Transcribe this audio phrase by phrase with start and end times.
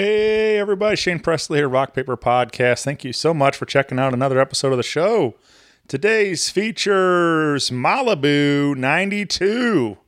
[0.00, 0.94] Hey, everybody.
[0.94, 2.84] Shane Presley here, Rock Paper Podcast.
[2.84, 5.34] Thank you so much for checking out another episode of the show.
[5.88, 9.98] Today's features Malibu 92.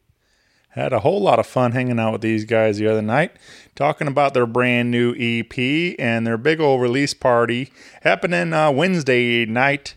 [0.68, 3.32] Had a whole lot of fun hanging out with these guys the other night,
[3.74, 7.72] talking about their brand new EP and their big old release party
[8.02, 9.96] happening uh, Wednesday night,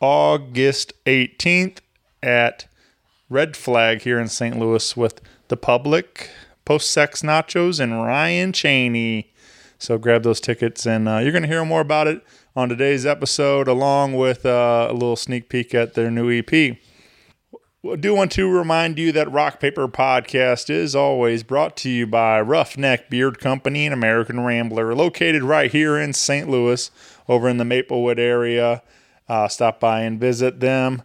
[0.00, 1.78] August 18th
[2.22, 2.68] at
[3.28, 4.56] Red Flag here in St.
[4.56, 6.30] Louis with the public,
[6.64, 9.31] Post Sex Nachos, and Ryan Cheney.
[9.82, 13.04] So grab those tickets, and uh, you're going to hear more about it on today's
[13.04, 16.52] episode, along with uh, a little sneak peek at their new EP.
[16.52, 16.76] I
[17.98, 22.40] do want to remind you that Rock Paper Podcast is always brought to you by
[22.40, 26.48] Roughneck Beard Company and American Rambler, located right here in St.
[26.48, 26.88] Louis,
[27.28, 28.84] over in the Maplewood area.
[29.28, 31.02] Uh, stop by and visit them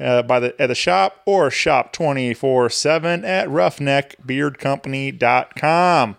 [0.00, 6.16] uh, by the at the shop or shop 24 7 at roughneckbeardcompany.com.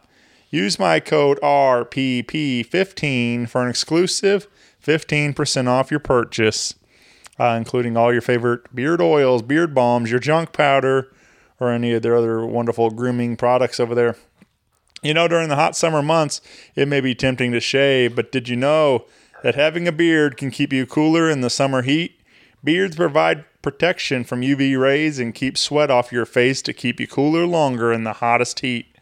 [0.55, 4.48] Use my code RPP15 for an exclusive
[4.82, 6.76] 15% off your purchase,
[7.38, 11.12] uh, including all your favorite beard oils, beard balms, your junk powder,
[11.60, 14.16] or any of their other wonderful grooming products over there.
[15.04, 16.40] You know, during the hot summer months,
[16.74, 19.04] it may be tempting to shave, but did you know
[19.44, 22.18] that having a beard can keep you cooler in the summer heat?
[22.63, 27.07] Beards provide protection from UV rays and keep sweat off your face to keep you
[27.07, 28.95] cooler longer in the hottest heat.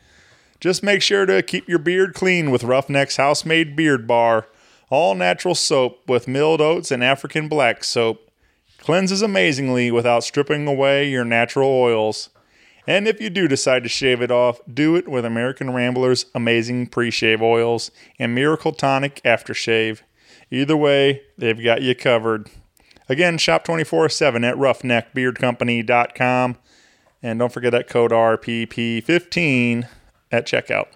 [0.64, 4.48] Just make sure to keep your beard clean with Roughneck's house made beard bar,
[4.90, 8.32] all natural soap with milled oats and African black soap.
[8.78, 12.30] Cleanses amazingly without stripping away your natural oils.
[12.88, 16.88] And if you do decide to shave it off, do it with American Rambler's amazing
[16.88, 20.00] pre shave oils and Miracle Tonic aftershave.
[20.50, 22.50] Either way, they've got you covered.
[23.10, 26.58] Again, shop 24 7 at roughneckbeardcompany.com.
[27.22, 29.90] And don't forget that code RPP15
[30.34, 30.88] at checkout.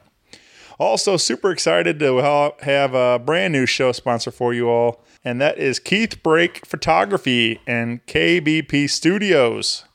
[0.79, 2.17] Also, super excited to
[2.61, 7.59] have a brand new show sponsor for you all, and that is Keith Brake Photography
[7.65, 9.85] and KBP Studios.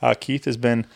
[0.00, 0.86] Uh, Keith has been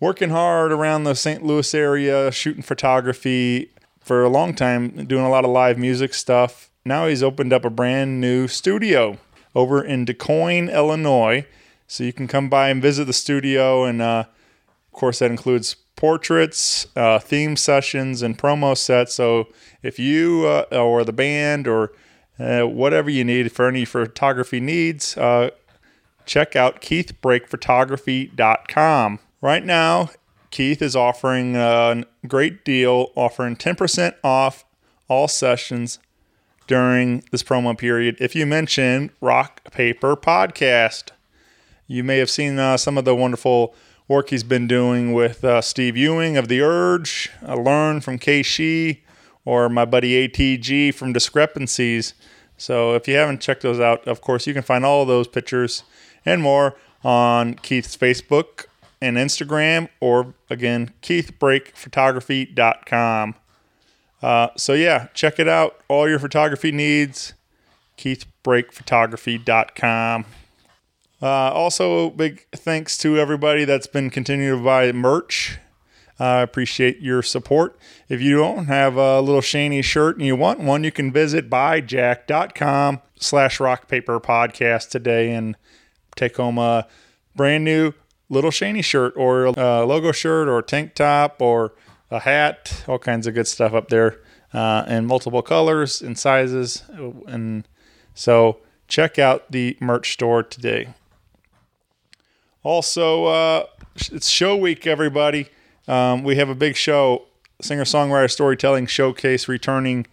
[0.00, 1.42] working hard around the St.
[1.42, 3.70] Louis area, shooting photography
[4.00, 6.70] for a long time, doing a lot of live music stuff.
[6.84, 9.18] Now he's opened up a brand new studio
[9.54, 11.46] over in DuQuoin, Illinois.
[11.86, 14.24] So you can come by and visit the studio, and uh,
[14.88, 19.14] of course, that includes portraits, uh, theme sessions, and promo sets.
[19.14, 19.48] So
[19.82, 21.92] if you uh, or the band or
[22.38, 25.50] uh, whatever you need for any photography needs, uh,
[26.26, 29.18] check out keithbrakephotography.com.
[29.40, 30.10] Right now,
[30.50, 34.64] Keith is offering a great deal, offering 10% off
[35.08, 35.98] all sessions
[36.66, 41.10] during this promo period if you mention Rock Paper Podcast.
[41.86, 43.74] You may have seen uh, some of the wonderful
[44.08, 49.02] work he's been doing with uh, Steve Ewing of The Urge, uh, Learn from Keishi,
[49.44, 52.14] or my buddy ATG from Discrepancies.
[52.56, 55.82] So if you haven't checked those out, of course, you can find all those pictures
[56.24, 58.66] and more on Keith's Facebook
[59.00, 63.34] and Instagram, or again, keithbrakephotography.com.
[64.22, 65.80] Uh, so yeah, check it out.
[65.88, 67.34] All your photography needs,
[67.98, 70.24] keithbrakephotography.com.
[71.24, 75.58] Uh, also, big thanks to everybody that's been continuing to buy merch.
[76.20, 77.78] I uh, appreciate your support.
[78.10, 81.48] If you don't have a little shiny shirt and you want one, you can visit
[81.48, 85.56] buyjack.com slash rockpaper podcast today and
[86.14, 86.86] take home a
[87.34, 87.94] brand new
[88.28, 91.72] little shiny shirt or a logo shirt or tank top or
[92.10, 94.20] a hat, all kinds of good stuff up there
[94.52, 96.82] uh, in multiple colors and sizes.
[97.26, 97.66] And
[98.12, 98.58] so
[98.88, 100.92] check out the merch store today.
[102.64, 103.66] Also, uh,
[104.10, 105.48] it's show week, everybody.
[105.86, 107.26] Um, we have a big show,
[107.60, 110.06] singer songwriter storytelling showcase returning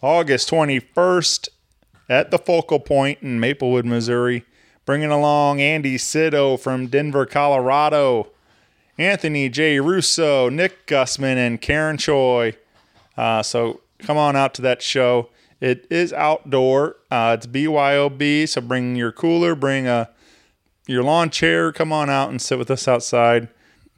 [0.00, 1.50] August 21st
[2.08, 4.46] at the Focal Point in Maplewood, Missouri.
[4.86, 8.28] Bringing along Andy Sido from Denver, Colorado.
[8.96, 9.78] Anthony J.
[9.78, 12.56] Russo, Nick Gussman, and Karen Choi.
[13.18, 15.28] Uh, so come on out to that show.
[15.60, 16.96] It is outdoor.
[17.10, 20.08] Uh, it's BYOB, so bring your cooler, bring a
[20.92, 21.72] your lawn chair.
[21.72, 23.48] Come on out and sit with us outside.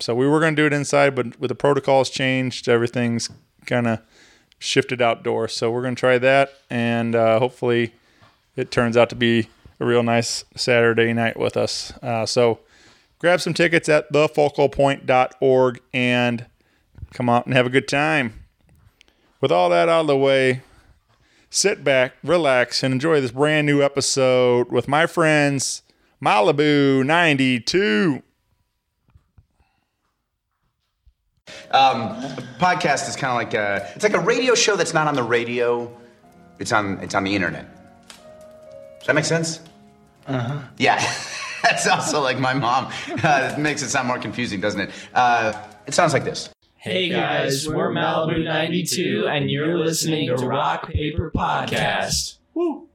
[0.00, 3.30] So we were going to do it inside, but with the protocols changed, everything's
[3.66, 4.00] kind of
[4.58, 5.52] shifted outdoors.
[5.52, 7.94] So we're going to try that, and uh, hopefully,
[8.56, 9.48] it turns out to be
[9.78, 11.92] a real nice Saturday night with us.
[12.02, 12.60] Uh, so
[13.18, 16.46] grab some tickets at thefocalpoint.org and
[17.12, 18.44] come out and have a good time.
[19.40, 20.62] With all that out of the way,
[21.50, 25.82] sit back, relax, and enjoy this brand new episode with my friends
[26.24, 28.22] Malibu 92.
[31.70, 32.14] Um,
[32.58, 35.22] podcast is kind of like a, it's like a radio show that's not on the
[35.22, 35.94] radio.
[36.58, 37.66] It's on it's on the internet.
[39.00, 39.60] Does that make sense?
[40.26, 40.58] Uh huh.
[40.78, 40.96] Yeah,
[41.62, 42.90] that's also like my mom.
[43.22, 44.90] Uh, it makes it sound more confusing, doesn't it?
[45.12, 45.52] Uh,
[45.86, 46.48] it sounds like this.
[46.76, 52.36] Hey guys, we're Malibu 92, and you're listening to Rock Paper Podcast.
[52.54, 52.88] Woo.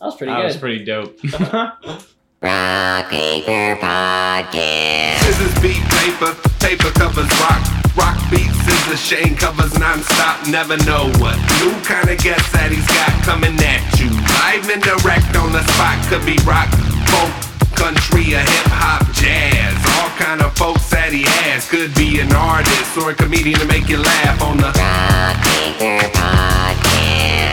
[0.00, 0.44] That was pretty That good.
[0.46, 1.18] was pretty dope.
[2.44, 5.16] Rock Paper Podcast.
[5.24, 7.64] Scissors beat paper, paper covers rock.
[7.96, 10.46] Rock beats scissors, Shane covers non-stop.
[10.48, 14.12] Never know what new kind of guest that he's got coming at you.
[14.44, 16.68] Live and direct on the spot, could be rock,
[17.08, 17.32] folk,
[17.80, 19.72] country, or hip hop, jazz.
[19.96, 21.64] All kind of folks that he has.
[21.64, 26.12] Could be an artist or a comedian to make you laugh on the Rock Paper
[26.12, 26.83] Podcast.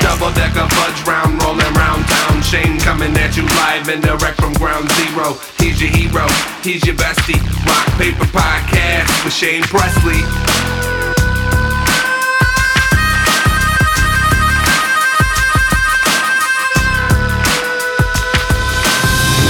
[0.02, 2.42] Double decker fudge round, rolling round town.
[2.42, 5.38] Shane coming at you live and direct from ground zero.
[5.58, 6.28] He's your hero,
[6.64, 7.40] he's your bestie.
[7.66, 10.22] Rock Paper Podcast with Shane Presley.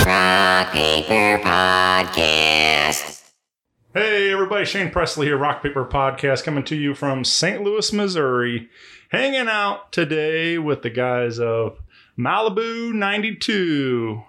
[0.05, 2.60] Rock Paper Podcast.
[3.93, 7.61] Hey, everybody, Shane Presley here, Rock Paper Podcast, coming to you from St.
[7.61, 8.69] Louis, Missouri.
[9.09, 11.77] Hanging out today with the guys of
[12.17, 14.23] Malibu 92.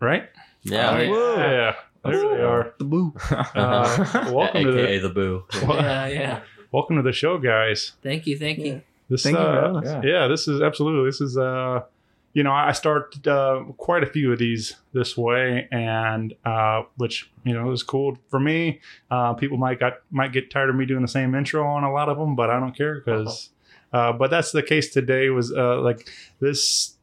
[0.00, 0.28] Right?
[0.64, 0.90] Yeah.
[0.90, 1.74] Oh, yeah.
[2.04, 2.74] There they are.
[2.76, 3.14] The boo.
[3.30, 5.44] Uh, welcome to AKA the the boo.
[5.62, 6.40] yeah, yeah.
[6.70, 7.92] welcome to the show, guys.
[8.02, 8.82] Thank you, thank you.
[9.08, 10.04] This, Thank uh, having us.
[10.04, 10.28] yeah.
[10.28, 11.08] this is absolutely.
[11.08, 11.84] This is, uh,
[12.32, 17.30] you know, I started uh, quite a few of these this way, and uh, which
[17.44, 18.80] you know is cool for me.
[19.10, 21.92] Uh, people might got might get tired of me doing the same intro on a
[21.92, 23.50] lot of them, but I don't care because.
[23.92, 25.30] Uh, but that's the case today.
[25.30, 26.08] Was uh, like
[26.40, 26.94] this.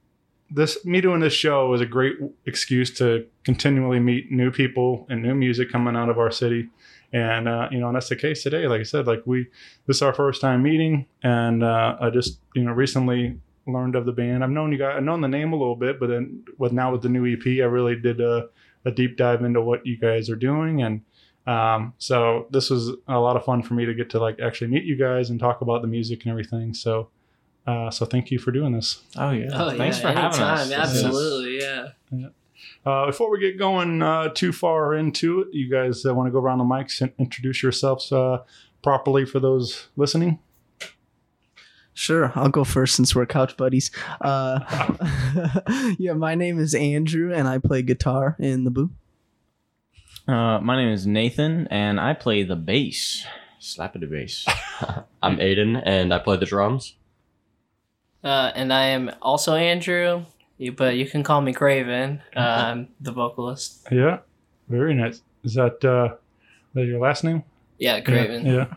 [0.49, 2.15] This me doing this show is a great
[2.45, 6.69] excuse to continually meet new people and new music coming out of our city,
[7.11, 8.65] and uh, you know, and that's the case today.
[8.65, 9.47] Like I said, like we
[9.87, 13.37] this is our first time meeting, and uh, I just you know recently
[13.67, 14.43] learned of the band.
[14.43, 16.91] I've known you guys, I've known the name a little bit, but then with now
[16.91, 18.47] with the new EP, I really did a,
[18.85, 21.01] a deep dive into what you guys are doing, and
[21.45, 24.67] um, so this was a lot of fun for me to get to like actually
[24.67, 26.73] meet you guys and talk about the music and everything.
[26.73, 27.09] So.
[27.65, 29.01] Uh, so thank you for doing this.
[29.17, 29.49] Oh yeah.
[29.51, 30.57] Oh, Thanks yeah, for having anytime.
[30.57, 30.69] us.
[30.69, 32.27] This is- Absolutely, yeah.
[32.85, 36.31] Uh, before we get going uh, too far into it, you guys uh, want to
[36.31, 38.37] go around the mics and introduce yourselves uh,
[38.81, 40.39] properly for those listening?
[41.97, 43.89] Sure, I'll go first since we're couch buddies.
[44.21, 44.59] Uh,
[45.97, 48.91] yeah, my name is Andrew, and I play guitar in the boo.
[50.27, 53.25] Uh, my name is Nathan, and I play the bass.
[53.57, 54.45] Slap of the bass.
[55.23, 56.93] I'm Aiden, and I play the drums.
[58.23, 60.23] Uh, and I am also Andrew,
[60.59, 62.21] you, but you can call me Craven.
[62.35, 63.87] Uh, I'm the vocalist.
[63.91, 64.19] Yeah,
[64.69, 65.23] very nice.
[65.43, 66.15] Is that uh,
[66.75, 67.43] that your last name?
[67.79, 68.45] Yeah, Craven.
[68.45, 68.67] Yeah.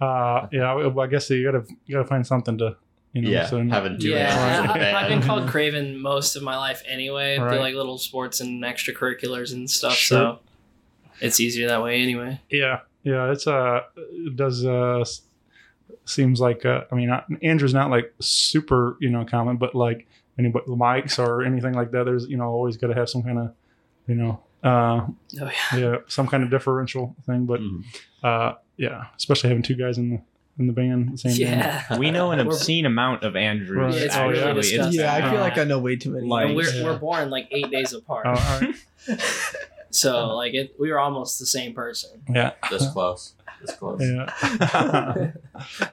[0.00, 0.72] Uh, yeah.
[0.72, 2.76] I, I guess you gotta you gotta find something to
[3.12, 3.30] you know.
[3.30, 6.82] Yeah, so- having two Yeah, hands I, I've been called Craven most of my life
[6.86, 7.38] anyway.
[7.38, 7.54] Right.
[7.54, 10.18] do like little sports and extracurriculars and stuff, Sure.
[10.18, 10.38] so
[11.20, 12.40] it's easier that way anyway.
[12.50, 13.30] Yeah, yeah.
[13.30, 15.04] It's uh, it does uh,
[16.04, 20.06] seems like uh, I mean, uh, Andrew's not like super you know common, but like
[20.38, 22.04] anybody mics or anything like that.
[22.04, 23.52] There's you know always got to have some kind of
[24.06, 25.10] you know uh, Oh
[25.40, 25.50] yeah.
[25.76, 27.46] yeah some kind of differential thing.
[27.46, 27.84] But Mhm.
[28.22, 30.20] uh, yeah, especially having two guys in the
[30.58, 31.60] in the band, the same band.
[31.90, 31.98] Yeah.
[31.98, 33.76] We know an obscene amount of Andrews.
[33.78, 33.94] Right.
[33.94, 34.44] Yeah, it's actually.
[34.44, 36.26] really It's- Yeah, I feel Uh, like I know way too many.
[36.26, 36.84] like- we're, Yeah.
[36.84, 38.26] we're born like eight days apart.
[38.26, 38.74] Oh, all right.
[39.92, 42.22] So like it, we were almost the same person.
[42.32, 42.52] Yeah.
[42.70, 43.34] This close.
[43.60, 44.00] This close.
[44.00, 44.26] Yeah.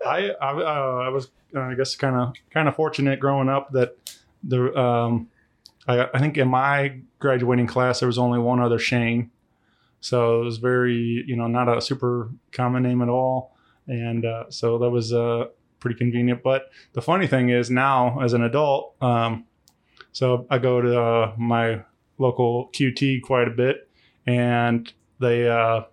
[0.05, 3.71] I I, uh, I was uh, I guess kind of kind of fortunate growing up
[3.71, 3.95] that
[4.43, 5.29] the um
[5.87, 9.31] I I think in my graduating class there was only one other Shane,
[9.99, 13.55] so it was very you know not a super common name at all,
[13.87, 15.45] and uh, so that was uh
[15.79, 16.43] pretty convenient.
[16.43, 19.45] But the funny thing is now as an adult, um,
[20.11, 21.83] so I go to uh, my
[22.17, 23.89] local QT quite a bit,
[24.25, 25.83] and they uh,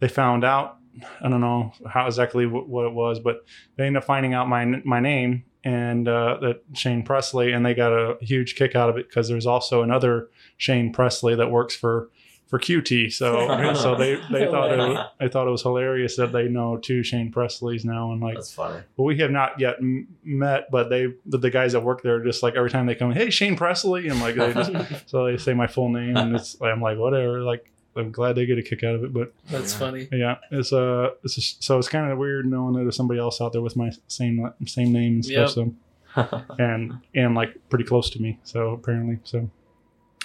[0.00, 0.78] they found out
[1.20, 3.44] I don't know how exactly what, what it was, but
[3.76, 7.74] they ended up finding out my my name and uh, that Shane Presley, and they
[7.74, 11.76] got a huge kick out of it because there's also another Shane Presley that works
[11.76, 12.08] for
[12.46, 13.12] for QT.
[13.12, 16.78] So so they they thought it was, they thought it was hilarious that they know
[16.78, 18.80] two Shane Presleys now, and like That's funny.
[18.96, 22.14] well, we have not yet m- met, but they the, the guys that work there
[22.14, 24.72] are just like every time they come, hey Shane Presley, and like they just
[25.06, 28.46] so they say my full name, and it's I'm like whatever, like I'm glad they
[28.46, 30.08] get a kick out of it, but That's funny.
[30.12, 33.40] yeah, it's uh, it's just, so it's kind of weird knowing that there's somebody else
[33.40, 35.56] out there with my same same name and stuff.
[35.56, 35.74] Yep.
[36.16, 38.38] So and and like pretty close to me.
[38.44, 39.50] So apparently, so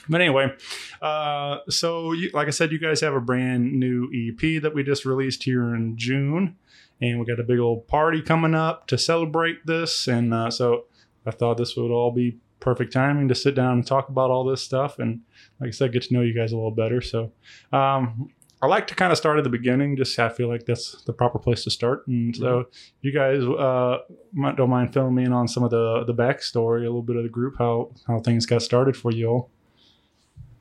[0.09, 0.53] But anyway,
[1.01, 4.83] uh, so you, like I said, you guys have a brand new EP that we
[4.83, 6.57] just released here in June,
[7.01, 10.07] and we got a big old party coming up to celebrate this.
[10.07, 10.85] And uh, so
[11.25, 14.43] I thought this would all be perfect timing to sit down and talk about all
[14.45, 14.97] this stuff.
[14.97, 15.21] And
[15.59, 17.01] like I said, get to know you guys a little better.
[17.01, 17.31] So
[17.71, 18.29] um,
[18.61, 19.97] I like to kind of start at the beginning.
[19.97, 22.07] Just I feel like that's the proper place to start.
[22.07, 22.67] And so if
[23.01, 23.97] you guys uh,
[24.31, 27.17] might, don't mind filling me in on some of the the backstory, a little bit
[27.17, 29.49] of the group, how how things got started for you all.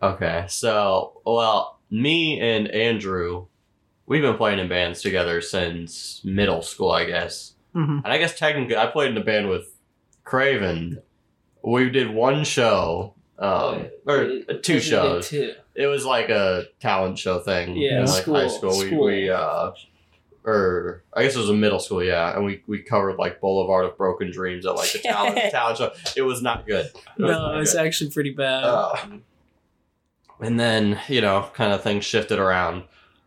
[0.02, 3.46] Okay, so well, me and Andrew,
[4.06, 7.54] we've been playing in bands together since middle school, I guess.
[7.72, 9.78] hmm And I guess technically, I played in a band with
[10.24, 11.00] Craven.
[11.64, 15.28] We did one show, um, or We- uh, two shows.
[15.28, 15.52] Two.
[15.74, 17.76] It was like a talent show thing.
[17.76, 18.72] Yeah, in like school- high school.
[18.72, 19.04] school.
[19.06, 19.70] We, we uh,
[20.44, 23.84] or I guess it was a middle school, yeah, and we we covered like Boulevard
[23.86, 25.92] of Broken Dreams at like the talent talent show.
[26.16, 26.86] It was not good.
[26.86, 27.86] It was No, not it was good.
[27.86, 28.64] actually pretty bad.
[28.64, 29.22] Um,
[30.40, 32.82] and then you know, kind of things shifted around,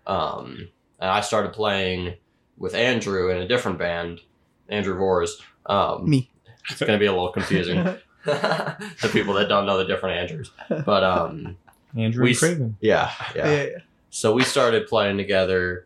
[0.05, 0.67] um,
[0.99, 2.15] and I started playing
[2.57, 4.21] with Andrew in a different band,
[4.69, 5.41] Andrew Vors.
[5.65, 6.29] Um, Me.
[6.69, 7.77] It's gonna be a little confusing
[9.01, 11.57] to people that don't know the different Andrews, but um,
[11.97, 12.77] Andrew We and Craven.
[12.81, 13.51] yeah, yeah.
[13.63, 13.67] yeah.
[14.09, 15.85] So we started playing together.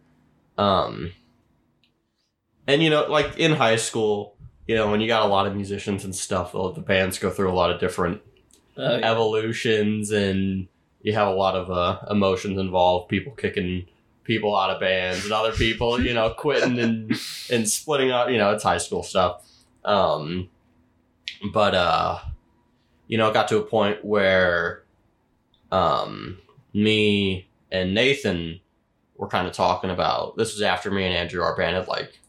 [0.58, 1.12] Um
[2.67, 4.36] and you know, like in high school,
[4.67, 7.29] you know, when you got a lot of musicians and stuff, well, the bands go
[7.31, 8.22] through a lot of different
[8.77, 9.12] Oh, yeah.
[9.12, 10.67] evolutions and
[11.01, 13.88] you have a lot of uh, emotions involved, people kicking
[14.24, 17.12] people out of bands and other people, you know, quitting and
[17.51, 19.43] and splitting up, you know, it's high school stuff.
[19.84, 20.50] Um
[21.53, 22.19] but uh
[23.08, 24.84] you know, it got to a point where
[25.72, 26.38] um
[26.74, 28.60] me and Nathan
[29.15, 32.19] were kind of talking about this was after me and Andrew our band had like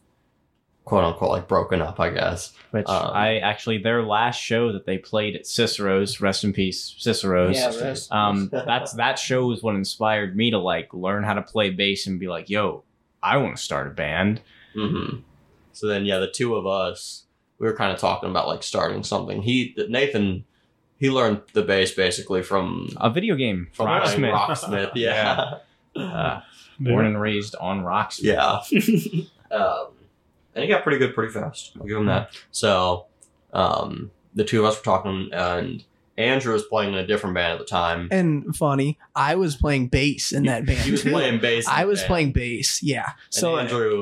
[0.85, 2.53] quote unquote like broken up, I guess.
[2.71, 6.95] Which Um, I actually their last show that they played at Cicero's, rest in peace,
[6.97, 7.55] Cicero's.
[7.57, 11.41] Yeah, that's- um, that's that show was what inspired me to like learn how to
[11.41, 12.83] play bass and be like, yo,
[13.21, 14.41] I want to start a band.
[14.73, 15.17] hmm
[15.73, 17.25] So then, yeah, the two of us,
[17.61, 19.43] we were kind of talking about like starting something.
[19.43, 20.45] He, Nathan,
[20.97, 24.33] he learned the bass basically from A video game, from playing Rocksmith.
[24.33, 24.91] Rocksmith.
[24.95, 25.59] Yeah,
[25.95, 26.41] Uh,
[26.79, 28.23] born and raised on Rocksmith.
[28.23, 29.55] yeah.
[29.55, 29.89] um,
[30.55, 31.73] and he got pretty good pretty fast.
[31.79, 32.31] I'll give him that.
[32.49, 33.05] So,
[33.53, 35.83] um, the two of us were talking, and
[36.17, 38.07] Andrew was playing in a different band at the time.
[38.09, 40.79] And funny, I was playing bass in that band.
[40.85, 41.11] He was too.
[41.11, 41.67] playing bass.
[41.67, 42.07] I was band.
[42.07, 42.81] playing bass.
[42.81, 43.11] Yeah.
[43.29, 44.01] So So Andrew,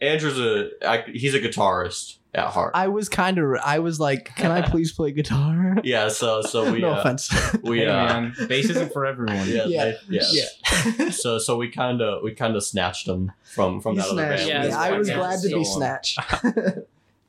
[0.00, 2.72] Andrew's a I, he's a guitarist at heart.
[2.74, 3.56] I was kind of.
[3.64, 6.08] I was like, "Can I please play guitar?" yeah.
[6.08, 7.30] So so we no uh, offense.
[7.62, 9.46] we Hey, uh, man, bass isn't for everyone.
[9.48, 9.84] Yeah, Yeah.
[9.84, 10.32] they- yes.
[10.34, 11.08] yeah.
[11.10, 14.22] So so we kind of we kind of snatched him from from You that other
[14.22, 14.48] band.
[14.48, 14.66] Yeah, me.
[14.68, 16.18] it's I was glad to be snatched.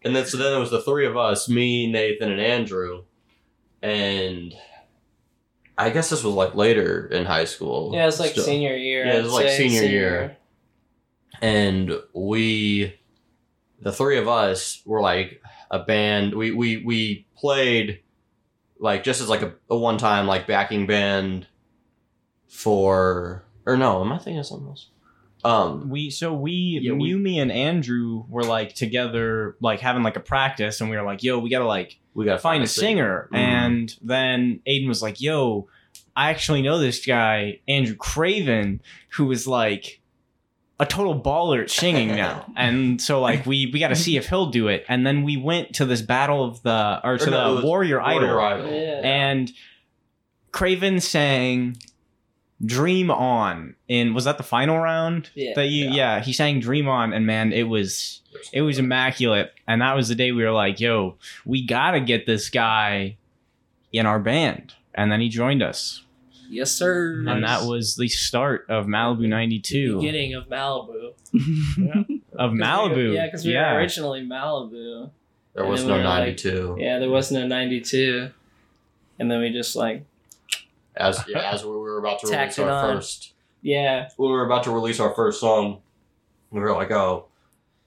[0.05, 3.03] And then so then it was the three of us, me, Nathan, and Andrew,
[3.81, 4.53] and
[5.77, 7.91] I guess this was like later in high school.
[7.93, 8.43] Yeah, it's like Still.
[8.43, 9.05] senior year.
[9.05, 10.37] Yeah, it I'd was like say, senior year.
[11.41, 12.99] and we
[13.83, 17.99] the three of us were like a band we we we played
[18.79, 21.47] like just as like a, a one time like backing band
[22.47, 24.89] for or no am i thinking of something else
[25.45, 30.01] um We so we, Yeah, we- you, me, and Andrew were like together, like having
[30.01, 32.67] like a practice, and we were like, "Yo, we gotta like we gotta find a
[32.67, 33.37] singer." Mhm.
[33.37, 35.67] And then Aiden was like, "Yo,
[36.15, 38.79] I actually know this guy, Andrew Craven,
[39.17, 39.99] who was like
[40.79, 44.27] a total baller at singing now." and so like we we got to see if
[44.29, 44.85] he'll do it.
[44.87, 47.65] And then we went to this battle of the or to Or no, the was
[47.65, 48.71] Warrior, Idol, Idol.
[48.71, 49.01] Yeah.
[49.03, 49.51] and
[50.51, 51.77] Craven sang
[52.63, 55.29] Dream On in was that the final round?
[55.33, 55.53] Yeah.
[55.55, 56.21] That you yeah.
[56.21, 59.51] he sang Dream On and man, it was it was immaculate.
[59.67, 63.17] And that was the day we were like, yo, we gotta get this guy
[63.91, 64.73] in our band.
[64.95, 66.02] And then he joined us.
[66.53, 67.23] Yes, sir.
[67.27, 69.95] And that was the start of Malibu 92.
[69.97, 71.13] beginning of Malibu.
[72.33, 73.13] Of 'Cause we- Malibu.
[73.13, 73.73] yeah, because we yeah.
[73.73, 75.09] were originally Malibu.
[75.53, 78.29] there was then no we were like- 92 Yeah, there was no 92.
[79.19, 80.03] And then we just like,
[80.95, 82.95] as yeah, as we were about to release our on.
[82.95, 85.79] first yeah, when we were about to release our first song
[86.51, 87.25] we were like oh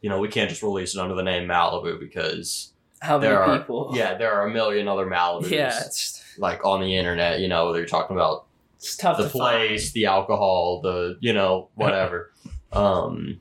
[0.00, 3.40] you know we can't just release it under the name malibu because how many there
[3.42, 3.92] are people?
[3.94, 7.66] yeah there are a million other malibus Yeah, it's, like on the internet you know
[7.66, 8.45] whether you're talking about
[8.76, 12.32] it's tough the to place the alcohol the you know whatever
[12.72, 13.40] um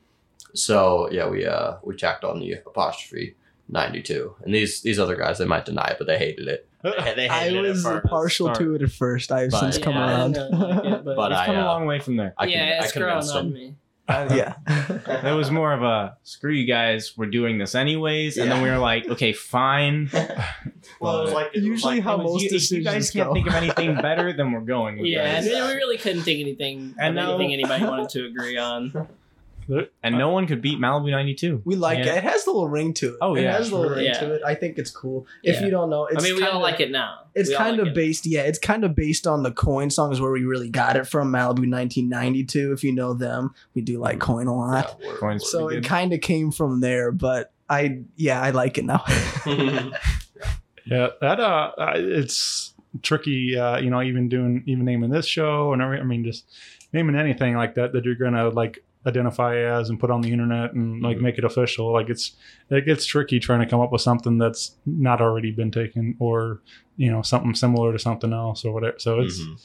[0.54, 3.36] so yeah we uh we tacked on the apostrophe
[3.68, 7.14] 92 and these these other guys they might deny it but they hated it they,
[7.16, 9.32] they I was it partial to it at first.
[9.32, 9.84] I've But- since find.
[9.84, 10.32] come Yeah, I around.
[10.34, 12.32] didn't like it, but, But We've I, come a uh, long way from there.
[12.38, 13.74] I, yeah, can, I it's growing on me.
[14.08, 14.54] Uh, yeah.
[15.26, 17.14] It was more of a screw you guys.
[17.16, 20.10] We're doing this anyways, and then we were like, okay, fine.
[21.00, 22.82] Well, it was like it was Usually like- how It was- most you, if you
[22.84, 25.52] guys decisions can't think of anything better, then we're going with Yeah, this.
[25.52, 29.08] and we really couldn't think anything And of now- anything anybody wanted to agree on.
[30.02, 31.62] And no one could beat Malibu '92.
[31.64, 32.14] We like Yeah.
[32.14, 32.18] it.
[32.18, 33.16] It has a little ring to it.
[33.20, 33.96] Oh, yeah, it has a little sure.
[33.96, 34.20] ring Yeah.
[34.20, 34.42] to it.
[34.46, 35.26] I think it's cool.
[35.42, 35.64] If Yeah.
[35.64, 37.18] you don't know, it's I mean, we all kinda- like it now.
[37.34, 37.94] It's We all kind like of it.
[37.94, 38.42] based, yeah.
[38.42, 41.66] It's kind of based on the Coin songs where we really got it from Malibu
[41.68, 42.72] 1992.
[42.72, 45.80] If you know them, we do like Coin a lot, Yeah, Coins so pretty it
[45.82, 45.88] good.
[45.88, 47.10] kind of came from there.
[47.12, 49.04] But I, yeah, I like it now.
[50.88, 53.58] Yeah, that uh, uh, it's tricky.
[53.58, 56.44] Uh, you know, even doing even naming this show and every, I mean, just
[56.92, 60.72] naming anything like that that you're gonna like identify as and put on the internet
[60.72, 61.22] and like Mhm.
[61.22, 61.92] make it official.
[61.92, 62.32] Like it's
[62.70, 66.60] it gets tricky trying to come up with something that's not already been taken or
[66.96, 68.98] you know something similar to something else or whatever.
[68.98, 69.56] So it's Mhm.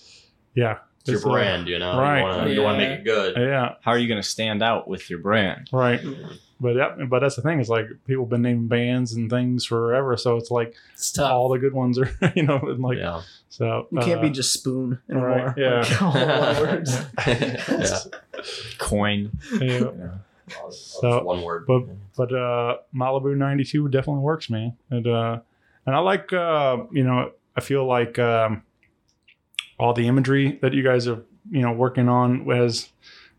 [0.55, 1.97] yeah, It's your It's, uh, brand, you know.
[1.97, 2.19] right.
[2.19, 2.89] You want to you wanna Yeah.
[2.89, 3.35] make it good.
[3.37, 5.67] yeah, How are you going to stand out with your brand?
[5.71, 5.99] right.
[6.61, 9.65] But yeah, but that's the thing It's like people have been naming bands and things
[9.65, 11.31] forever, so it's like It's tough.
[11.31, 13.23] all the good ones are you know and like yeah.
[13.49, 15.27] so You can't uh, be just spoon anymore.
[15.27, 15.79] right, yeah.
[15.79, 16.01] Like,
[16.57, 17.01] all words.
[17.27, 17.97] yeah.
[18.77, 19.31] Coin.
[19.59, 19.79] yeah.
[19.79, 20.21] Well,
[20.65, 21.65] that's So, one word.
[21.67, 21.85] but-
[22.17, 25.39] but uh Malibu 92 definitely works man and uh
[25.85, 28.63] and I like uh you know I feel like um
[29.79, 32.89] all the imagery that you guys are you know working on was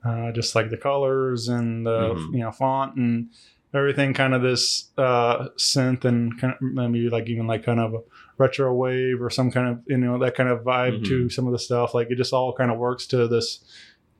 [0.04, 2.32] uh just like the colors and the Mhm.
[2.34, 3.28] you know font and
[3.74, 7.94] everything kind of this uh synth and kind of maybe like even like kind of
[7.94, 8.00] a
[8.38, 11.52] retro wave or some kind of you know that kind of vibe to some of
[11.52, 13.64] the stuff like it just all kind of works to this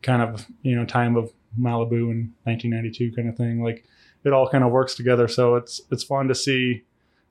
[0.02, 3.84] kind of you know time of Malibu in 1992 kind of thing like
[4.24, 5.26] it all kind of works together.
[5.26, 6.82] So it's it's fun to see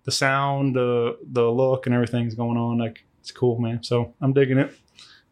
[0.04, 2.78] the sound, the the look, and everything's going on.
[2.80, 3.82] Like it's cool, man.
[3.82, 4.76] So I'm digging it.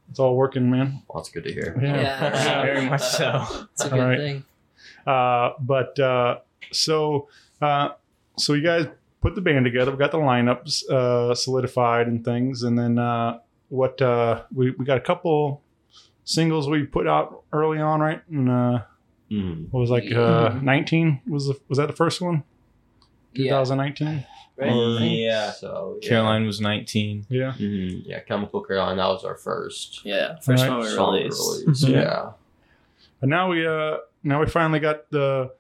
[0.10, 1.04] It's all working, man.
[1.08, 1.78] Well, that's good to hear.
[1.82, 2.02] Yeah.
[2.02, 2.62] Yeah.
[2.66, 3.46] Very much so.
[3.74, 4.18] It's a good Alright.
[4.20, 4.44] thing.
[5.06, 6.40] Uh, but uh,
[6.72, 7.28] so
[7.62, 7.90] uh,
[8.38, 8.88] so you guys
[9.22, 9.92] put the band together.
[9.92, 13.40] We got the lineups uh, solidified and things, and then uh,
[13.70, 15.62] what uh, we we got a couple
[16.24, 18.22] singles we put out early on, right?
[18.30, 18.80] And uh,
[19.32, 19.68] Mhm.
[19.72, 22.44] what was like uh, 19 was the, was that the first one?
[23.34, 23.62] Yeah.
[24.60, 25.02] 2019.
[25.02, 25.18] Right?
[25.18, 25.52] Yeah.
[25.52, 26.10] So yeah.
[26.10, 27.26] Caroline was 19.
[27.30, 27.54] Yeah.
[27.58, 28.02] Mhm.
[28.06, 28.98] Yeah, Chemical Caroline.
[28.98, 30.36] That was our first Yeah.
[30.42, 30.70] First Right.
[30.70, 31.62] one we song released.
[31.66, 31.86] release.
[31.86, 31.92] Mhm.
[31.94, 32.32] Yeah.
[33.22, 35.52] And now we uh now we finally got the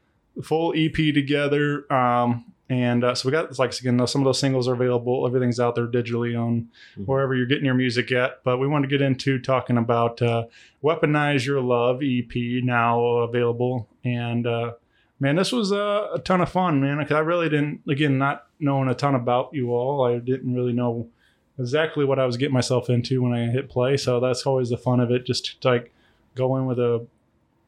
[0.44, 1.92] full EP together.
[1.92, 5.26] Um and uh, so we got like again some of those singles are available.
[5.26, 7.06] Everything's out there digitally on Mhm.
[7.08, 8.44] wherever you're getting your music at.
[8.44, 10.44] But we want to get into talking about uh,
[10.84, 13.88] "Weaponize Your Love" EP now available.
[14.06, 14.74] And uh,
[15.20, 16.98] man, this was uh, a ton of fun, man.
[16.98, 20.06] Because I really didn't again not knowing a ton about you all.
[20.06, 21.10] I didn't really know
[21.58, 23.98] exactly what I was getting myself into when I hit play.
[23.98, 25.26] So that's always the fun of it.
[25.26, 25.94] Just to, like
[26.36, 27.06] go in with a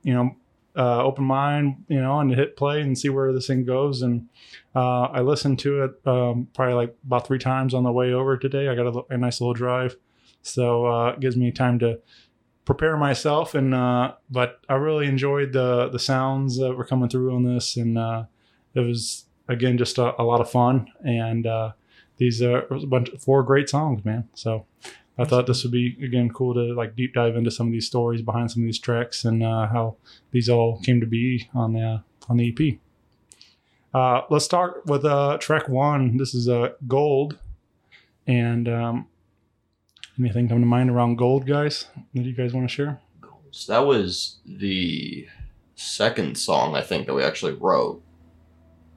[0.04, 0.36] you know
[0.76, 4.02] uh, open mind, you know, and hit play and see where this thing goes.
[4.02, 4.30] And
[4.76, 8.38] uh, I listened to it um, probably like about three times on the way over
[8.38, 8.70] today.
[8.70, 9.98] I got a, a nice little drive,
[10.42, 12.00] so uh, it gives me time to
[12.66, 13.56] prepare myself.
[13.56, 17.78] And uh, but I really enjoyed the the sounds that were coming through on this,
[17.78, 18.26] and uh,
[18.74, 20.92] it was again just a, a lot of fun.
[21.04, 21.72] And uh,
[22.18, 24.30] these are a bunch of four great songs, man.
[24.34, 24.66] So.
[25.18, 27.86] I thought this would be again cool to like deep dive into some of these
[27.86, 29.98] stories behind some of these tracks and uh, how
[30.32, 32.80] these all came to be on the on the EP.
[33.94, 36.18] Uh, let's start with uh, track one.
[36.18, 37.38] This is uh, Gold,
[38.26, 39.08] and um,
[40.24, 41.88] anything come to mind around Gold, guys?
[42.14, 43.00] That you guys want to share?
[43.52, 45.28] So that was the
[45.76, 48.02] second song I think that we actually wrote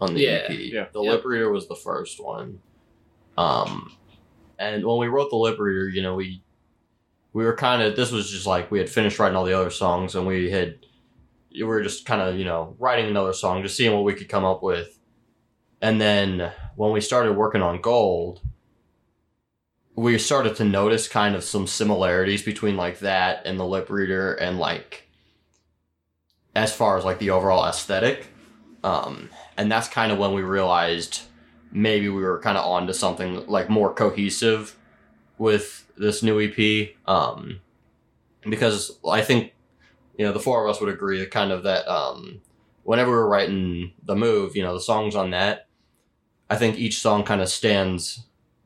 [0.01, 0.47] on the Yeah.
[0.49, 0.51] EP.
[0.73, 0.87] Yeah.
[0.93, 1.13] The Yep.
[1.13, 2.61] Lip Reader was the first one.
[3.37, 3.93] Um,
[4.59, 6.43] and when we wrote the Lip Reader, you know, we
[7.33, 9.71] we were kind of this was just like we had finished writing all the other
[9.71, 10.77] songs, and we had
[11.53, 14.29] we were just kind of you know writing another song, just seeing what we could
[14.29, 14.99] come up with.
[15.83, 18.41] And then when we started working on Gold,
[19.97, 24.35] we started to notice kind of some similarities between like that and the lip reader
[24.35, 25.09] and like
[26.57, 28.29] as far as like the overall aesthetic.
[28.83, 31.23] Um and that's kind of when we realized
[31.75, 34.77] maybe we were kind of onto something like more cohesive
[35.39, 37.61] with this new ep um
[38.49, 39.53] because i think
[40.17, 42.41] you know the four of us would agree that kind of that um
[42.85, 45.67] whenever we were writing the move you know the songs on that
[46.49, 48.25] i think each song kind of stands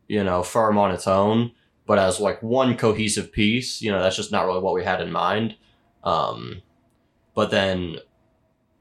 [0.08, 1.52] you know, firm on its own,
[1.86, 5.00] but as like one cohesive piece, you know, that's just not really what we had
[5.00, 5.54] in mind.
[6.02, 6.62] Um,
[7.34, 7.98] but then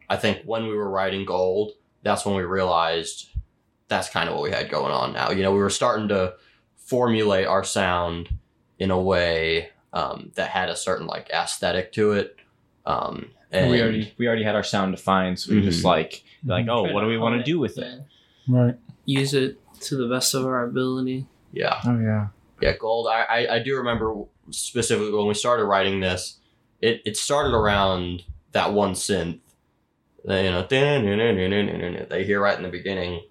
[0.09, 3.29] I think when we were writing Gold, that's when we realized
[3.89, 5.31] that's kind of what we had going on now.
[5.31, 6.35] You know, we were starting to
[6.77, 8.29] formulate our sound
[8.79, 12.35] in a way um, that had a certain like aesthetic to it.
[12.85, 15.85] Um, And we already we already had our sound defined, so we just Mhm.
[15.85, 17.99] like like oh, what do we want to do with it?
[18.47, 18.57] yeah.
[18.65, 18.75] Right.
[19.05, 21.25] Use it to the best of our ability.
[21.53, 22.27] yeah, Oh yeah.
[22.61, 23.07] yeah, gold.
[23.07, 24.13] I, I I do remember
[24.51, 26.37] specifically when we started writing this.
[26.81, 29.39] It it started around that one synth,
[30.25, 30.61] that, you know,
[32.09, 33.21] that you hear right in the beginning.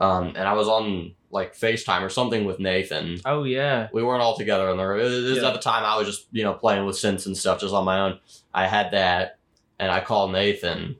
[0.00, 3.18] Um, and I was on like FaceTime or something with Nathan.
[3.24, 3.88] Oh yeah.
[3.92, 4.98] We weren't all together in the room.
[5.00, 5.48] This is Yeah.
[5.48, 7.84] at the time I was just you know playing with synths and stuff just on
[7.84, 8.18] my own.
[8.54, 9.38] I had that,
[9.78, 10.96] and I called Nathan,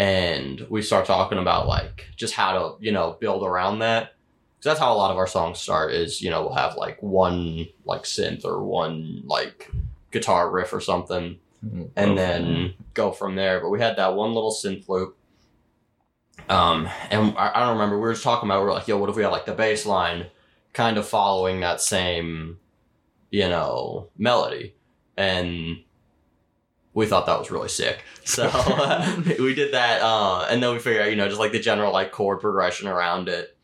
[0.00, 4.14] and we start talking about like just how to you know build around that.
[4.56, 5.92] Because that's how a lot of our songs start.
[5.92, 9.70] Is you know we'll have like one like synth or one like
[10.10, 11.38] guitar riff or something,
[11.96, 13.60] and then go from there.
[13.60, 15.18] But we had that one little synth loop.
[16.48, 17.96] Um, and I, I don't remember.
[17.96, 18.62] We were just talking about.
[18.62, 20.28] We are like, yo, what if we had like the bass line,
[20.72, 22.58] kind of following that same,
[23.30, 24.74] you know, melody,
[25.18, 25.82] and
[26.94, 28.02] we thought that was really sick.
[28.24, 28.48] So
[29.38, 31.92] we did that, uh, and then we figured out, you know, just like the general
[31.92, 33.56] like chord progression around it.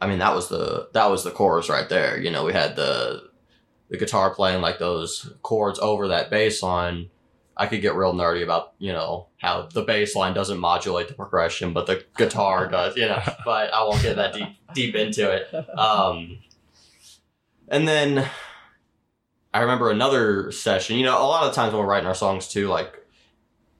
[0.00, 2.18] I mean, that was the that was the chorus right there.
[2.18, 3.30] You know, we had the
[3.88, 7.10] the guitar playing like those chords over that bass line.
[7.56, 11.14] I could get real nerdy about, you know, how the bass line doesn't modulate the
[11.14, 15.30] progression, but the guitar does, you know, but I won't get that deep deep into
[15.30, 15.52] it.
[15.78, 16.38] Um,
[17.68, 18.26] and then
[19.52, 22.46] I remember another session, you know, a lot of times when we're writing our songs
[22.48, 22.96] too, like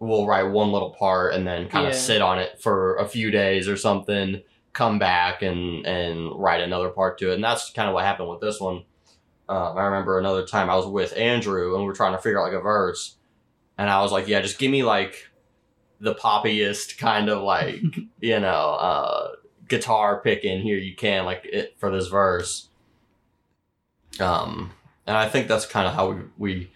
[0.01, 1.99] we'll write one little part and then kind of Yeah.
[1.99, 6.89] sit on it for a few days or something, come back and and write another
[6.89, 7.35] part to it.
[7.35, 8.85] And that's kind of what happened with this one.
[9.49, 12.39] Um, I remember another time I was with Andrew and we are trying to figure
[12.41, 13.17] out like a verse,
[13.79, 15.29] and I was like, "Yeah, just give me like
[16.01, 17.83] the poppiest kind of like
[18.21, 19.29] you know uh,
[19.69, 22.69] guitar pick in here you can like it for this verse."
[24.19, 24.73] Um,
[25.11, 26.71] and I think that's kind of how we we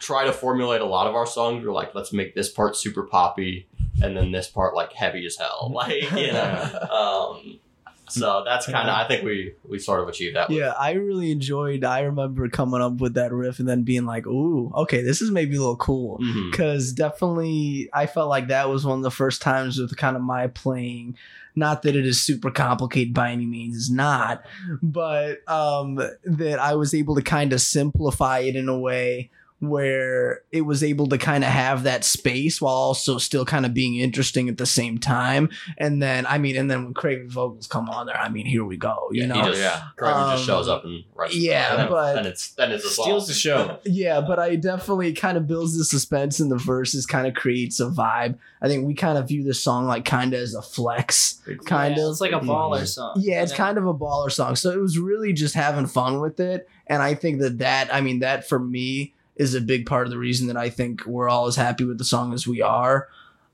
[0.00, 1.64] try to formulate a lot of our songs.
[1.64, 3.66] We're like, let's make this part super poppy,
[4.02, 6.78] and then this part like heavy as hell, like you know.
[6.90, 7.60] Um,
[8.06, 10.48] so that's kind of I think we we sort of achieved that.
[10.50, 11.84] with- Yeah, I really enjoyed.
[11.84, 15.30] I remember coming up with that riff and then being like, "Ooh, okay, this is
[15.30, 16.18] maybe a little cool."
[16.50, 20.22] Because definitely, I felt like that was one of the first times with kind of
[20.22, 21.16] my playing.
[21.56, 24.44] Not that it is super complicated by any means, it's not,
[24.82, 29.30] but um, that I was able to kind of simplify it in a way
[29.68, 33.74] where it was able to kind of have that space while also still kind of
[33.74, 35.48] being interesting at the same time.
[35.78, 38.64] And then, I mean, and then when Craven vocals come on there, I mean, here
[38.64, 39.08] we go.
[39.12, 39.82] You Yeah, know, just, yeah.
[39.96, 41.36] Craven just Um, shows up and writes.
[41.36, 42.90] yeah, and but- then it's then it's a.
[42.90, 43.78] Steals the show.
[43.84, 47.80] Yeah, but I definitely kind of builds the suspense in the verses, kind of creates
[47.80, 48.38] a vibe.
[48.62, 51.96] I think we kind of view this song like kind of as a flex, kind
[51.96, 52.10] Yeah, of.
[52.12, 53.14] It's like a baller song.
[53.18, 54.56] Yeah, it's kind of a baller song.
[54.56, 56.68] So it was really just having fun with it.
[56.86, 60.10] And I think that that, I mean, that for me is a big part of
[60.10, 63.08] the reason that I think we're all as happy with the song as we are.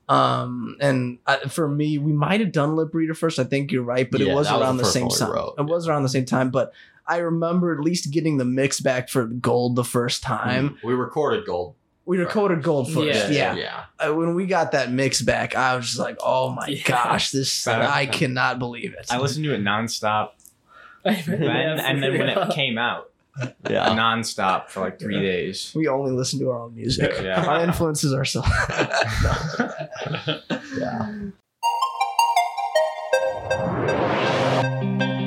[0.09, 3.38] Um, and uh, for me, we might have done Lip Reader first.
[3.38, 5.31] I think you're right, but it was that was around the the, same time.
[5.33, 6.73] wrote, It was around the same time, but
[7.07, 10.79] I remember at least getting the mix back for Gold the first time.
[10.83, 11.75] we recorded gold.
[12.07, 13.55] We recorded Gold first, Yeah.
[13.55, 13.85] yeah.
[14.01, 14.09] yeah.
[14.11, 16.83] Uh, when we got that mix back, I was just like, "Oh my Yeah.
[16.85, 17.64] gosh, this!
[17.64, 17.85] Better.
[17.85, 20.31] I cannot believe it." I listened to it nonstop
[21.05, 23.10] then, and then when it came out,
[23.69, 23.88] Yeah.
[24.01, 25.73] nonstop for like three days.
[25.75, 27.12] we only listen to our own music.
[27.23, 27.45] Yeah.
[27.47, 28.49] Our influences ourselves.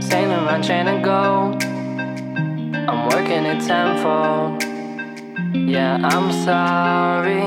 [0.01, 1.57] Sailing my chain and go.
[2.87, 4.63] I'm working it tenfold.
[5.55, 7.41] Yeah, I'm sorry,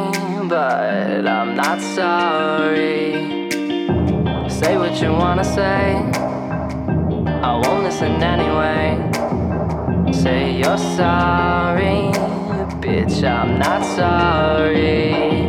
[0.49, 3.13] but I'm not sorry.
[4.49, 5.95] Say what you wanna say.
[7.43, 9.26] I won't listen anyway.
[10.13, 12.13] Say you're sorry,
[12.81, 13.23] bitch.
[13.25, 15.49] I'm not sorry.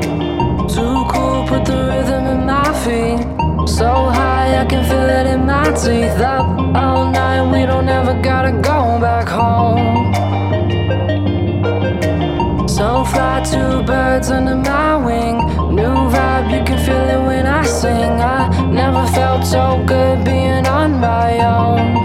[0.67, 3.19] Too cool, put the rhythm in my feet.
[3.67, 6.19] So high, I can feel it in my teeth.
[6.21, 10.13] Up all night, we don't ever gotta go back home.
[12.67, 15.37] So fly two birds under my wing.
[15.75, 18.21] New vibe, you can feel it when I sing.
[18.21, 21.96] I never felt so good being on my own.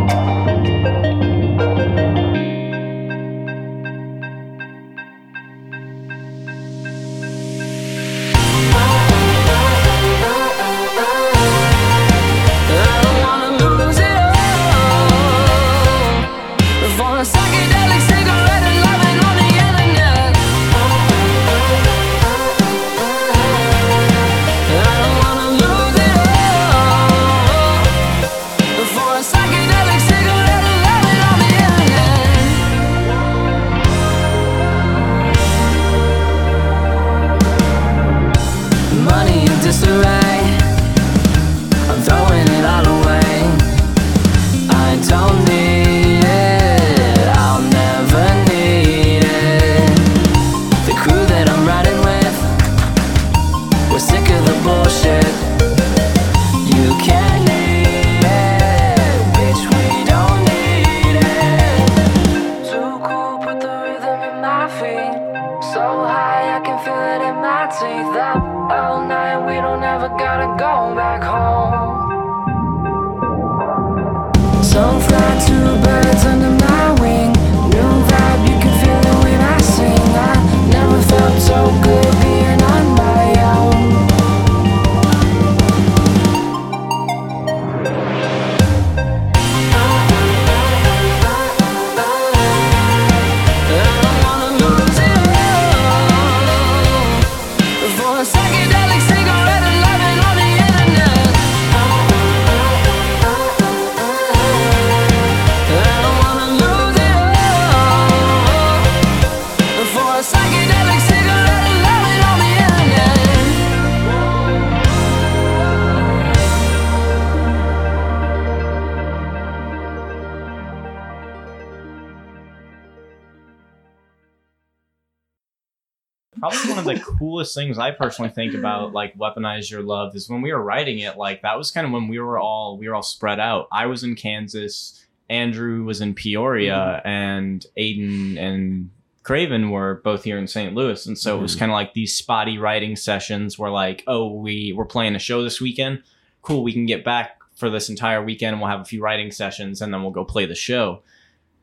[127.42, 131.00] Coolest things I personally think about like weaponize your love is when we were writing
[131.00, 131.16] it.
[131.16, 133.68] Like that was kind of when we were all we were all spread out.
[133.72, 137.08] I was in Kansas, Andrew was in Peoria, mm-hmm.
[137.08, 138.90] and Aiden and
[139.24, 140.74] Craven were both here in St.
[140.74, 141.60] Louis, and so it was mm-hmm.
[141.60, 145.42] kind of like these spotty writing sessions where like, oh, we we're playing a show
[145.42, 146.02] this weekend.
[146.42, 148.54] Cool, we can get back for this entire weekend.
[148.54, 151.02] and We'll have a few writing sessions, and then we'll go play the show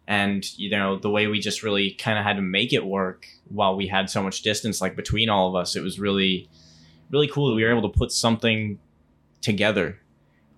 [0.09, 3.27] and you know the way we just really kind of had to make it work
[3.47, 6.49] while we had so much distance like between all of us it was really
[7.11, 8.77] really cool that we were able to put something
[9.41, 9.99] together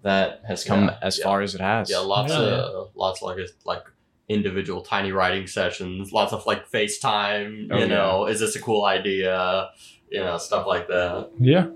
[0.03, 1.23] that has come Yeah, as yeah.
[1.25, 2.39] far as it has Yeah, lots Yeah.
[2.39, 3.83] of lots of like like
[4.29, 8.85] individual tiny writing sessions, lots of like FaceTime, Oh, you know, is this a cool
[8.85, 9.69] idea?
[10.09, 11.29] You know, stuff like that.
[11.37, 11.67] Yeah.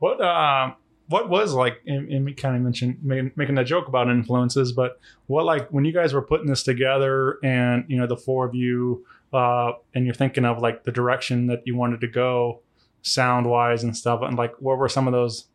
[0.00, 0.72] What uh,
[1.08, 1.80] what was like?
[1.86, 5.68] And, and we kind of mentioned making, making that joke about influences, but what like
[5.70, 9.72] when you guys were putting this together, and you know the four of you, uh,
[9.94, 12.60] and you're thinking of like the direction that you wanted to go,
[13.02, 15.46] sound wise and stuff, and like what were some of those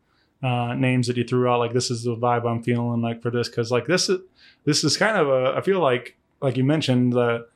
[0.41, 1.59] uh, names that you threw out?
[1.59, 4.21] Like this is the vibe I'm feeling like for this, because like this is
[4.65, 5.55] this is kind of a.
[5.55, 7.47] I feel like like you mentioned that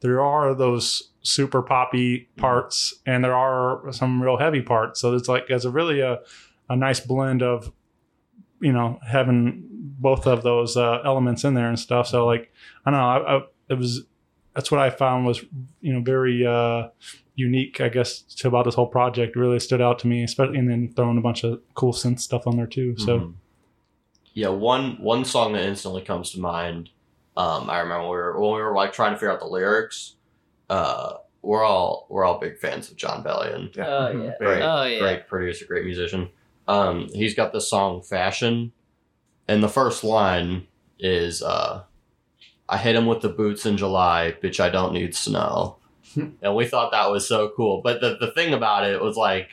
[0.00, 5.00] there are those super poppy parts and there are some real heavy parts.
[5.00, 6.20] So it's like as a really a,
[6.68, 7.72] a nice blend of
[8.60, 9.64] you know having
[10.00, 12.06] both of those uh, elements in there and stuff.
[12.08, 12.52] So like
[12.84, 14.02] I don't know, I, I, it was
[14.54, 15.44] that's what I found was
[15.80, 16.88] you know very uh,
[17.36, 19.36] unique, I guess, to about this whole project.
[19.36, 22.46] Really stood out to me, especially and then throwing a bunch of cool synth stuff
[22.46, 22.96] on there too.
[22.98, 23.34] So Mhm.
[24.34, 26.90] yeah, one one song that instantly comes to mind.
[27.36, 30.16] Um, I remember we were when we were like trying to figure out the lyrics.
[30.68, 33.70] Uh, we're all we're all big fans of Jon Bellion.
[33.78, 34.32] Oh yeah.
[34.40, 34.98] Great, Oh yeah.
[34.98, 36.28] great producer, great musician.
[36.68, 38.72] Um, he's got the song "Fashion,"
[39.48, 40.66] and the first line
[40.98, 41.82] is, uh,
[42.68, 44.60] "I hit him with the boots in July, bitch.
[44.60, 45.78] I don't need snow."
[46.42, 47.80] and we thought that was so cool.
[47.82, 49.48] But the the thing about it was like,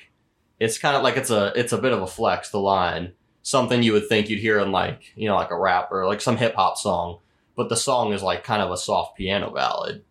[0.59, 2.49] it's kind of like it's a it's a bit of a flex.
[2.49, 5.91] The line, something you would think you'd hear in like you know like a rap
[5.91, 7.19] or like some hip hop song,
[7.55, 10.03] but the song is like kind of a soft piano ballad.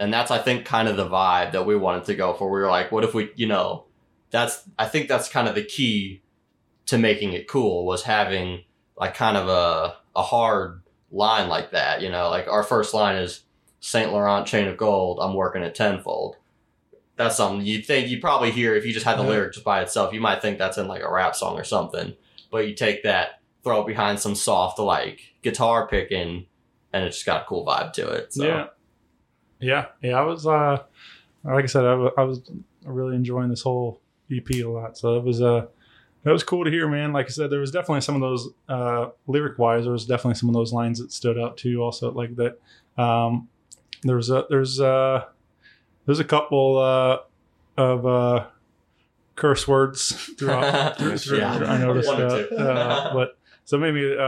[0.00, 2.50] And that's I think kind of the vibe that we wanted to go for.
[2.50, 3.84] We were like, what if we, you know,
[4.30, 6.22] that's I think that's kind of the key
[6.86, 8.64] to making it cool was having
[8.96, 12.02] like kind of a a hard line like that.
[12.02, 13.44] You know, like our first line is
[13.80, 15.18] Saint Laurent chain of gold.
[15.20, 16.36] I'm working at tenfold.
[17.16, 19.28] That's something you'd think you'd probably hear if you just had the Yeah.
[19.30, 20.12] lyric just by itself.
[20.14, 22.14] You might think that's in like a rap song or something,
[22.50, 26.46] but you take that, throw it behind some soft like guitar picking,
[26.92, 28.32] and it just got a cool vibe to it.
[28.32, 28.44] So.
[28.46, 28.66] Yeah.
[29.60, 29.86] Yeah.
[30.00, 30.18] Yeah.
[30.18, 30.82] I was, uh,
[31.44, 32.40] like I said, I wa- I was
[32.84, 34.96] really enjoying this whole EP a lot.
[34.98, 35.66] So it was, uh,
[36.24, 37.12] it was cool to hear, man.
[37.12, 40.34] Like I said, there was definitely some of those, uh, lyric wise, there was definitely
[40.34, 41.82] some of those lines that stood out too.
[41.82, 42.58] Also, like that,
[43.02, 43.48] um,
[44.02, 45.24] there was a, there's, uh,
[46.06, 47.18] there's a couple, uh,
[47.76, 48.46] of, uh,
[49.36, 50.96] curse words throughout.
[50.98, 51.54] through, through, Yeah.
[51.54, 54.22] I noticed, or uh, uh, but so maybe, uh,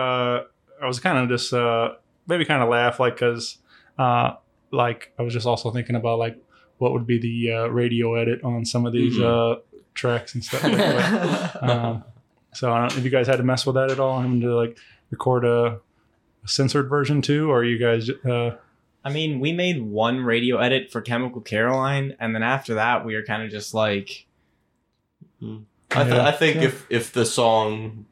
[0.82, 1.94] I was kind of just, uh,
[2.26, 3.58] maybe kind of laugh like, cause,
[3.98, 4.34] uh,
[4.70, 6.38] like I was just also thinking about like
[6.78, 9.56] what would be the uh, radio edit on some of these Mhm.
[9.56, 9.60] uh,
[9.94, 10.62] tracks and stuff.
[10.64, 11.62] Like that.
[11.68, 12.04] um,
[12.52, 14.20] so I don't know if you guys had to mess with that at all.
[14.20, 14.78] Having to like
[15.10, 15.78] record a,
[16.44, 18.10] a censored version too, or you guys?
[18.10, 18.56] Uh,
[19.04, 23.14] I mean, we made one radio edit for Chemical Caroline, and then after that, we
[23.14, 24.26] were kind of just like,
[25.42, 26.26] I, th- Yeah.
[26.26, 26.62] I think Yeah.
[26.64, 28.04] if if the song,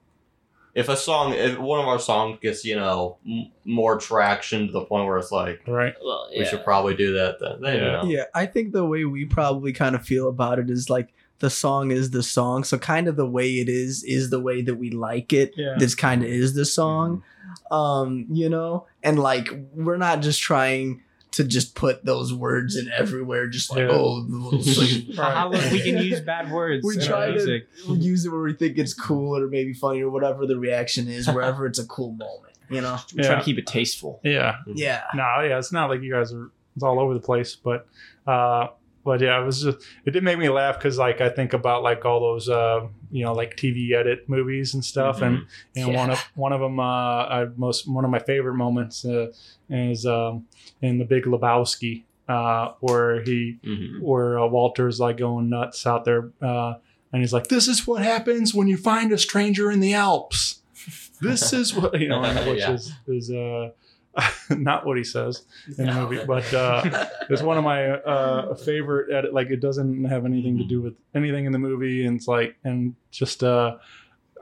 [0.75, 4.73] if a song, if one of our songs gets you know m- more traction to
[4.73, 5.95] the point where it's like right.
[6.03, 8.05] Well, we should probably do that, then then, you know.
[8.05, 11.09] Yeah, I think the way we probably kind of feel about it is like
[11.41, 12.65] the song is the song.
[12.65, 15.55] So kind of the way it is is the way that we like it.
[15.57, 15.77] Yeah.
[15.79, 17.23] This kind of is the song.
[17.71, 18.87] Um, you know?
[19.03, 23.81] And like we're not just trying to just put those words in everywhere just like
[23.81, 23.89] Yeah.
[23.93, 26.83] oh it's like- "Haha, we can use bad words.
[26.85, 30.01] we in our try to use it where we think it's cool or maybe funny
[30.03, 32.55] or whatever the reaction is, wherever it's a cool moment.
[32.71, 32.99] You know.
[33.15, 34.21] We try to keep it tasteful.
[34.25, 34.57] Yeah.
[34.67, 35.03] Yeah.
[35.15, 37.87] No, yeah, it's not like you guys are it's all over the place, but
[38.27, 38.69] uh
[39.05, 41.83] but yeah, it was just it did make me laugh because like I think about
[41.83, 46.11] like all those uh you know like TV edit movies and stuff, and and one
[46.11, 46.83] of one of them uh
[47.25, 49.29] I most one of my favorite moments uh,
[49.71, 50.47] is um
[50.83, 54.01] in the Big Lebowski uh where he Mhm.
[54.01, 56.75] where uh, Walter's like going nuts out there uh
[57.13, 60.61] and he's like this is what happens when you find a stranger in the Alps.
[61.21, 62.73] This is what you know, which Yeah.
[62.75, 63.71] is is uh
[64.51, 65.43] not what he says
[65.79, 69.13] in the movie, but uh, it's one of my uh, favorite.
[69.13, 72.27] Edit, like it doesn't have anything to do with anything in the movie, and it's
[72.29, 73.77] like and just uh,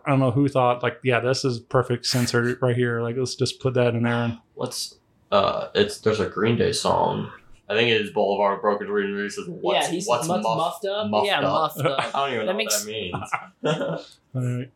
[0.07, 3.03] I don't know who thought like yeah this is perfect censor right here.
[3.03, 4.15] Like let's just put that in there.
[4.15, 4.99] And What's
[5.33, 5.69] uh?
[5.75, 7.31] It's there's a Green Day song.
[7.69, 9.35] I think it is Boulevard of Broken Dreams.
[9.35, 11.11] He says, "What's yeah, he's what's muff- muff- muffed up.
[11.11, 11.77] muffed yeah, up?
[11.77, 11.99] muffed up.
[12.15, 12.93] I don't even That know makes- what
[13.63, 14.71] that means.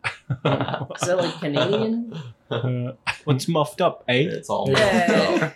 [0.45, 0.97] Alright.
[1.01, 2.21] Is that like Canadian?
[2.51, 2.93] Uh,
[3.25, 4.23] What's muffed up, eh?
[4.29, 5.53] it's all Yeah.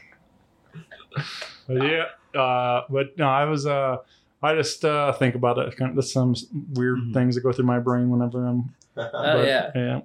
[1.67, 3.99] but yeah, uh, but no, I was uh,
[4.43, 5.77] I just uh, think about it.
[5.77, 6.35] Kind of, there's some
[6.75, 7.15] weird Mhm.
[7.15, 9.71] things that go through my brain whenever I'm Oh But, yeah.
[9.75, 10.01] yeah.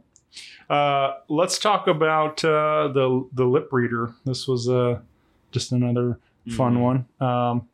[0.75, 4.13] Uh, let's talk about uh, the the lip reader.
[4.25, 4.99] This was uh,
[5.51, 6.19] just another
[6.55, 6.81] fun Mhm.
[6.81, 7.05] one.
[7.19, 7.67] Um,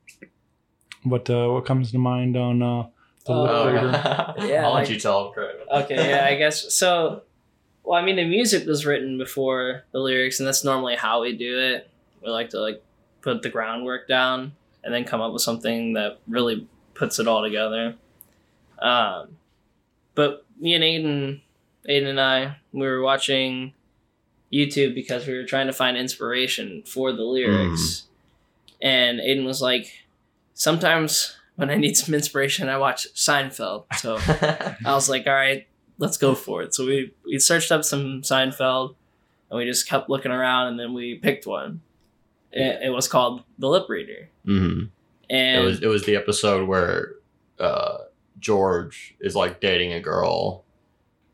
[1.05, 2.83] but uh, what comes to mind on uh,
[3.25, 3.87] the lip Oh, reader?
[3.91, 4.33] yeah.
[4.45, 5.43] Yeah, I'll like- let you tell him,
[5.83, 7.21] Okay, yeah, I guess so.
[7.85, 11.37] Well, I mean, the music was written before the lyrics, and that's normally how we
[11.37, 11.89] do it.
[12.23, 12.83] We like to like
[13.21, 17.43] put the groundwork down and then come up with something that really puts it all
[17.43, 17.95] together.
[18.79, 19.37] Um,
[20.15, 21.41] but me and Aiden,
[21.87, 23.73] Aiden and I, we were watching
[24.51, 28.07] YouTube because we were trying to find inspiration for the lyrics,
[28.81, 29.91] and Aiden was like,
[30.55, 34.17] "Sometimes when I need some inspiration, I watch Seinfeld." So.
[34.85, 35.67] I was like, all right,
[35.97, 36.73] let's go for it.
[36.73, 38.95] So we we searched up some Seinfeld,
[39.49, 41.81] and we just kept looking around, and then we picked one.
[42.51, 44.83] It, it was called The Lip Reader, hmm
[45.29, 47.15] and It was it was the episode where
[47.59, 47.97] uh,
[48.39, 50.63] George is like dating a girl,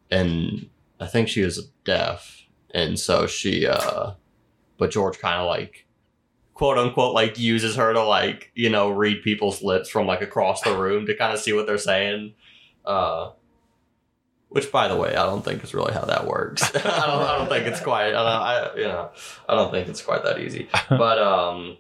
[0.10, 0.70] and
[1.00, 2.44] I think she was deaf,
[2.74, 4.12] and so she, uh,
[4.78, 5.86] but George kind of like,
[6.54, 10.62] quote unquote, like uses her to like you know read people's lips from like across
[10.62, 12.34] the room to kind of see what they're saying.
[12.86, 13.32] Uh,
[14.52, 16.64] which, by the way, I don't think is really how that works.
[16.76, 16.86] I don't.
[16.86, 18.08] I don't think it's quite.
[18.08, 19.10] I, don't, I you know.
[19.48, 20.68] I don't think it's quite that easy.
[20.90, 21.78] But um,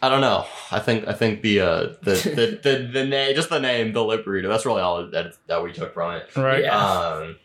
[0.00, 0.46] I don't know.
[0.70, 4.02] I think I think the uh the the the, the name just the name the
[4.02, 4.48] lip reader.
[4.48, 6.34] That's really all that that we took from it.
[6.34, 6.64] Right.
[6.64, 6.78] Yeah.
[6.78, 7.36] Um.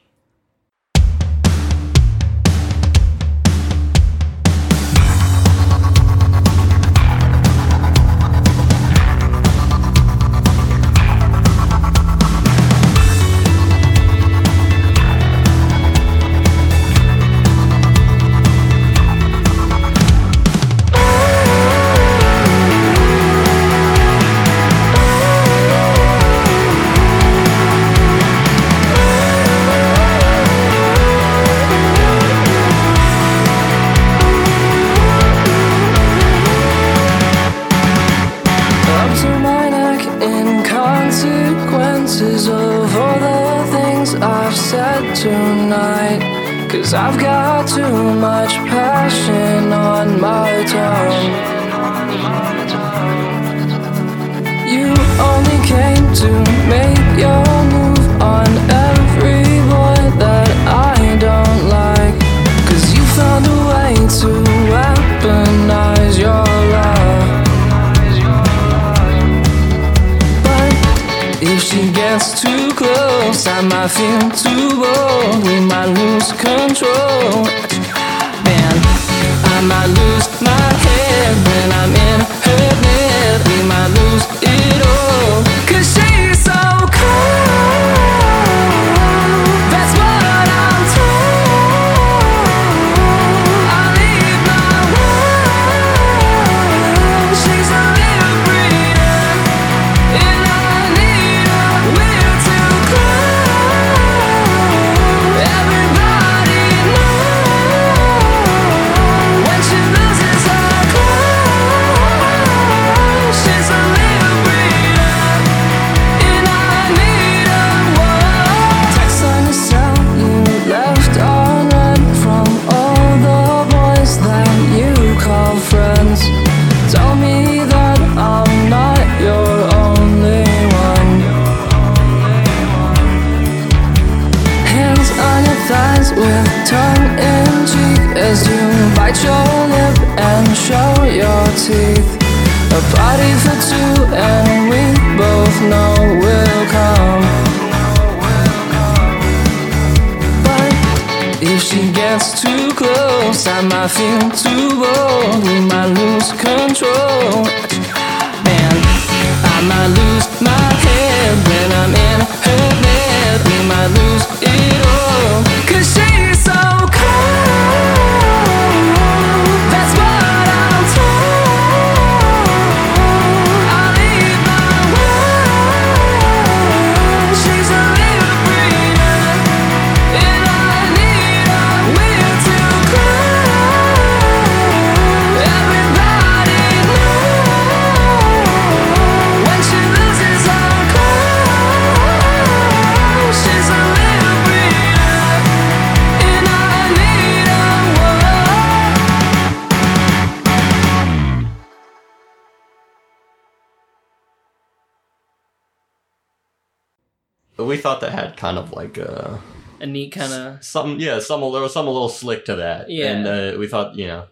[207.73, 209.37] We thought that had kind of like uh
[209.79, 212.89] A neat kind of some yeah some there was some a little slick to that.
[212.89, 213.11] Yeah.
[213.11, 214.23] and uh, we thought you know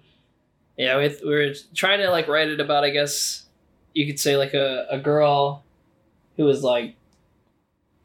[0.78, 0.98] yeah.
[0.98, 2.84] We we were trying to like write it about.
[2.84, 3.44] I guess
[3.94, 5.64] you could say like a a girl
[6.38, 6.96] who was like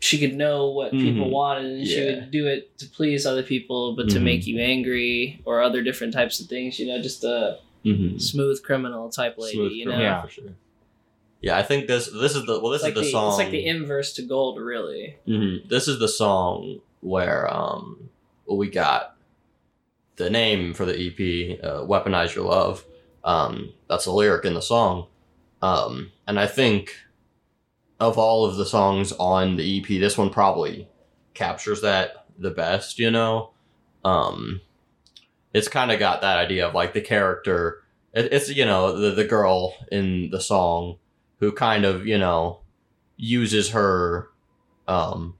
[0.00, 1.30] she could know what people Mhm.
[1.30, 4.22] wanted and she would do it to please other people, but to Mhm.
[4.30, 6.78] make you angry or other different types of things.
[6.78, 8.20] You know, just a mhm.
[8.20, 9.56] smooth criminal type lady.
[9.56, 10.20] Smooth you know, Yeah.
[10.22, 10.52] for sure.
[11.40, 13.28] Yeah, I think this this is the well this like is the, the, song.
[13.28, 15.16] it's like the inverse to gold, really.
[15.26, 15.68] Mhm.
[15.68, 18.08] This is the song where um
[18.50, 19.16] we got
[20.16, 22.84] the name for the EP, uh, "Weaponize Your Love."
[23.22, 25.06] Um, that's a lyric in the song,
[25.60, 26.94] um, and I think
[27.98, 30.88] of all of the songs on the EP, this one probably
[31.34, 32.98] captures that the best.
[32.98, 33.50] You know,
[34.04, 34.60] um,
[35.52, 37.82] it's kind of got that idea of like the character.
[38.14, 40.96] It, it's you know the the girl in the song
[41.40, 42.60] who kind of you know
[43.16, 44.28] uses her
[44.88, 45.34] um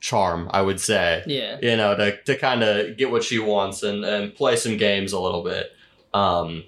[0.00, 1.22] charm i would say.
[1.26, 1.58] Yeah.
[1.62, 5.12] you know to, to kind of get what she wants and and play some games
[5.12, 5.72] a little bit.
[6.12, 6.64] Um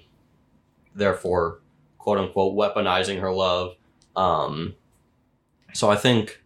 [0.95, 1.59] therefore
[1.99, 3.75] quote unquote weaponizing her love.
[4.15, 4.75] Um
[5.73, 6.41] so i think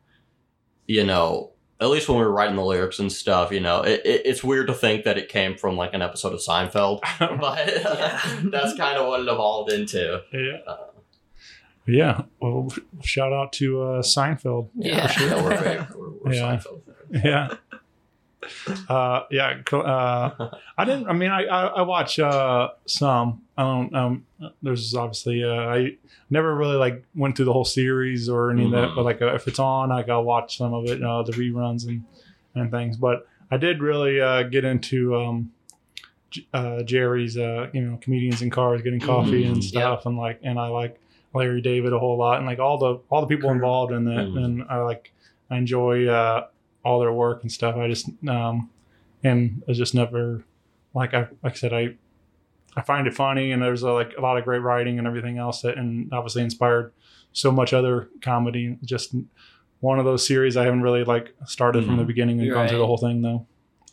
[0.88, 4.02] you know at least when we were writing the lyrics and stuff you know it,
[4.06, 7.66] it, it's weird to think that it came from like an episode of seinfeld but
[8.52, 10.22] that's kind of what it evolved into.
[10.34, 10.76] Yeah.
[11.92, 12.22] Yeah.
[12.40, 12.72] Well,
[13.04, 14.70] shout out to uh, Seinfeld.
[14.76, 15.12] Yeah.
[15.20, 16.42] yeah, we're, very, we're, we're Yeah.
[16.58, 16.82] Seinfeld
[17.12, 17.24] fans.
[17.26, 17.48] Yeah.
[18.90, 19.62] Uh, yeah.
[19.72, 21.08] Uh, I didn't.
[21.08, 23.42] I mean, I I, I watch uh, some.
[23.58, 23.96] I don't.
[23.96, 24.26] Um,
[24.64, 25.44] there's obviously.
[25.44, 25.98] Uh, I
[26.30, 28.90] never really like went through the whole series or any of that.
[28.90, 28.96] Mhm.
[28.96, 31.88] But like, uh, if it's on, like I'll watch some of it, uh, the reruns
[31.88, 32.04] and
[32.56, 32.98] and things.
[32.98, 35.52] But I did really uh, get into um,
[36.54, 37.38] uh, Jerry's.
[37.38, 39.64] Uh, you know, comedians in cars getting coffee and Mhm.
[39.64, 41.00] stuff, and like, and I like
[41.34, 44.28] Larry David a whole lot, and like all the all the people involved in that,
[44.28, 44.44] Mhm.
[44.44, 45.14] and I like
[45.50, 46.48] I enjoy uh,
[46.84, 47.76] all their work and stuff.
[47.78, 48.70] I just um,
[49.24, 50.44] and I just never
[50.94, 51.96] like I like I said I
[52.76, 55.38] I find it funny, and there's uh, like a lot of great writing and everything
[55.38, 56.92] else that, and obviously inspired
[57.34, 58.78] so much other comedy.
[58.84, 59.16] Just
[59.80, 62.08] one of those series I haven't really like started from the Mhm.
[62.08, 63.46] beginning and You're gone through the whole thing though.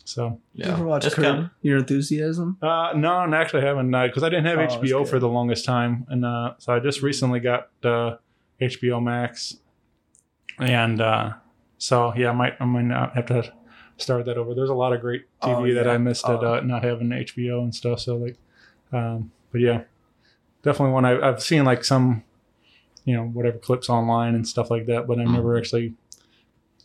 [0.09, 2.57] So Did you ever watch Curb kinda- Your Enthusiasm?
[2.63, 6.07] uh, no, I actually haven't because I didn't have Oh, HBO for the longest time,
[6.09, 8.15] and uh, so I just recently got uh,
[8.59, 9.57] HBO Max,
[10.57, 11.33] and uh,
[11.77, 13.53] so yeah, I might I might not have to
[13.97, 14.55] start that over.
[14.55, 15.87] There's a lot of great TV Oh, that.
[15.87, 16.55] I missed at Oh.
[16.55, 17.99] uh, not having HBO and stuff.
[17.99, 18.37] So like,
[18.91, 19.81] um, but yeah,
[20.63, 22.23] definitely one I, I've seen like some,
[23.05, 25.93] you know, whatever clips online and stuff like that, but I've never actually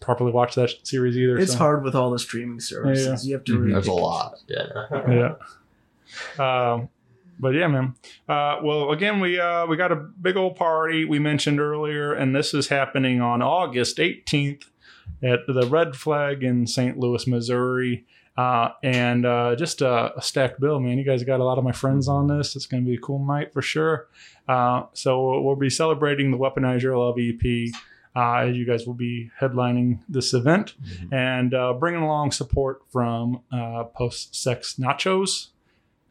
[0.05, 1.39] properly watched that series either.
[1.39, 1.59] It's so.
[1.59, 3.27] hard with all the streaming services.
[3.27, 4.37] You have to really There's a lot.
[4.49, 4.59] choose.
[5.09, 5.35] Yeah.
[6.39, 6.73] yeah.
[6.73, 6.89] Um,
[7.39, 7.95] but yeah, man.
[8.29, 12.35] Uh, well, again, we uh, we got a big old party we mentioned earlier, and
[12.35, 14.65] this is happening on August 18th
[15.23, 16.99] at the Red Flag in St.
[16.99, 18.07] Louis, Missouri.
[18.37, 20.99] Uh, and uh, just a, a stacked bill, man.
[20.99, 22.57] You guys got a lot of my friends on this.
[22.57, 24.09] It's going to be a cool night for sure.
[24.49, 27.73] Uh, so we'll be celebrating the Weaponize Your Love EP.
[28.17, 30.75] Uh, you guys will be headlining this event
[31.11, 35.49] and uh, bringing along support from uh, Post Sex Nachos,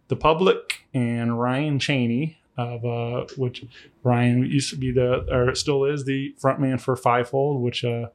[0.10, 3.66] the public, and Ryan Cheney of uh, which
[4.04, 8.08] Ryan used to be the or still is the frontman for Fivefold, which uh,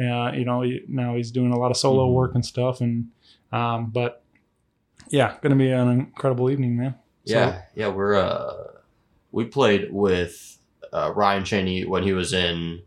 [0.00, 2.12] uh, you know now he's doing a lot of solo Mhm.
[2.14, 3.08] work and stuff, and
[3.52, 4.22] um, but
[5.10, 6.94] yeah, gonna be an incredible evening, man.
[7.26, 8.54] So- Yeah, yeah, we're uh
[9.32, 10.58] we played with
[10.94, 12.80] uh, Ryan Cheney when he was in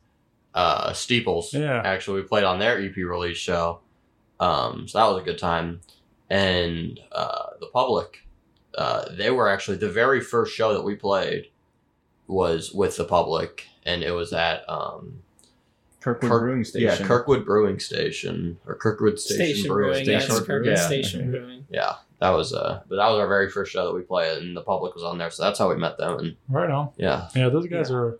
[0.58, 1.54] uh Steeples.
[1.54, 1.82] Yeah.
[1.86, 3.80] Actually, we played on their EP release show.
[4.40, 5.82] Um so that was a good time.
[6.30, 8.24] and uh, the public.
[8.78, 11.48] Uh, they were actually the very first show that we played
[12.28, 15.24] was with the public, and it was at um,
[16.02, 16.88] Kirkwood Kirk- Brewing Station.
[16.88, 20.10] Yeah, Kirkwood Brewing Station or Kirkwood Station, Station Brewing Brewing.
[20.10, 20.36] Yeah, Station.
[20.38, 20.86] it's Kirkwood Yeah.
[20.86, 21.66] Station Brewing.
[21.72, 24.56] Yeah, that was uh, but that was our very first show that we played, and
[24.56, 26.20] the public was on there, so that's how we met them.
[26.20, 26.90] And Right on.
[26.98, 28.20] yeah, Yeah, those guys are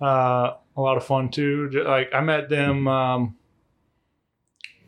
[0.00, 1.70] uh, a lot of fun too.
[1.84, 3.36] Like I met them um,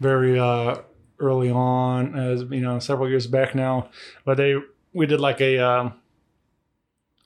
[0.00, 0.76] very uh,
[1.18, 3.90] early on, as you know, several years back now.
[4.24, 4.56] But they
[4.92, 5.94] we did like a um,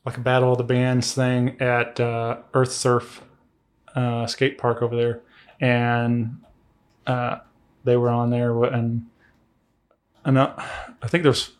[0.05, 3.23] like a battle of the bands thing at uh, Earth Surf
[3.95, 5.21] uh, skate park over there,
[5.61, 6.41] and
[7.07, 7.39] uh,
[7.85, 9.07] they were on there, and
[10.25, 10.55] and uh,
[11.03, 11.59] I think there's th-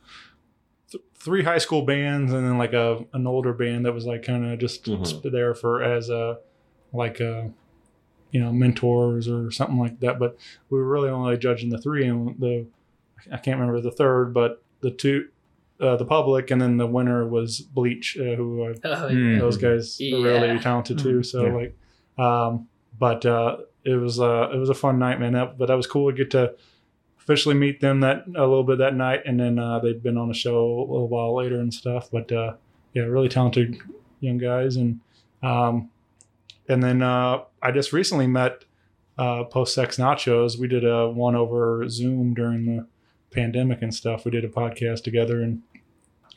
[1.25, 4.45] three high school bands and then like a an older band that was like kind
[4.51, 5.31] of just Mhm.
[5.31, 6.39] there for as a
[6.93, 7.51] like a
[8.33, 10.19] you know mentors or something like that.
[10.19, 10.37] But
[10.71, 12.67] we were really only judging the three and the
[13.31, 15.29] I can't remember the third, but the two.
[15.81, 19.33] Uh, the public and then the winner was Bleach, uh, who uh, Oh, Hmm.
[19.33, 19.39] yeah.
[19.41, 21.25] those guys are really talented too.
[21.25, 21.53] So Yeah.
[21.55, 21.77] like,
[22.25, 25.33] um, but uh, it was uh, it was a fun night, man.
[25.33, 26.55] That, but that was cool to get to
[27.23, 30.29] officially meet them that a little bit that night, and then uh, they'd been on
[30.29, 32.11] the show a little while later and stuff.
[32.11, 32.55] But uh,
[32.95, 33.79] yeah, really talented
[34.21, 35.01] young guys, and
[35.43, 35.91] um,
[36.69, 38.65] and then uh, I just recently met
[39.19, 40.59] uh, Post Sex Nachos.
[40.59, 42.87] We did a one over Zoom during the
[43.31, 44.25] pandemic and stuff.
[44.25, 45.63] We did a podcast together and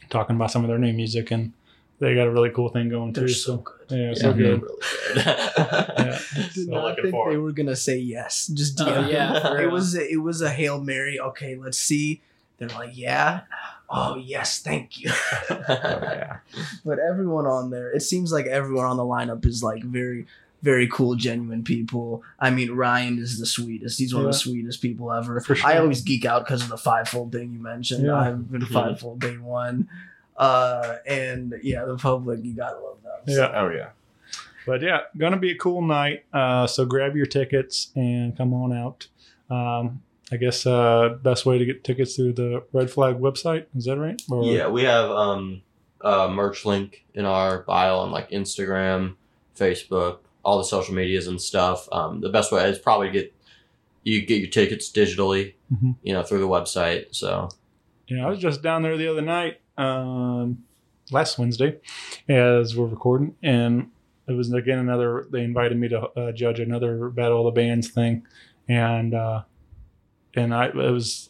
[0.10, 1.54] talking about some of their new music and
[2.00, 3.34] they got a really cool thing going They're too.
[3.34, 3.74] so good.
[3.90, 4.62] yeah, yeah, so good.
[4.62, 4.74] really
[5.14, 5.24] good.
[5.26, 6.20] Yeah.
[6.36, 7.34] Did So not think forward.
[7.34, 8.48] they were gonna say yes.
[8.48, 9.12] Just Oh, DM.
[9.12, 9.72] yeah, it real.
[9.72, 11.20] was it was a hail mary.
[11.20, 12.22] Okay, let's see.
[12.58, 13.42] They're like, yeah.
[13.90, 15.12] Oh yes, thank you.
[15.50, 16.38] Oh, yeah.
[16.84, 20.26] but everyone on there, it seems like everyone on the lineup is like very,
[20.64, 22.24] very cool, genuine people.
[22.40, 24.00] I mean, Ryan is the sweetest.
[24.00, 25.40] He's one of the sweetest people ever.
[25.42, 25.70] For sure.
[25.70, 28.06] I always geek out because of the fivefold thing you mentioned.
[28.06, 28.16] Yeah.
[28.16, 28.74] I've been mm-hmm.
[28.74, 29.88] fivefold day one.
[30.38, 33.12] Uh, and yeah, the public, you gotta love them.
[33.28, 33.52] Yeah.
[33.56, 33.90] Oh yeah.
[34.66, 36.26] But yeah, gonna be a cool night.
[36.34, 39.08] Uh, so grab your tickets and come on out.
[39.50, 43.66] Um, I guess uh, best way to get tickets through the Red Flag website.
[43.76, 44.20] Is that right?
[44.30, 45.62] Or- yeah, we have um,
[46.02, 49.16] a merch link in our bio on like Instagram,
[49.56, 51.88] Facebook, all the social medias and stuff.
[51.92, 53.34] Um, the best way is probably to get
[54.04, 55.96] you get your tickets digitally, Mhm.
[56.04, 57.06] you know, through the website.
[57.16, 57.50] So
[58.08, 60.64] Yeah, I was just down there the other night, um,
[61.12, 61.78] last Wednesday,
[62.28, 63.90] as we're recording, and
[64.28, 65.26] it was again another.
[65.32, 68.26] They invited me to uh, judge another Battle of the Bands thing,
[68.68, 69.44] and uh,
[70.36, 71.30] and I it was,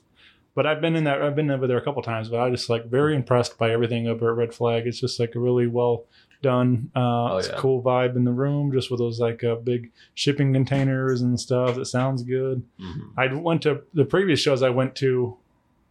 [0.56, 1.22] but I've been in that.
[1.22, 3.72] I've been over there a couple times, but I was just like very impressed by
[3.72, 4.88] everything over at Red Flag.
[4.88, 6.06] It's just like a really well
[6.42, 6.92] done.
[6.96, 9.92] Uh, Oh, it's a cool vibe in the room, just with those like uh, big
[10.14, 11.76] shipping containers and stuff.
[11.76, 12.64] That sounds good.
[12.80, 13.10] mhm.
[13.18, 15.38] I went to the previous shows I went to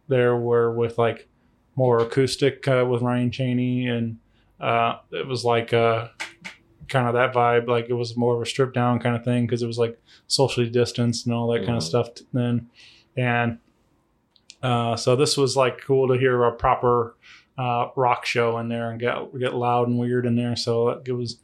[0.07, 1.27] there were with like
[1.75, 4.17] more acoustic uh, with Ryan Cheney and
[4.59, 6.07] uh, it was like uh,
[6.87, 9.45] kind of that vibe like it was more of a stripped down kind of thing
[9.45, 12.69] because it was like socially distanced and all that kind of stuff then.
[13.17, 13.59] And
[14.63, 17.15] uh, so this was like cool to hear a proper
[17.57, 20.55] uh, rock show in there and get get loud and weird in there.
[20.55, 21.39] So it was it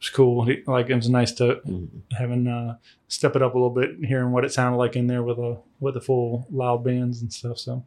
[0.00, 0.46] was cool.
[0.66, 1.88] Like it was nice to Mhm.
[2.18, 2.76] having uh
[3.08, 5.38] step it up a little bit and hearing what it sounded like in there with
[5.38, 7.84] a with the full loud bands and stuff so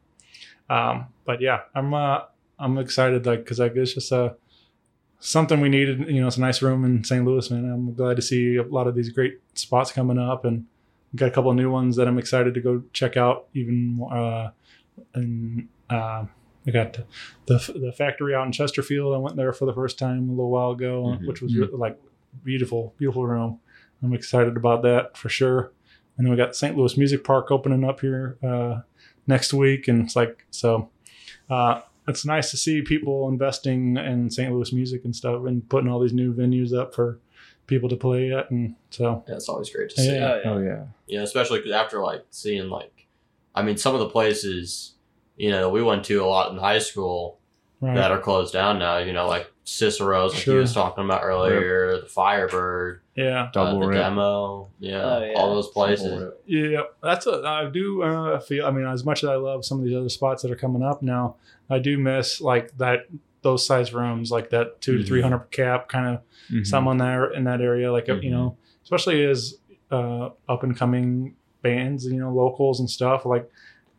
[0.69, 2.19] um but yeah i'm uh
[2.59, 4.29] i'm excited like because like it's just uh
[5.19, 8.15] something we needed you know it's a nice room in st louis man i'm glad
[8.15, 10.65] to see a lot of these great spots coming up and
[11.15, 14.13] got a couple of new ones that i'm excited to go check out even more,
[14.15, 14.49] uh
[15.15, 16.23] and uh
[16.65, 17.05] we got the,
[17.47, 20.49] the the factory out in chesterfield i went there for the first time a little
[20.51, 21.27] while ago Mhm.
[21.27, 21.99] which was re- like
[22.43, 23.59] beautiful beautiful room
[24.01, 25.73] I'm excited about that for sure.
[26.15, 26.77] And then we got St.
[26.77, 28.79] Louis Music Park opening up here uh,
[29.29, 30.89] next week, and it's like so.
[31.49, 34.51] Uh, it's nice to see people investing in St.
[34.51, 37.19] Louis music and stuff, and putting all these new venues up for
[37.67, 40.15] people to play at, and so Yeah, it's always great to see.
[40.15, 40.33] Yeah.
[40.33, 40.51] Oh, yeah.
[40.51, 40.83] Oh yeah.
[41.07, 43.07] you know, especially 'cause after like seeing like,
[43.53, 44.93] I mean, some of the places,
[45.37, 47.37] you know, we went to a lot in high school
[47.79, 47.95] right.
[47.95, 48.97] that are closed down now.
[48.97, 50.55] You know, like Cicero's, like Sure.
[50.55, 55.33] he was talking about earlier, the Firebird, yeah, Double uh, the demo, yeah, Oh, yeah.
[55.33, 56.31] all those places.
[56.45, 58.65] Yeah, that's a, I do uh, feel.
[58.65, 60.81] I mean, as much as I love some of these other spots that are coming
[60.83, 61.35] up now,
[61.69, 63.07] I do miss like that
[63.41, 65.07] those size rooms, like that 2 to Mhm.
[65.07, 66.67] three hundred cap kind of Mhm.
[66.67, 68.31] someone there in that area, like you Mhm.
[68.31, 69.55] know, especially as
[69.91, 73.25] uh, up and coming bands, you know, locals and stuff.
[73.25, 73.49] Like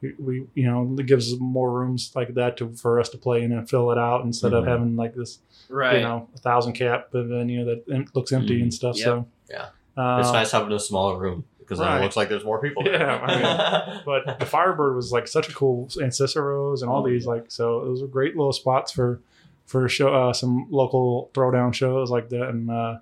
[0.02, 3.42] we- we, you know, it gives more rooms like that to for us to play
[3.42, 4.68] in and fill it out instead of Mhm.
[4.68, 5.96] having like this, Right.
[5.98, 8.62] you know, a thousand cap venue that em- looks empty Mhm.
[8.62, 8.96] and stuff.
[8.96, 9.04] Yep.
[9.04, 9.66] So Yeah.
[9.96, 11.98] uh, it's nice having a smaller room because then Right.
[12.00, 12.94] it looks like there's more people there.
[12.98, 17.02] Yeah, I mean, but the Firebird was like such a cool and Cicero's and all
[17.02, 19.20] these like so those were great little spots for
[19.66, 22.96] for show uh, some local throwdown shows like that and uh,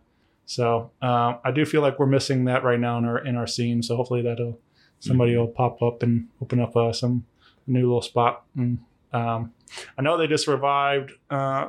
[0.47, 3.47] so uh, I do feel like we're missing that right now in our in our
[3.47, 4.59] scene so hopefully that'll
[5.01, 7.25] somebody will pop up and open up uh, some
[7.67, 8.79] new little spot and
[9.13, 9.53] um,
[9.97, 11.69] I know they just revived uh,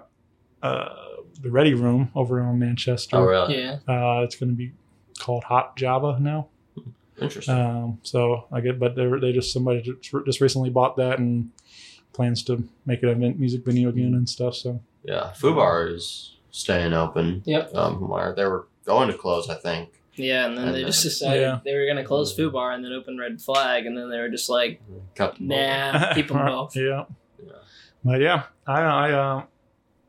[0.61, 0.89] uh,
[1.41, 3.17] the Ready Room over on Manchester.
[3.17, 3.57] oh, really?
[3.57, 3.79] Yeah.
[3.87, 4.73] Uh, it's going to be
[5.17, 6.47] called Hot Java now.
[7.21, 7.55] Interesting.
[7.55, 11.19] Um, so I get, but they were, they just somebody just, just recently bought that
[11.19, 11.51] and
[12.13, 14.55] plans to make it a music venue again and stuff.
[14.55, 17.43] So yeah, Fubar is staying open.
[17.45, 17.75] Yep.
[17.75, 19.98] Um, where they were going to close, I think.
[20.19, 21.59] Yeah, and then And they then- just decided Yeah.
[21.63, 24.49] they were gonna close Fubar and then open Red Flag, and then they were just
[24.49, 24.81] like,
[25.15, 26.75] Cut nah, keep them both.
[26.75, 27.05] yeah.
[27.43, 27.51] Yeah.
[28.03, 29.43] But yeah, I I uh,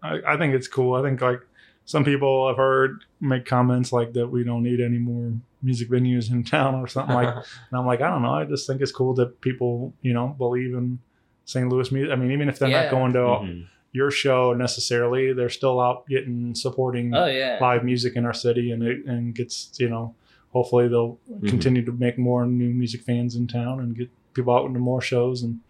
[0.03, 0.95] I, I think it's cool.
[0.95, 1.41] I think like
[1.85, 5.33] some people I've heard make comments like that we don't need any more
[5.63, 7.29] music venues in town or something like.
[7.71, 8.35] And I'm like, I don't know.
[8.35, 10.99] I just think it's cool that people you know believe in
[11.45, 11.69] St.
[11.69, 12.13] Louis music.
[12.13, 12.83] I mean, even if they're Yeah.
[12.83, 13.67] not going to Mhm.
[13.93, 17.59] Your show necessarily, they're still out getting supporting Oh yeah.
[17.61, 20.15] live music in our city, and it and gets you know.
[20.53, 21.47] Hopefully, they'll Mm-hmm.
[21.49, 25.01] continue to make more new music fans in town and get people out into more
[25.01, 25.61] shows and,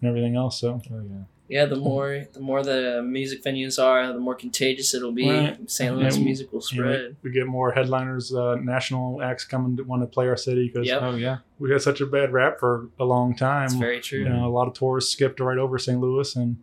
[0.00, 0.58] and everything else.
[0.60, 1.00] So Yeah,
[1.48, 5.30] Yeah, the more the more the music venues are, the more contagious it'll be.
[5.30, 5.70] Right.
[5.70, 5.94] St.
[5.96, 7.16] Louis Yeah, music will you know, spread.
[7.22, 10.88] we get more headliners, uh, national acts coming to want to play our city because
[10.88, 11.02] Yep.
[11.02, 11.38] Oh yeah.
[11.60, 13.66] we had such a bad rap for a long time.
[13.66, 14.18] It's very true.
[14.20, 16.00] you know, a lot of tours skipped right over St.
[16.00, 16.56] Louis, and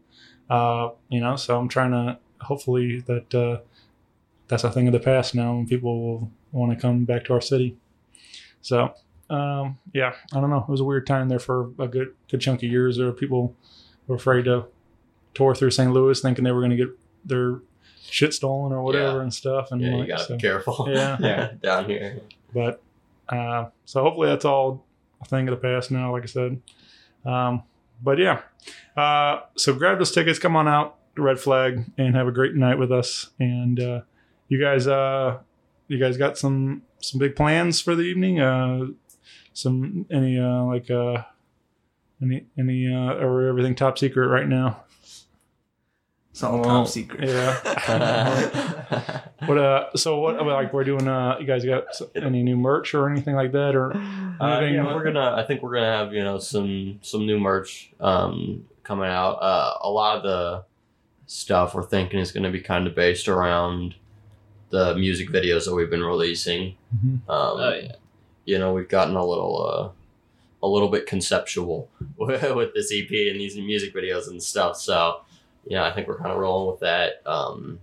[0.51, 3.59] uh, you know, so I'm trying to hopefully that uh,
[4.47, 7.33] that's a thing of the past now, and people will want to come back to
[7.33, 7.77] our city.
[8.61, 8.93] So,
[9.29, 10.59] um, yeah, I don't know.
[10.67, 12.97] It was a weird time there for a good good chunk of years.
[12.97, 13.55] There were people
[14.07, 14.65] were afraid to
[15.33, 15.91] tour through St.
[15.93, 16.89] Louis, thinking they were going to get
[17.23, 17.59] their
[18.03, 19.21] shit stolen or whatever Yeah.
[19.23, 19.71] and stuff.
[19.71, 20.87] And Yeah, you gotta so- be careful.
[20.91, 21.17] Yeah.
[21.21, 21.51] Yeah.
[21.61, 22.19] down here.
[22.53, 22.81] but
[23.29, 24.83] uh, so hopefully that's all
[25.21, 26.61] a thing of the past now, like I said.
[27.23, 27.63] Um,
[28.01, 28.41] but yeah,
[28.95, 32.55] uh, so grab those tickets, come on out to Red Flag, and have a great
[32.55, 33.29] night with us.
[33.39, 34.01] And uh,
[34.47, 35.39] you guys, uh,
[35.87, 38.39] you guys got some some big plans for the evening?
[38.39, 38.87] Uh,
[39.53, 41.23] some any uh, like uh,
[42.21, 44.83] any any uh, or everything top secret right now?
[46.31, 47.27] It's all Well, top secret.
[47.27, 49.19] Yeah.
[49.45, 49.89] What uh?
[49.95, 51.07] So what like we're doing?
[51.07, 51.85] Uh, you guys got
[52.15, 53.93] any new merch or anything like that or?
[53.95, 55.35] Uh, yeah, we're gonna.
[55.35, 59.33] I think we're gonna have you know some some new merch um, coming out.
[59.41, 60.63] Uh, a lot of the
[61.27, 63.95] stuff we're thinking is gonna be kind of based around
[64.69, 66.75] the music videos that we've been releasing.
[66.95, 67.13] Mhm.
[67.13, 67.95] Um, Oh yeah.
[68.45, 73.39] You know, we've gotten a little uh, a little bit conceptual with this EP and
[73.39, 74.77] these music videos and stuff.
[74.77, 75.21] So
[75.65, 77.21] yeah, I think we're kind of rolling with that.
[77.25, 77.79] Um,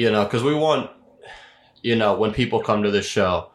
[0.00, 0.90] you know, because we want
[1.82, 3.50] you know when people come to this show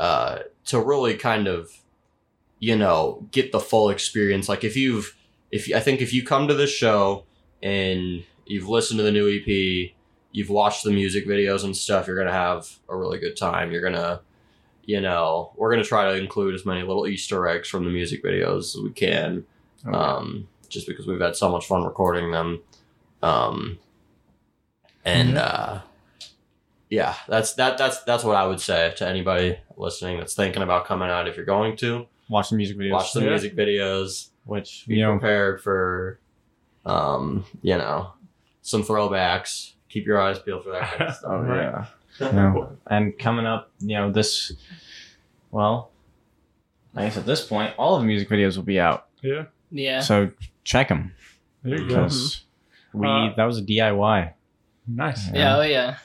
[0.00, 1.70] uh, to really kind of
[2.58, 4.48] you know get the full experience.
[4.48, 5.16] Like if you've
[5.52, 7.24] if i think if you come to this show
[7.62, 9.92] and you've listened to the new ep
[10.32, 13.70] you've watched the music videos and stuff you're gonna have a really good time.
[13.70, 14.22] You're gonna
[14.84, 18.24] you know we're gonna try to include as many little easter eggs from the music
[18.24, 19.44] videos as we can
[19.86, 22.60] um, just because we've had so much fun recording them.
[23.22, 23.78] Um,
[25.06, 25.80] and uh,
[26.90, 30.84] yeah that's that that's that's what i would say to anybody listening that's thinking about
[30.86, 32.90] coming out if you're going to Watch the music videos.
[32.92, 33.30] watch the Yeah.
[33.30, 36.18] music videos Which be you know, prepared for
[36.84, 38.12] um you know
[38.62, 41.86] some throwbacks keep your eyes peeled for that kind of stuff Oh Right.
[42.20, 42.30] yeah.
[42.32, 42.76] No.
[42.86, 44.52] And coming up, you know, this
[45.50, 45.90] well,
[46.94, 49.06] I guess at this point, all of the music videos will be out.
[49.22, 50.00] Yeah, Yeah.
[50.00, 50.30] So
[50.64, 51.12] check them
[51.62, 52.04] there you go.
[52.04, 52.42] because
[52.94, 54.32] we Uh, that was a DIY.
[54.86, 55.30] Nice.
[55.32, 55.56] yeah.
[55.56, 55.96] Oh yeah.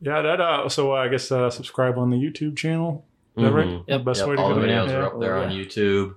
[0.00, 0.40] Yeah, that.
[0.40, 3.04] Uh, so uh, I guess uh, subscribe on the YouTube channel.
[3.36, 3.82] Is that right?
[3.86, 4.04] Yep.
[4.04, 4.60] Best Yep, way to all go.
[4.60, 4.94] the videos yeah.
[4.96, 6.14] are up there on youtube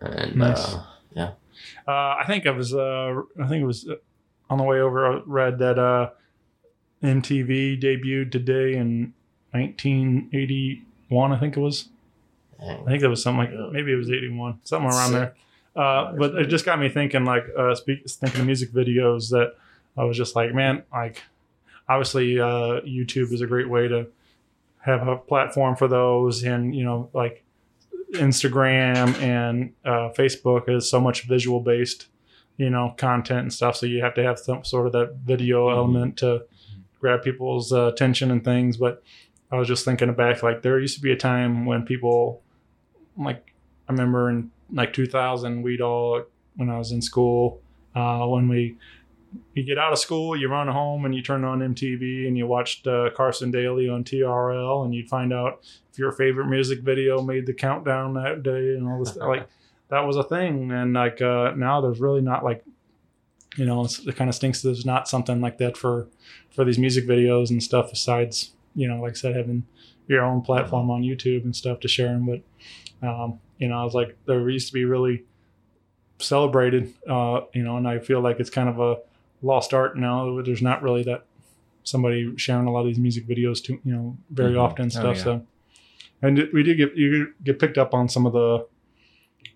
[0.00, 0.74] and Nice.
[0.74, 0.84] uh,
[1.86, 1.90] Uh,
[2.20, 2.74] I think I was.
[2.74, 3.94] Uh, I think it was uh,
[4.50, 5.06] on the way over.
[5.06, 6.10] I read that uh,
[7.02, 9.12] MTV debuted today in
[9.52, 11.32] 1981.
[11.32, 11.88] I think it was.
[12.60, 12.82] dang.
[12.86, 15.34] I think it was something like maybe it was 81, somewhere around there.
[15.76, 19.54] Uh, but it just got me thinking, like, uh, speak, thinking of music videos that
[19.98, 21.22] I was just like, man, like,
[21.88, 24.06] obviously, uh, YouTube is a great way to
[24.80, 27.44] have a platform for those, and you know, like
[28.14, 32.06] Instagram and uh, Facebook is so much visual based,
[32.56, 33.76] you know, content and stuff.
[33.76, 36.44] So you have to have some sort of that video element to
[37.00, 38.76] grab people's uh, attention and things.
[38.76, 39.02] But
[39.50, 42.42] I was just thinking back, like, there used to be a time when people,
[43.16, 43.52] like,
[43.88, 46.24] I remember in like 2000, we'd all,
[46.56, 47.60] when I was in school,
[47.94, 48.76] uh, when we
[49.54, 52.46] you get out of school, you run home, and you turn on MTV and you
[52.46, 55.60] watched uh, Carson Daly on TRL, and you'd find out
[55.92, 59.16] if your favorite music video made the countdown that day and all this.
[59.16, 59.48] like
[59.88, 62.64] that was a thing, and like uh, now there's really not like,
[63.56, 64.62] you know, it's, it kind of stinks.
[64.62, 66.08] There's not something like that for
[66.50, 67.90] for these music videos and stuff.
[67.90, 69.66] Besides, you know, like I said, having
[70.06, 72.42] your own platform on YouTube and stuff to share them, but.
[73.00, 75.24] Um, you know, I was like, there used to be really
[76.18, 78.96] celebrated, uh, you know, and I feel like it's kind of a
[79.42, 80.40] lost art now.
[80.42, 81.24] There's not really that
[81.84, 84.60] somebody sharing a lot of these music videos to, you know, very Mhm.
[84.60, 85.16] often and Oh, stuff.
[85.16, 85.22] yeah.
[85.22, 85.46] So,
[86.22, 88.66] and we did get, you get picked up on some of the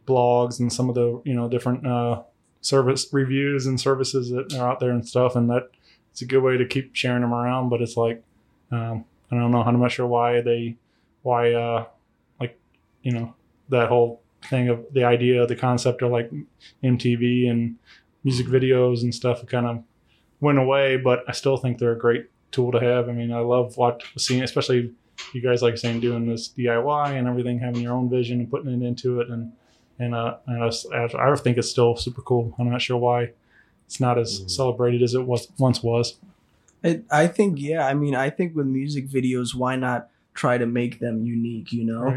[0.06, 2.22] blogs and some of the, you know, different, uh,
[2.60, 5.34] service reviews and services that are out there and stuff.
[5.36, 5.70] And that
[6.12, 8.22] it's a good way to keep sharing them around, but it's like,
[8.70, 9.62] um, I don't know.
[9.62, 10.76] I'm not sure why they,
[11.22, 11.86] why, uh,
[12.40, 12.58] like,
[13.02, 13.34] you know,
[13.70, 16.30] that whole thing of the idea, the concept of like
[16.82, 17.76] MTV and
[18.24, 19.82] music videos and stuff kind of
[20.40, 23.08] went away, but I still think they're a great tool to have.
[23.08, 24.92] I mean, I love watching, seeing, especially
[25.32, 28.70] you guys like saying doing this DIY and everything, having your own vision and putting
[28.82, 29.52] it into it, and
[29.98, 32.54] and uh, and I, s- I think it's still super cool.
[32.58, 33.30] I'm not sure why
[33.86, 36.18] it's not as celebrated as it was once was.
[36.82, 37.86] It, I think, yeah.
[37.86, 41.72] I mean, I think with music videos, why not try to make them unique?
[41.72, 42.16] You know, Right.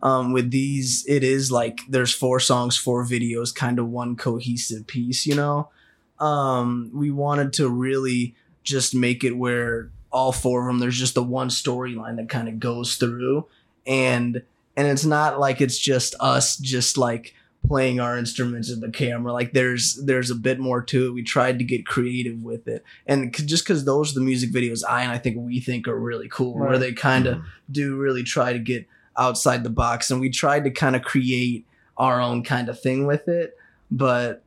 [0.00, 4.16] Because um, with these, it is like there's four songs, four videos, kind of one
[4.16, 5.26] cohesive piece.
[5.26, 5.70] You know,
[6.18, 11.14] um, we wanted to really just make it where all four of them there's just
[11.14, 13.46] the one storyline that kind of goes through.
[13.86, 14.42] And
[14.76, 17.34] and it's not like it's just us just like
[17.66, 19.32] playing our instruments in the camera.
[19.32, 21.14] Like there's there's a bit more to it.
[21.14, 22.84] We tried to get creative with it.
[23.06, 25.88] And c- just because those are the music videos i and i think we think
[25.88, 28.86] are really cool where they kind of do really try to get
[29.18, 31.66] outside the box and we tried to kind of create
[31.96, 33.56] our own kind of thing with it
[33.90, 34.44] but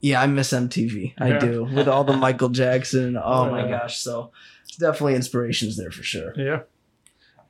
[0.00, 1.38] yeah i miss mtv i Yeah.
[1.38, 4.32] do with all the michael jackson oh my gosh so
[4.64, 6.60] it's definitely inspirations there for sure Yeah.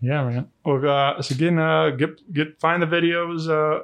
[0.03, 0.49] Yeah, man.
[0.65, 3.83] Well, uh, so again, uh, get get find the videos, uh,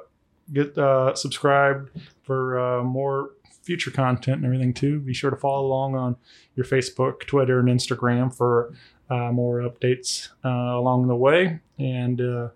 [0.51, 1.91] get uh, subscribed
[2.23, 4.99] for uh, more future content and everything too.
[4.99, 6.15] Be sure to follow along on
[6.55, 8.73] your Facebook, Twitter, and Instagram for
[9.11, 10.49] uh, more updates uh,
[10.79, 11.59] along the way.
[11.77, 12.47] And uh,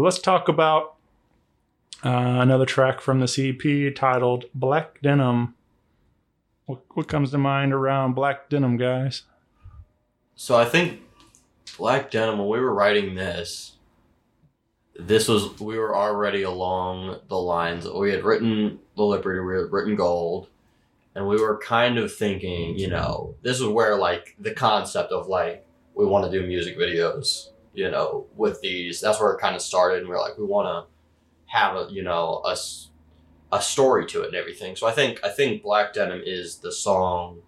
[0.00, 0.94] but let's talk about
[2.02, 2.08] uh,
[2.40, 5.54] another track from the EP titled "Black Denim."
[6.64, 9.24] What, what comes to mind around Black Denim, guys?
[10.36, 11.02] So I think
[11.76, 13.72] Black Denim, when we were writing this,
[14.98, 17.86] this was we were already along the lines.
[17.86, 20.48] We had written the Liberty, we had written Gold,
[21.14, 25.26] and we were kind of thinking, you know, this is where like the concept of
[25.26, 29.00] like we want to do music videos, you know, with these.
[29.00, 30.90] That's where it kind of started, and we are like, we want to
[31.46, 32.42] have a you know
[33.52, 34.76] a story to it and everything.
[34.76, 37.40] So I think I think Black Denim is the song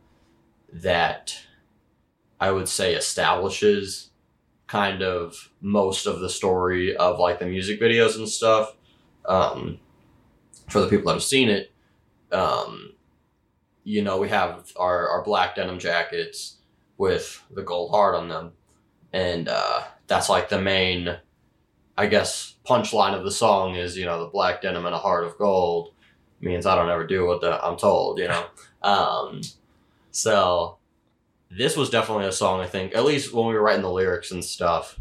[0.73, 1.39] that
[2.41, 4.11] I would say establishes
[4.66, 8.75] kind of most of the story of like the music videos and stuff.
[9.27, 9.79] Um,
[10.68, 11.70] for the people that have seen it,
[12.33, 12.95] um,
[13.85, 16.57] you know, we have our, our black denim jackets
[16.97, 18.53] with the gold heart on them.
[19.12, 21.16] And uh, that's like the main,
[21.96, 25.24] I guess, punchline of the song is, you know, the black denim and a heart
[25.24, 25.94] of gold
[26.38, 28.46] means I don't ever do what the, I'm told, you know.
[28.82, 29.42] Um,
[30.10, 30.78] so
[31.48, 34.32] this was definitely a song I think, at least when we were writing the lyrics
[34.32, 34.98] and stuff,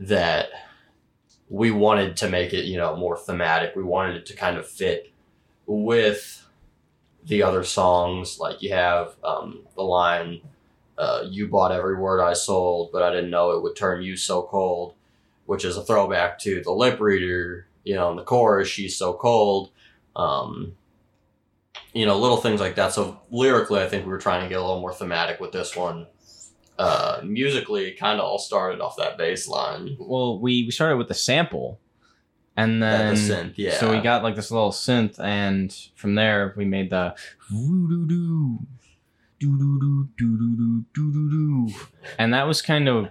[0.00, 0.50] that
[1.48, 3.74] we wanted to make it, you know, more thematic.
[3.74, 5.10] We wanted it to kind of fit
[5.64, 6.46] with
[7.24, 8.38] the other songs.
[8.38, 10.42] Like you have um, the line,
[11.02, 14.16] uh, "You bought every word I sold, but I didn't know it would turn you
[14.16, 14.94] so cold,"
[15.46, 17.66] which is a throwback to the lip reader.
[17.84, 19.70] You know, in the chorus, "She's so cold."
[20.14, 20.76] Um,
[21.92, 22.92] you know, little things like that.
[22.92, 25.76] So lyrically, I think we were trying to get a little more thematic with this
[25.76, 26.06] one.
[26.78, 29.96] Uh, musically, it kind of all started off that bass line.
[30.00, 31.78] Well, we, we started with the sample,
[32.56, 33.78] and then the synth, yeah.
[33.78, 37.14] So we got like this little synth, and from there we made the
[37.52, 38.58] woo doo doo
[39.48, 41.30] doo doo doo doo doo doo doo
[41.68, 41.74] doo,
[42.18, 43.08] and that was kind of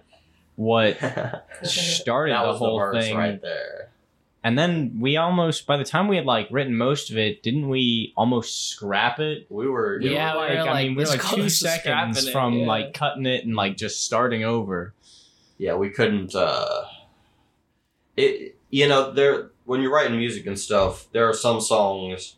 [0.55, 0.97] what
[1.63, 3.17] started that the was whole the thing.
[3.17, 3.89] right there.
[4.43, 7.69] And then we almost, by the time we had like written most of it, didn't
[7.69, 9.45] we almost scrap it?
[9.51, 12.17] We were We Yeah, were we were, I mean, we were this like two seconds
[12.17, 12.65] scrapping it, from yeah.
[12.67, 14.93] like cutting it and like just starting over.
[15.59, 16.86] yeah we couldn't uh
[18.17, 22.36] it you know there when you're writing music and stuff there are some songs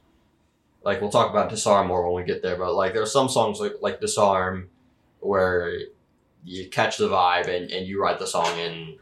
[0.84, 3.30] like we'll talk about disarm more when we get there but like there are some
[3.30, 4.70] songs like like disarm
[5.20, 5.72] where
[6.46, 8.98] you catch the vibe and, and you write the song in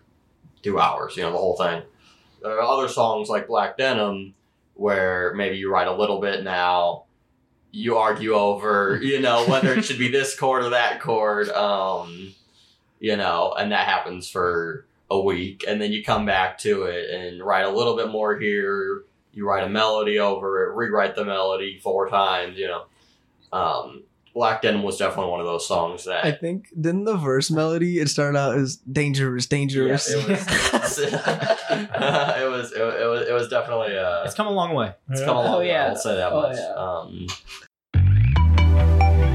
[0.62, 1.82] two hours you know the whole thing
[2.42, 4.34] there are other songs like black denim
[4.76, 7.04] where maybe you write a little bit now
[7.72, 11.50] you argue over, you know, whether it should be this chord or that chord.
[11.50, 12.34] Um,
[13.00, 17.10] you know, and that happens for a week, and then you come back to it
[17.10, 19.04] and write a little bit more here.
[19.34, 22.58] You write a melody over it, rewrite the melody four times.
[22.58, 22.84] You know,
[23.58, 24.04] um,
[24.34, 28.00] Black Denim was definitely one of those songs that I think didn't the verse melody
[28.00, 30.10] it started out as dangerous, dangerous.
[30.14, 31.00] Yeah, it was.
[31.72, 32.96] It was, it was.
[33.02, 33.28] It was.
[33.30, 33.98] It was definitely.
[33.98, 34.94] Uh, It's come a long way.
[35.10, 35.68] it's come a long Oh, way.
[35.68, 35.88] yeah.
[35.88, 36.58] I'll say that Oh, much.
[36.58, 36.74] yeah.
[36.76, 37.28] Um,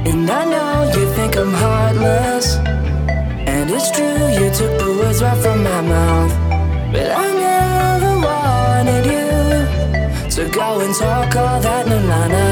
[0.06, 2.56] And I know you think I'm heartless.
[2.56, 6.32] And it's true, you took the words right from my mouth.
[6.92, 7.45] But I never
[10.56, 12.46] go and talk all that na na na.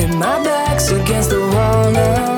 [0.00, 2.36] And my back's against the wall now.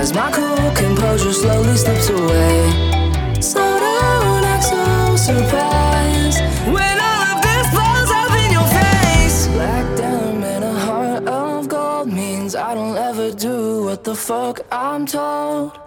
[0.00, 2.58] As my cool composure slowly slips away.
[3.40, 6.38] So don't act so surprised
[6.74, 9.38] when all of this blows up in your face.
[9.48, 14.60] Black denim and a heart of gold means I don't ever do what the fuck
[14.70, 15.85] I'm told.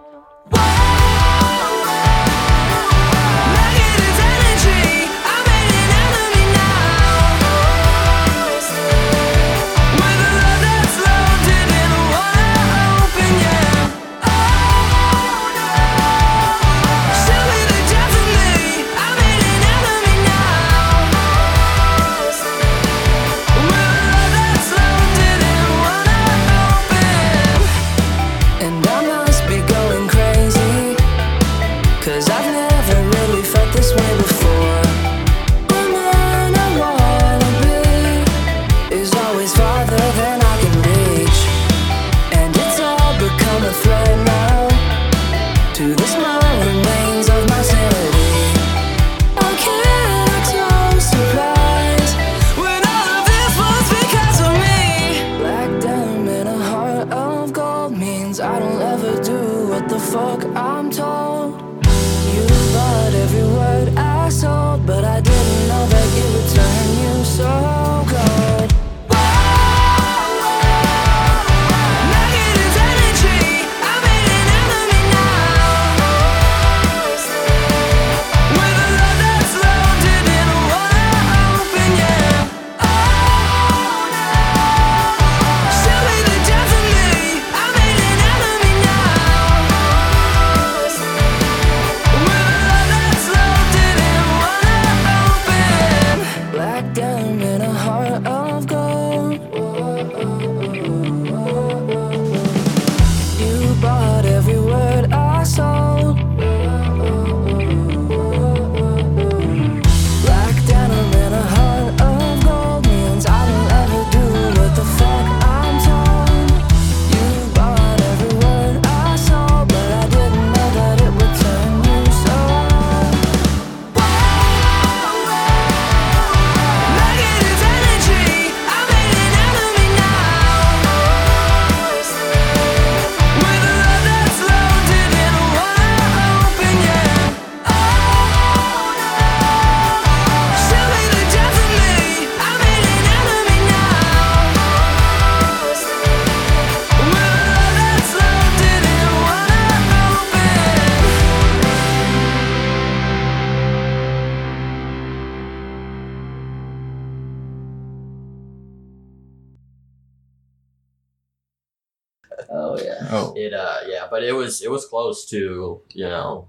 [164.59, 166.47] Was it was close to you know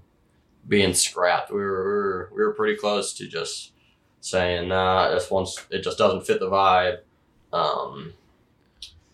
[0.67, 1.51] being scrapped.
[1.51, 3.73] We were we were, we were pretty close to just
[4.19, 6.99] saying nah, this one's it just doesn't fit the vibe.
[7.53, 8.13] Um,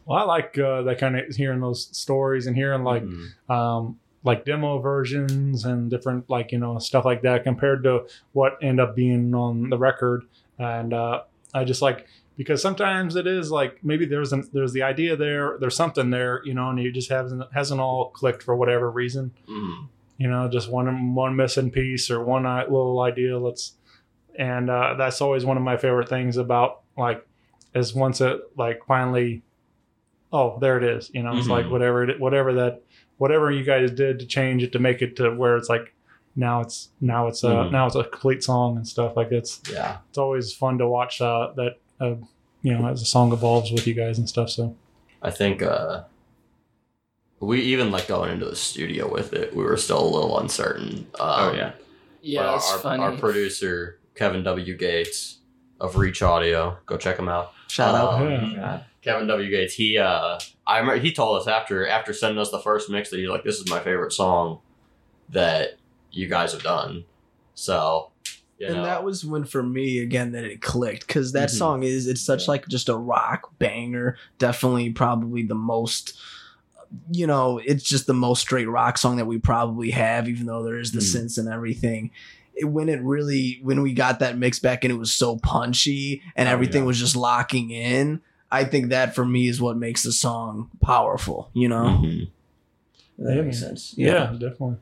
[0.05, 3.49] Well, I like uh, that kind of hearing those stories and hearing like mhm.
[3.49, 8.57] um, like demo versions and different like you know stuff like that compared to what
[8.61, 10.23] end up being on the record.
[10.59, 11.23] And uh,
[11.53, 12.07] I just like
[12.37, 16.41] because sometimes it is like maybe there's an, there's the idea there, there's something there,
[16.45, 19.31] you know, and it just hasn't hasn't all clicked for whatever reason.
[19.49, 19.87] Mhm.
[20.19, 23.37] You know, just one one missing piece or one little idea.
[23.37, 23.73] Let's
[24.37, 27.25] and uh, that's always one of my favorite things about like
[27.73, 29.41] is once it like finally
[30.33, 31.71] oh there it is you know it's like Mhm.
[31.71, 32.81] whatever it whatever that
[33.17, 35.93] whatever you guys did to change it to make it to where it's like
[36.35, 37.71] now it's now it's a Mhm.
[37.71, 41.21] now it's a complete song and stuff like it's yeah, it's always fun to watch
[41.21, 42.15] uh, that uh,
[42.61, 44.75] you know as the song evolves with you guys and stuff so
[45.21, 46.03] I think uh,
[47.39, 49.55] we even like going into the studio with it.
[49.55, 51.07] We were still a little uncertain.
[51.19, 51.71] Um, Oh, yeah.
[52.21, 53.03] Yeah, but it's our, funny.
[53.03, 55.39] our producer Kevin W Gates
[55.79, 57.53] of Reach Audio, go check him out.
[57.67, 58.13] Shout out.
[58.21, 58.81] Um, Yeah.
[59.01, 59.49] Kevin W.
[59.49, 59.73] Gates.
[59.75, 63.17] He uh, I remember he told us after after sending us the first mix that
[63.19, 64.59] he's like, "This is my favorite song
[65.29, 65.77] that
[66.11, 67.05] you guys have done."
[67.53, 68.11] So,
[68.59, 71.57] you and know, that was when for me again that it clicked because that Mhm.
[71.57, 76.17] song is it's such like just a rock banger definitely probably the most
[77.11, 80.63] you know it's just the most straight rock song that we probably have even though
[80.63, 81.23] there is the Mhm.
[81.25, 82.11] synths and everything
[82.55, 86.21] it, when it really when we got that mix back and it was so punchy
[86.35, 86.87] and Oh, everything yeah.
[86.87, 91.49] was just locking in i think that for me is what makes the song powerful
[91.53, 92.29] you know Mhm.
[93.19, 93.69] that Yeah, makes man.
[93.69, 94.77] sense Yeah, definitely.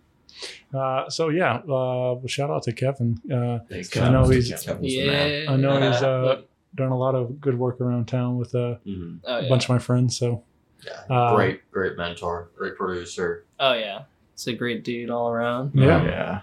[0.73, 3.19] Uh, so yeah, uh, well, shout out to Kevin.
[3.31, 5.43] Uh, Thanks, I know he's- Kevin's the man.
[5.43, 5.51] Yeah.
[5.51, 6.41] I know he's uh,
[6.75, 9.19] done a lot of good work around town with uh, Mhm.
[9.23, 9.49] Oh a yeah.
[9.49, 10.17] bunch of my friends.
[10.17, 10.43] So
[10.85, 13.45] Yeah, Uh, great, great mentor, great producer.
[13.59, 14.03] Oh yeah.
[14.33, 15.71] It's a great dude all around.
[15.73, 16.41] yeah, Yeah.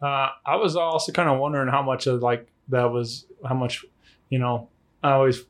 [0.00, 3.84] Uh, I was also kind of wondering how much of like that was how much,
[4.30, 4.68] you know,
[5.02, 5.44] I always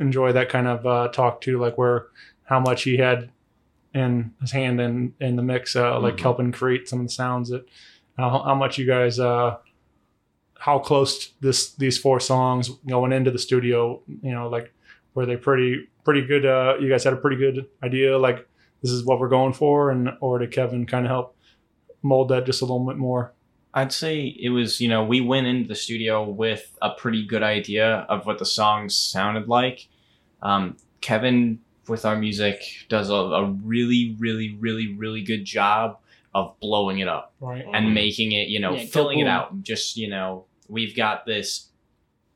[0.00, 2.06] enjoy that kind of uh, talk too, like where
[2.44, 3.30] how much he had
[3.94, 6.20] in his hand in in the mix, uh, like Mhm.
[6.20, 7.64] helping create some of the sounds that
[8.16, 9.56] how, how much you guys uh
[10.58, 14.72] how close this these four songs going into the studio, you know, like
[15.14, 16.44] were they pretty pretty good?
[16.46, 18.46] Uh, you guys had a pretty good idea, like
[18.82, 21.36] this is what we're going for, and or did Kevin kind of help
[22.02, 23.32] mold that just a little bit more?
[23.72, 27.42] I'd say it was, you know, we went into the studio with a pretty good
[27.42, 29.86] idea of what the songs sounded like.
[30.42, 31.60] Um, Kevin,
[31.90, 35.98] with our music, does a, a really, really, really, really good job
[36.34, 37.64] of blowing it up Right.
[37.74, 39.62] and making it, you know, Yeah, filling it out.
[39.62, 41.66] Just, you know, we've got this,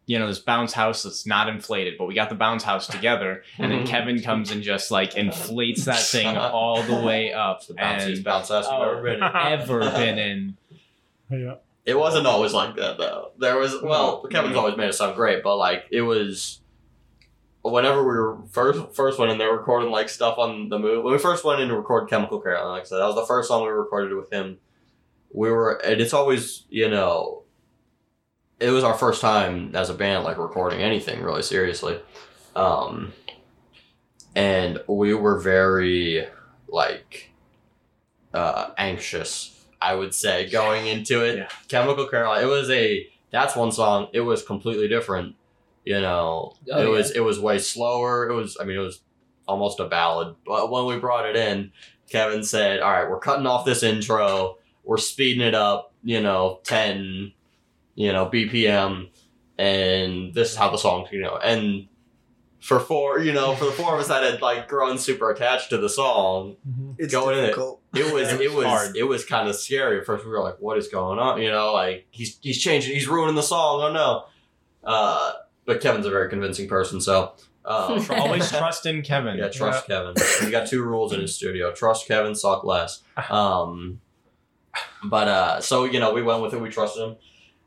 [0.07, 3.45] you know, this bounce house that's not inflated, but we got the bounce house together.
[3.57, 3.87] And then mhm.
[3.87, 7.65] Kevin comes and just like inflates that thing all the way up.
[7.67, 8.91] The bounciest bounce house you've Oh.
[8.91, 9.23] ever been in.
[9.23, 10.57] ever been in.
[11.31, 11.55] Yeah.
[11.87, 13.31] It wasn't always like that though.
[13.39, 14.59] There was well, Kevin's mm-hmm.
[14.59, 16.61] always made it sound great, but like it was
[17.73, 21.03] whenever we were first first went in there recording like stuff on the move.
[21.03, 23.27] When we first went in to record Chemical Caroline, like I said, that was the
[23.27, 24.59] first song we recorded with him.
[25.33, 27.45] We were and it's always, you know
[28.61, 32.01] it was our first time as a band like recording anything really seriously.
[32.55, 33.13] Um
[34.37, 36.27] and we were very
[36.69, 37.33] like
[38.33, 41.37] uh anxious, I would say, going into it.
[41.37, 41.49] Yeah.
[41.69, 42.43] Chemical Caroline.
[42.43, 44.09] It was a that's one song.
[44.13, 45.35] It was completely different.
[45.85, 46.89] You know, Oh, it yeah.
[46.89, 48.29] was it was way slower.
[48.29, 49.01] It was I mean it was
[49.47, 50.35] almost a ballad.
[50.47, 51.73] But when we brought it in,
[52.11, 54.57] Kevin said, "All right, we're cutting off this intro.
[54.83, 55.93] We're speeding it up.
[56.03, 57.33] You know, ten,
[57.95, 59.09] you know, BPM,
[59.59, 61.89] and this is how the song, you know." And
[62.61, 65.69] for four, you know, for the four of us that had like grown super attached
[65.71, 66.57] to the song,
[66.99, 67.51] it's Going in it.
[67.51, 68.97] it was It it was was hard.
[68.97, 70.25] it was kind of scary at first.
[70.25, 73.35] We were like, "What is going on?" You know, like he's he's changing, he's ruining
[73.35, 73.83] the song.
[73.83, 74.25] Oh no!
[74.83, 75.33] Uh,
[75.67, 77.33] but Kevin's a very convincing person, so
[77.65, 79.39] um, Always trust in Kevin.
[79.39, 80.15] yeah, trust Kevin.
[80.43, 83.03] He got two rules in his studio: trust Kevin, suck less.
[83.31, 84.01] Um,
[85.05, 86.61] but uh, so you know, we went with it.
[86.61, 87.17] We trusted him,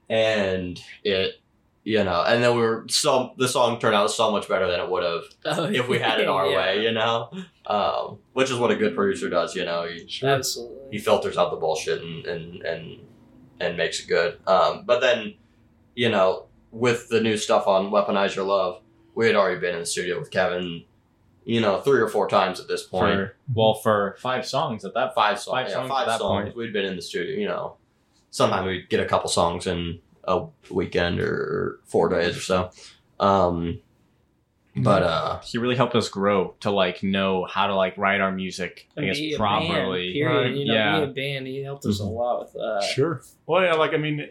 [0.10, 1.36] and it,
[1.84, 4.80] you know, and then we were so the song turned out so much better than
[4.82, 6.58] it would have Oh, if we had it our yeah.
[6.58, 6.84] way.
[6.84, 7.32] You know,
[7.66, 9.56] um, which is what a good producer does.
[9.56, 10.06] You know, he,
[10.92, 13.00] he filters out the bullshit and and and,
[13.62, 14.38] and makes it good.
[14.46, 15.36] Um, but then,
[15.96, 18.82] you know, with the new stuff on Weaponize Your Love,
[19.16, 20.84] we had already been in the studio with Kevin,
[21.46, 23.16] you know, three or four times at this point.
[23.16, 26.20] For, well, for five songs at that five songs, five yeah, songs five at that
[26.20, 26.44] songs.
[26.46, 26.56] point.
[26.58, 27.78] We'd been in the studio, you know.
[28.30, 32.70] Sometimes we'd get a couple songs in a weekend or four days or so.
[33.20, 33.80] Um,
[34.76, 38.32] but uh, he really helped us grow to like know how to like write our
[38.32, 38.88] music.
[38.96, 39.70] I guess be a properly.
[39.72, 40.36] Band, period.
[40.50, 40.56] Right.
[40.56, 41.00] You know, Yeah.
[41.00, 41.48] be a band.
[41.48, 42.14] He helped us a Mhm.
[42.14, 42.88] lot with that.
[42.94, 43.22] Sure.
[43.48, 44.28] Well, yeah, like I mean,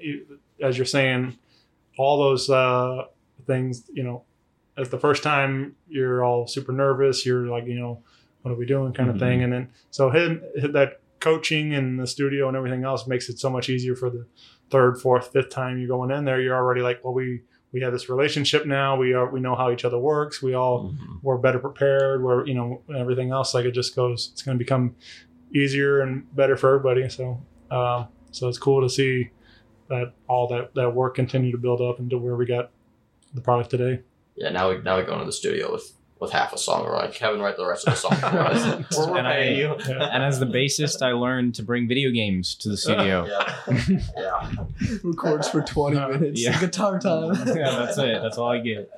[0.62, 1.36] as you're saying,
[1.98, 3.04] all those uh,
[3.46, 4.22] things, you know,
[4.76, 7.24] at the first time you're all super nervous.
[7.24, 8.02] You're like, you know,
[8.42, 9.20] what are we doing, kind of Mhm.
[9.20, 9.42] thing.
[9.42, 10.42] And then so him
[10.72, 14.26] that coaching and the studio and everything else makes it so much easier for the
[14.70, 16.40] third, fourth, fifth time you're going in there.
[16.40, 17.42] You're already like, well, we
[17.72, 18.96] we have this relationship now.
[18.96, 20.42] We are we know how each other works.
[20.42, 22.22] We all we're better prepared.
[22.22, 24.30] We're you know everything else like it just goes.
[24.32, 24.94] It's going to become
[25.54, 27.08] easier and better for everybody.
[27.08, 27.40] So
[27.70, 29.30] um, so it's cool to see
[29.88, 32.70] that all that that work continued to build up into where we got
[33.34, 34.00] the product today.
[34.36, 36.82] yeah, now we now we go into the studio with with half a song.
[36.84, 38.96] We're like, Kevin, write the rest of the song for us.
[38.96, 39.76] we're, we're And I- you.
[39.86, 40.08] Yeah.
[40.12, 43.26] And as the bassist, I learned to bring video games to the studio.
[43.26, 44.64] yeah, yeah.
[45.04, 46.58] records for 20 minutes Yeah.
[46.58, 48.22] guitar time yeah, that's it.
[48.22, 48.90] That's all I get.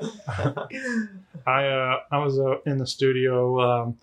[1.47, 3.99] I uh, I was uh, in the studio um,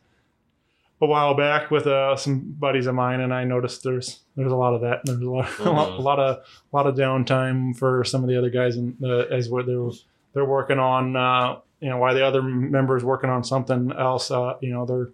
[1.02, 4.56] a while back with uh, some buddies of mine, and I noticed there's there's a
[4.56, 5.02] lot of that.
[5.06, 5.98] There's a lot, a lot, Mhm.
[5.98, 9.26] a lot of a lot of downtime for some of the other guys, and uh,
[9.32, 9.90] as what they're
[10.34, 14.56] they're working on uh, you know, while the other members working on something else, uh,
[14.62, 15.10] you know, their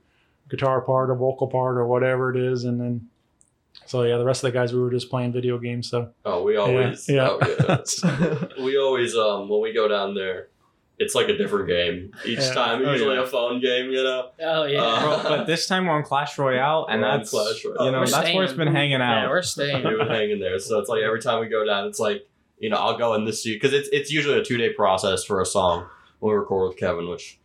[0.50, 3.08] guitar part or vocal part or whatever it is, and then
[3.88, 5.90] so yeah, the rest of the guys we were just playing video games.
[5.90, 7.10] So Oh, we always.
[7.10, 7.28] yeah.
[7.30, 8.46] Oh, yeah.
[8.64, 10.48] we always um when we go down there,
[11.02, 12.54] it's like a different game each Yeah.
[12.54, 12.82] time.
[12.86, 13.24] Oh, Usually yeah.
[13.24, 14.30] a phone game, you know.
[14.42, 14.82] Oh yeah.
[14.82, 17.86] Uh, Bro, but this time we're on Clash Royale, and We're that's Clash Royale.
[17.86, 19.12] you know We're that's where it's been hanging out.
[19.16, 19.30] yeah, out.
[19.30, 19.84] we're staying.
[19.88, 20.58] we would hang in there.
[20.60, 22.28] So it's like every time we go down, it's like
[22.60, 25.42] you know I'll go in this because it's it's usually a two day process for
[25.42, 25.88] a song
[26.20, 27.10] when we record with Kevin.
[27.10, 27.40] Which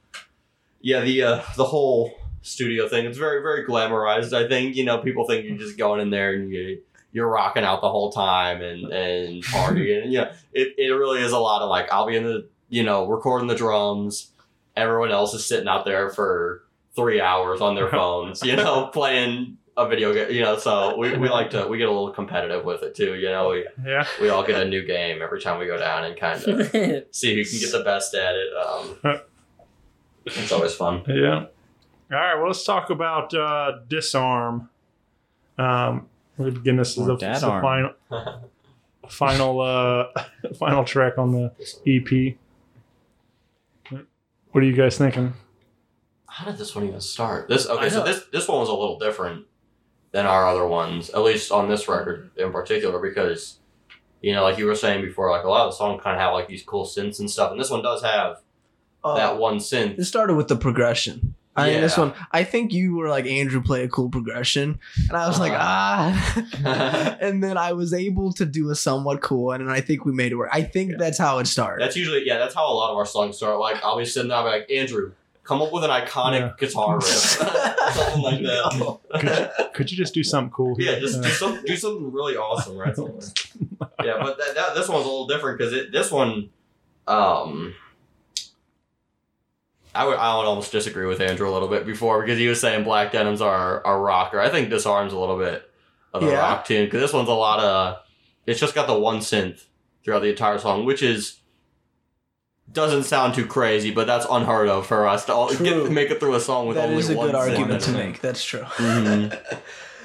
[0.80, 4.32] yeah, the uh, the whole studio thing it's very very glamorized.
[4.32, 6.82] I think you know people think you're just going in there and you
[7.12, 10.02] you're rocking out the whole time and and partying.
[10.02, 12.82] and yeah, it it really is a lot of like I'll be in the you
[12.82, 14.32] know recording the drums.
[14.76, 16.62] Everyone else is sitting out there for
[16.94, 20.58] three hours on their phones, you know, playing a video game, you know.
[20.58, 23.50] So we, we like to we get a little competitive with it too, you know.
[23.50, 26.42] We yeah, we all get a new game every time we go down and kind
[26.42, 26.66] of
[27.10, 28.48] see who can get the best at it.
[28.56, 29.20] Um,
[30.26, 31.02] it's always fun.
[31.06, 31.46] yeah.
[32.08, 34.70] All right, well, let's talk about uh, disarm.
[35.58, 36.06] Um,
[36.36, 37.92] we're begin this is Or the, Dad the final
[39.08, 40.06] final uh
[40.58, 41.52] final track on the
[41.86, 42.36] EP.
[44.57, 45.34] What are you guys thinking?
[46.26, 47.46] How did this one even start?
[47.46, 49.44] This okay, so this this one was a little different
[50.12, 53.59] than our other ones, at least on this record in particular, because
[54.22, 56.22] you know, like you were saying before, like a lot of the songs kind of
[56.22, 58.40] have like these cool synths and stuff, and this one does have
[59.04, 59.98] Uh, that one synth.
[59.98, 61.34] It started with the progression.
[61.57, 64.78] I mean, this one, I think you were like, Andrew, play a cool progression.
[65.09, 67.16] And I was like, ah.
[67.20, 69.61] and then I was able to do a somewhat cool one.
[69.61, 70.50] And I think we made it work.
[70.52, 71.82] I think that's how it started.
[71.82, 73.59] That's usually yeah, that's how a lot of our songs start.
[73.59, 75.12] Like I'll be sitting there, I'll be like Andrew,
[75.44, 76.52] come up with an iconic Yeah.
[76.59, 78.98] guitar riff, something like that.
[79.20, 80.74] Could, could you just do something cool?
[80.78, 82.94] Yeah, just Uh, do some do something really awesome right
[84.04, 86.50] yeah, but that, that this one's a little different because it this one,
[87.07, 87.74] um,
[89.97, 92.61] I would I would almost disagree with Andrew a little bit before because he was
[92.61, 94.40] saying Black Denims are are rocker.
[94.40, 95.68] I think Disarm's a little bit
[96.14, 96.38] of a Yeah.
[96.38, 97.99] rock tune because this one's a lot of
[98.47, 99.64] it's just got the one synth
[100.05, 101.40] throughout the entire song, which is
[102.70, 106.18] doesn't sound too crazy, but that's unheard of for us to all get, make it
[106.20, 108.20] through a song with that only is a one good argument to make.
[108.20, 108.61] That's true.
[108.76, 109.38] Mhm.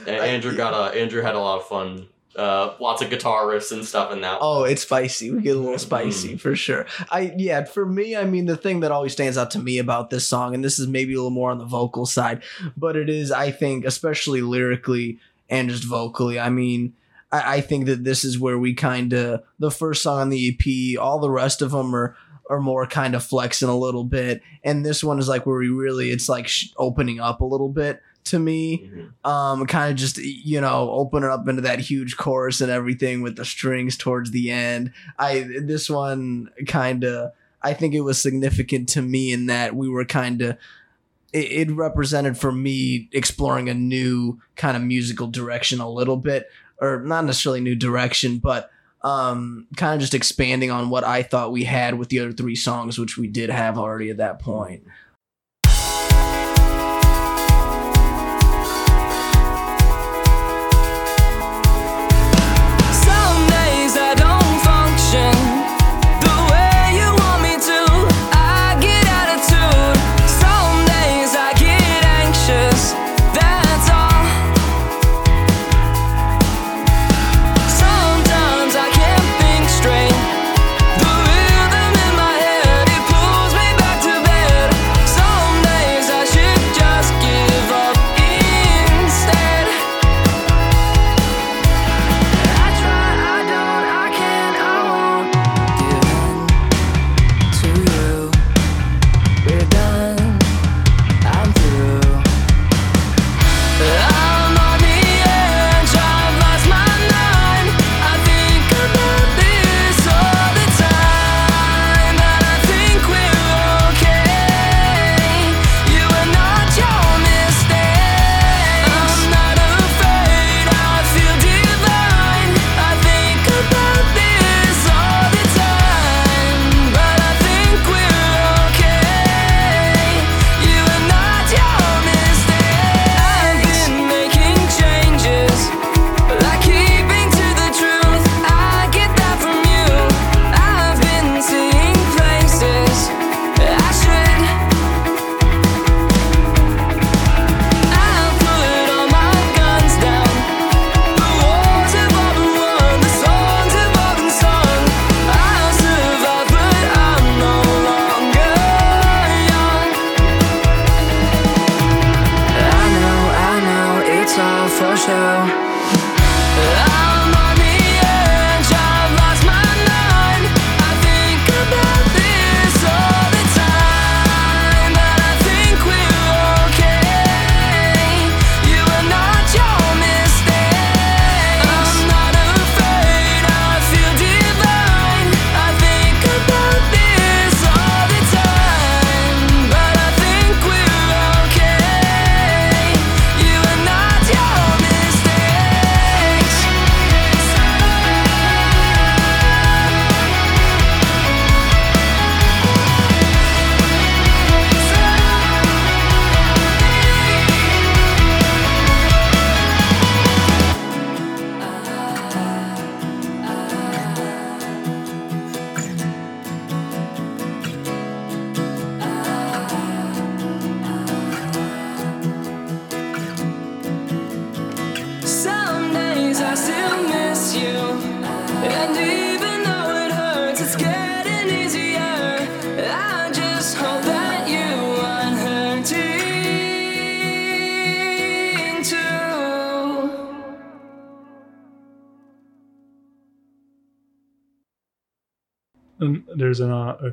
[0.08, 2.08] And Andrew got a Andrew had a lot of fun.
[2.36, 4.38] Uh, lots of guitar riffs and stuff in that.
[4.42, 5.32] Oh, it's spicy.
[5.32, 5.80] We get a little Mm.
[5.82, 6.86] spicy for sure.
[7.10, 10.10] I yeah, for me, I mean the thing that always stands out to me about
[10.12, 12.42] this song, and this is maybe a little more on the vocal side,
[12.78, 15.20] but it is, I think, especially lyrically
[15.50, 16.40] and just vocally.
[16.40, 16.94] I mean,
[17.34, 20.48] I, I think that this is where we kind of the first song on the
[20.58, 20.98] EP.
[20.98, 22.16] All the rest of them are
[22.50, 25.68] are more kind of flexing a little bit, and this one is like where we
[25.68, 29.30] really it's like sh- opening up a little bit to me Mhm.
[29.30, 33.22] um kind of just you know open it up into that huge chorus and everything
[33.22, 34.92] with the strings towards the end.
[35.18, 37.32] I this one kind of
[37.64, 40.58] i think it was significant to me in that we were kind of
[41.34, 46.50] it, it represented for me exploring a new kind of musical direction a little bit
[46.80, 48.70] or not necessarily new direction but
[49.04, 52.56] um kind of just expanding on what i thought we had with the other three
[52.56, 54.84] songs which we did have already at that point
[65.12, 65.51] function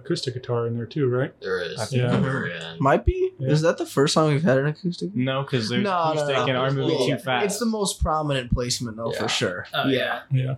[0.09, 1.39] acoustic guitar in there too, right?
[1.41, 1.93] There is.
[1.93, 2.19] Yeah.
[2.19, 2.53] Very.
[2.79, 3.33] Might be.
[3.39, 3.49] Yeah.
[3.51, 5.15] Is that the first time we've had an acoustic?
[5.15, 6.47] No, because there's No, no, acoustic no.
[6.47, 7.17] and our movie Yeah.
[7.17, 7.45] too fast.
[7.47, 9.19] It's the most prominent placement though, Yeah.
[9.23, 9.67] for sure.
[9.75, 10.21] Oh yeah.
[10.31, 10.55] Yeah.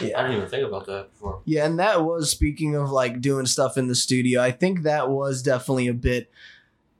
[0.00, 1.40] I didn't even think about that before.
[1.44, 4.40] Yeah, and that was speaking of like doing stuff in the studio.
[4.40, 6.30] I think that was definitely a bit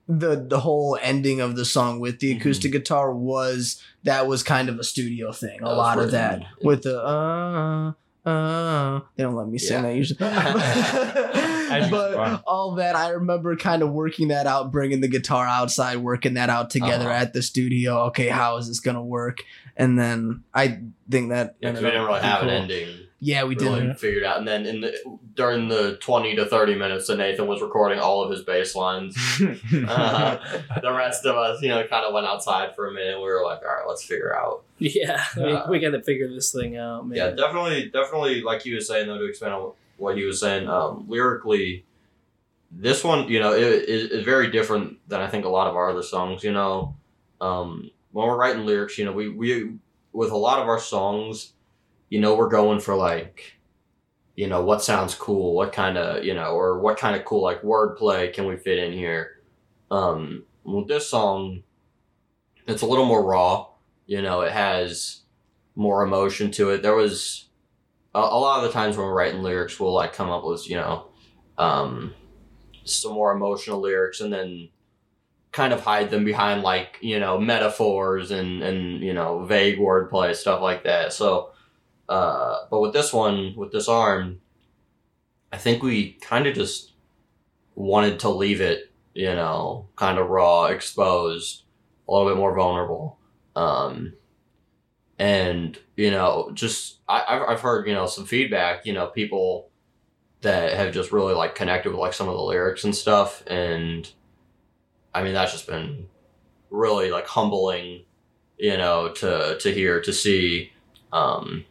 [0.09, 2.41] the the whole ending of the song with the Mhm.
[2.41, 5.59] acoustic guitar was that was kind of a studio thing.
[5.61, 6.47] A That was lot of that yeah.
[6.63, 7.93] with the uh
[8.27, 9.83] uh they don't let me sing Yeah.
[9.83, 11.91] that usually.
[11.91, 12.43] But wow.
[12.47, 16.51] all that I remember kind of working that out, bringing the guitar outside, working that
[16.51, 17.23] out together Uh-huh.
[17.23, 18.05] at the studio.
[18.07, 19.39] Okay, how is this gonna work?
[19.77, 20.81] And then I
[21.11, 22.89] think that Yeah, ended we up didn't really have an ending.
[23.23, 23.99] Yeah, we really didn't.
[23.99, 24.39] figured out.
[24.39, 24.97] And then in the
[25.35, 29.15] during the twenty to thirty minutes that Nathan was recording all of his bass lines,
[29.41, 30.39] uh,
[30.83, 33.19] the rest of us, you know, kind of went outside for a minute.
[33.19, 34.63] We were like, all right, let's figure out.
[34.79, 37.19] Yeah, Uh, we, we got to figure this thing out, man.
[37.19, 38.41] Yeah, definitely, definitely.
[38.41, 41.85] Like he was saying, though, to expand on what he was saying, um, lyrically,
[42.71, 45.77] this one, you know, is it, is very different than I think a lot of
[45.77, 46.43] our other songs.
[46.43, 46.95] You know,
[47.41, 49.73] um, when we're writing lyrics, you know, we we
[50.13, 51.53] with a lot of our songs,
[52.11, 53.55] you know, we're going for like,
[54.37, 57.43] you know, what sounds cool, what kind of, you know, or what kind of cool
[57.43, 59.41] like wordplay can we fit in here.
[59.91, 61.63] Um, with this song,
[62.67, 63.69] it's a little more raw.
[64.07, 65.21] You know, it has
[65.75, 66.83] more emotion to it.
[66.83, 67.49] There was
[68.15, 70.69] a, a lot of the times when we're writing lyrics, we'll like come up with
[70.69, 71.07] you know
[71.59, 72.15] um,
[72.85, 74.69] some more emotional lyrics, and then
[75.53, 80.35] kind of hide them behind like you know metaphors and and you know vague wordplay
[80.35, 81.13] stuff like that.
[81.13, 81.53] So,
[82.11, 84.41] uh, but with this one, with Disarm,
[85.53, 86.93] I think we kind of just
[87.77, 91.63] wanted to leave it, you know, kind of raw, exposed,
[92.09, 93.17] a little bit more vulnerable.
[93.55, 94.15] Um,
[95.21, 99.69] and you know, just I, I've I've heard you know some feedback, you know, people
[100.41, 104.11] that have just really like connected with like some of the lyrics and stuff, and
[105.15, 106.09] I mean that's just been
[106.71, 108.03] really like humbling,
[108.59, 110.73] you know, to to hear to see,
[111.13, 111.67] um,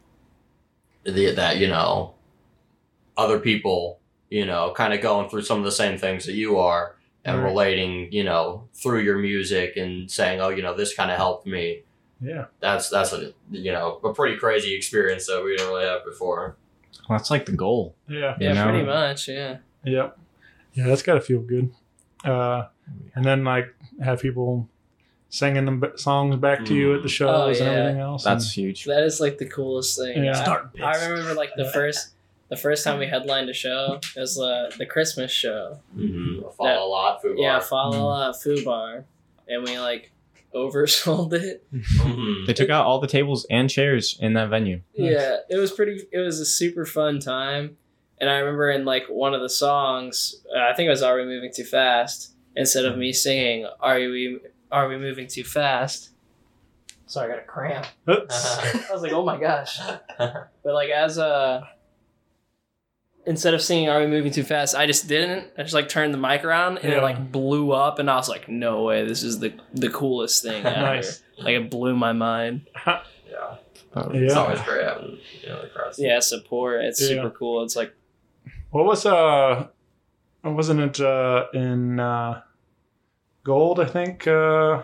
[1.04, 2.14] the that you know,
[3.18, 4.00] other people,
[4.30, 6.96] you know, kind of going through some of the same things that you are
[7.26, 7.46] and Right.
[7.50, 11.46] relating, you know, through your music and saying, oh, you know, this kind of helped
[11.46, 11.84] me
[12.22, 12.46] Yeah.
[12.60, 16.56] that's that's a you know a pretty crazy experience that we didn't really have before.
[17.08, 17.96] Well, that's like the goal.
[18.08, 18.36] Yeah.
[18.40, 18.64] you yeah, know?
[18.70, 19.28] pretty much.
[19.28, 19.58] Yeah.
[19.84, 20.18] Yep.
[20.74, 21.72] Yeah, that's got to feel good.
[22.24, 22.68] Uh,
[23.16, 23.74] and then like
[24.04, 24.68] have people
[25.30, 28.24] singing them b- songs back to you at the shows Oh, and everything else.
[28.24, 28.86] That's huge.
[28.86, 30.24] That is like the coolest thing.
[30.24, 30.32] Yeah.
[30.40, 31.08] I- Start I, bits.
[31.08, 32.12] remember like the first
[32.50, 35.80] the first time we headlined a show it was uh, the Christmas show.
[35.96, 36.50] Mm-hmm.
[36.58, 37.62] Follow a lot, food Yeah, bar.
[37.62, 39.04] follow uh, Fubar,
[39.48, 40.12] and we like
[40.56, 41.64] oversold it.
[41.72, 42.48] Mhm.
[42.48, 44.82] They took out all the tables and chairs in that venue.
[44.98, 45.12] Nice.
[45.12, 46.02] Yeah, it was pretty.
[46.12, 47.78] It was a super fun time,
[48.20, 51.18] and I remember in like one of the songs, uh, I think it was "Are
[51.18, 54.40] We Moving Too Fast?" Instead of me singing "Are we
[54.72, 56.12] Are We Moving Too Fast?"
[57.08, 57.88] Sorry, I got a cramp.
[58.10, 58.58] Oops.
[58.90, 59.80] I was like, "Oh my gosh!"
[60.20, 61.68] But like as a
[63.26, 65.48] instead of singing "Are We Moving Too Fast?" I just didn't.
[65.58, 67.00] I just like turned the mic around and Yeah.
[67.00, 69.06] it like blew up, and I was like, "No way!
[69.06, 71.24] This is the the coolest thing ever!" Nice.
[71.38, 72.68] Like it blew my mind.
[72.86, 73.02] yeah,
[73.96, 74.40] it's Yeah.
[74.40, 75.66] always great having you know.
[75.98, 76.84] Yeah, support.
[76.84, 77.08] It's Yeah.
[77.08, 77.64] super cool.
[77.64, 77.94] It's like
[78.72, 79.68] What was uh
[80.44, 82.42] wasn't it uh in uh
[83.44, 84.84] gold, I think, Uh,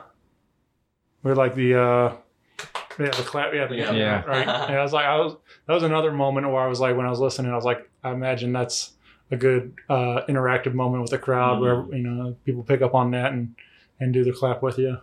[1.23, 2.13] we're like the uh
[2.99, 3.91] yeah, the clap yeah, the Yeah.
[3.93, 4.23] Yeah.
[4.25, 4.47] right.
[4.69, 5.35] And I was like I was
[5.67, 7.89] that was another moment where I was like when I was listening, I was like,
[8.03, 8.91] I imagine that's
[9.31, 11.97] a good uh interactive moment with the crowd where Mm.
[11.97, 13.55] you know people pick up on that and
[13.99, 14.97] and do the clap with you.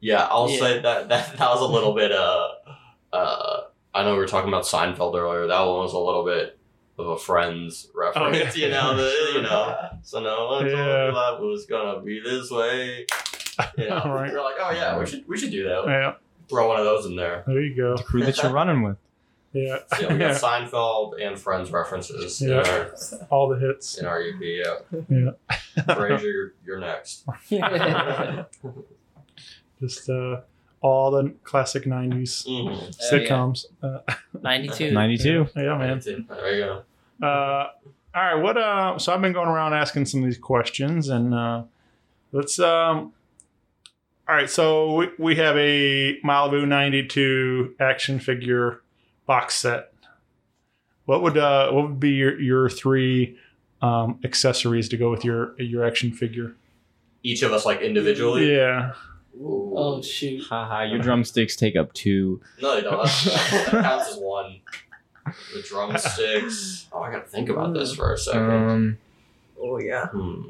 [0.00, 0.58] Yeah, I'll Yeah.
[0.58, 2.48] say that, that that was a little bit uh
[3.12, 3.60] uh
[3.94, 5.46] I know we were talking about Seinfeld earlier.
[5.46, 6.58] That one was a little bit
[6.98, 8.66] of a friends reference, yeah.
[8.66, 9.76] you know, the, you know.
[10.02, 11.08] So no one told Yeah.
[11.08, 13.06] me life was gonna be this way.
[13.78, 14.30] You know, Right.
[14.32, 15.84] we're like, oh yeah, we should we should do that.
[15.86, 16.12] Yeah,
[16.48, 17.42] Throw one of those in there.
[17.46, 17.96] there you go.
[17.96, 18.96] The crew that you're running with.
[19.52, 19.78] Yeah.
[19.94, 20.38] So, yeah, we got yeah.
[20.38, 22.60] Seinfeld and Friends references Yeah.
[22.60, 22.94] in our
[23.30, 23.96] All the hits.
[23.96, 24.34] in our EP.
[24.42, 24.74] Yeah,
[25.08, 25.30] Yeah.
[25.78, 27.24] Frasier, you're, you're next.
[29.80, 30.40] Just uh
[30.80, 32.68] all the classic 90s Mhm.
[32.70, 33.66] Oh, sitcoms.
[33.82, 33.98] Uh,
[34.42, 34.90] 92.
[34.92, 35.48] 92.
[35.56, 36.00] yeah, man.
[36.00, 36.64] There you
[37.20, 37.26] go.
[37.26, 37.68] Uh,
[38.14, 38.56] all right, what?
[38.56, 41.62] Uh, so I've been going around asking some of these questions, and uh,
[42.32, 42.58] let's.
[42.58, 43.12] Um,
[44.28, 48.80] all right, so we, we have a Malibu '92 action figure
[49.26, 49.92] box set.
[51.04, 53.36] What would uh, what would be your your three
[53.82, 56.54] um, accessories to go with your your action figure?
[57.22, 58.52] Each of us, like individually.
[58.54, 58.92] Yeah,
[59.38, 59.74] Ooh.
[59.76, 60.42] Oh, shoot.
[60.48, 62.40] Haha, your drumsticks take up two.
[62.60, 63.02] No, they don't.
[63.04, 64.60] That, that counts as one.
[65.54, 66.86] The drumsticks.
[66.92, 68.50] Oh, I gotta think about this for a second.
[68.50, 68.98] Um,
[69.60, 70.06] Oh yeah.
[70.06, 70.42] Hmm.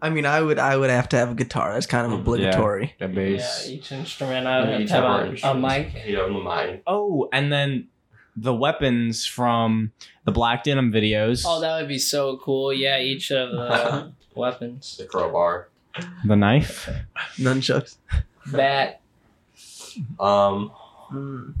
[0.00, 1.72] I mean, I would I would have to have a guitar.
[1.74, 2.20] That's kind of Mhm.
[2.20, 2.94] obligatory.
[2.98, 3.40] the bass.
[3.40, 3.68] Yeah, bass.
[3.68, 5.04] each instrument I would Yeah, have each to have
[5.42, 6.06] have a, a mic.
[6.06, 6.82] You know, the mic.
[6.86, 7.88] Oh, and then
[8.36, 9.90] the weapons from
[10.24, 11.42] the Black Denim videos.
[11.44, 12.72] Oh, that would be so cool.
[12.72, 14.96] Yeah, each of the weapons.
[14.98, 15.68] The crowbar.
[16.24, 16.88] The knife.
[17.36, 17.96] Nunchucks.
[18.52, 19.00] Bat.
[20.20, 20.70] Um,
[21.12, 21.54] Mm.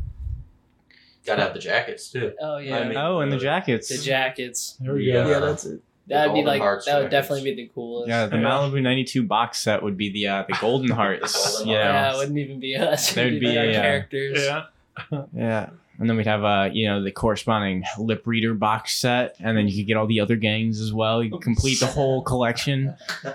[1.24, 2.32] gotta have the jackets too.
[2.40, 2.78] Oh yeah.
[2.80, 3.88] I mean- Oh, and the jackets.
[3.88, 4.76] the jackets.
[4.80, 5.24] There we Yeah.
[5.24, 5.30] go.
[5.30, 5.80] Yeah, that's it.
[6.08, 7.28] That would be like Hearts that would jackets.
[7.28, 8.08] definitely be the coolest.
[8.08, 8.42] Yeah, the Yeah.
[8.42, 11.52] Malibu '92 box set would be the uh, the Golden Hearts.
[11.56, 11.92] Golden yeah.
[12.10, 13.12] Yeah, it wouldn't even be us.
[13.12, 14.38] There'd It'd be our a, uh, characters.
[14.42, 14.64] Yeah.
[15.34, 15.68] Yeah.
[15.98, 19.66] And then we'd have uh, you know, the corresponding lip reader box set, and then
[19.68, 21.22] you could get all the other gangs as well.
[21.24, 22.94] You could complete the whole collection.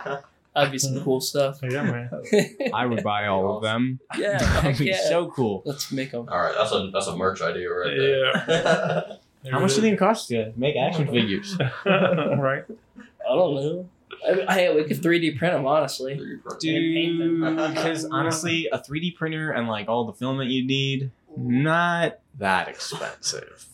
[0.55, 1.59] That'd be some cool stuff.
[1.63, 2.09] Yeah, man.
[2.73, 3.99] I would buy all of them.
[4.17, 5.09] yeah, That'd heck be yeah.
[5.09, 5.63] so cool.
[5.65, 6.29] Let's make them.
[6.29, 8.45] All right, that's a that's a merch idea right there.
[8.47, 9.51] Yeah.
[9.51, 11.57] How much do you think it costs to make action figures?
[11.85, 12.63] right.
[12.65, 13.89] I don't know.
[14.25, 16.15] I, I, we could 3D print them, honestly.
[16.15, 17.57] paint them.
[17.57, 22.69] Dude, because honestly, a 3D printer and like all the filament you need, not that
[22.69, 23.67] expensive.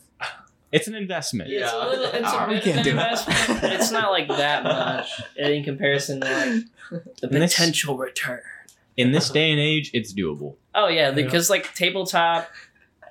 [0.71, 1.49] It's an investment.
[1.51, 1.85] It's a Yeah.
[1.85, 2.05] little.
[2.05, 3.59] It's a We can't do an that.
[3.79, 6.63] It's not like that much in comparison to like
[7.21, 8.41] the And this- potential return.
[8.97, 10.55] In this day and age, it's doable.
[10.75, 12.49] Oh yeah, because like tabletop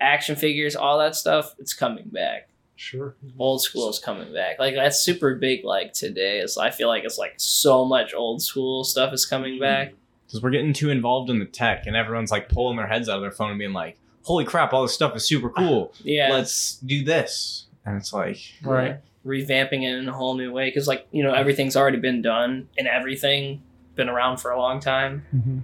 [0.00, 2.48] action figures, all that stuff, it's coming back.
[2.76, 3.16] Sure.
[3.38, 4.58] Old school is coming back.
[4.58, 5.64] Like that's super big.
[5.64, 9.58] Like today is, I feel like it's like so much old school stuff is coming
[9.58, 9.88] back.
[9.88, 9.96] Mm-hmm.
[10.26, 13.16] Because we're getting too involved in the tech, and everyone's like pulling their heads out
[13.16, 13.96] of their phone and being like,
[14.28, 14.72] "Holy crap!
[14.72, 15.92] All this stuff is super cool.
[16.04, 19.00] Yeah, Let's do this." And it's like, Right.
[19.26, 22.68] revamping it in a whole new way because like you know everything's already been done
[22.78, 23.62] and everything
[23.96, 25.24] been around for a long time.
[25.34, 25.62] Mhm.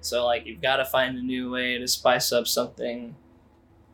[0.00, 3.14] So like you've got to find a new way to spice up something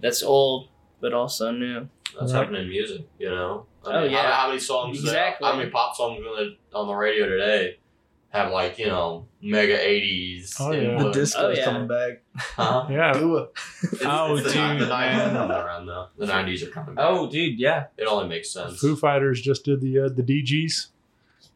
[0.00, 0.68] that's old
[1.00, 1.88] but also new.
[2.18, 2.40] That's Right.
[2.40, 3.66] happening in music, you know.
[3.86, 4.22] I Oh, mean, yeah.
[4.22, 4.98] How, how many songs?
[5.00, 5.46] Exactly.
[5.46, 7.76] how many pop songs on the, on the radio today
[8.34, 10.56] have like you know mega eighties?
[10.60, 11.02] Oh, yeah.
[11.02, 11.64] The disco Oh, is yeah.
[11.64, 12.22] coming back.
[12.36, 12.86] Huh?
[12.90, 13.12] Yeah.
[13.12, 13.48] Do.
[13.82, 16.08] It's, Oh, it's dude, the nineties are coming around though.
[16.18, 17.04] The nineties are coming back.
[17.08, 18.78] "Oh, dude, yeah." it only makes sense.
[18.80, 20.88] Foo Fighters just did the uh, the Dee Gees.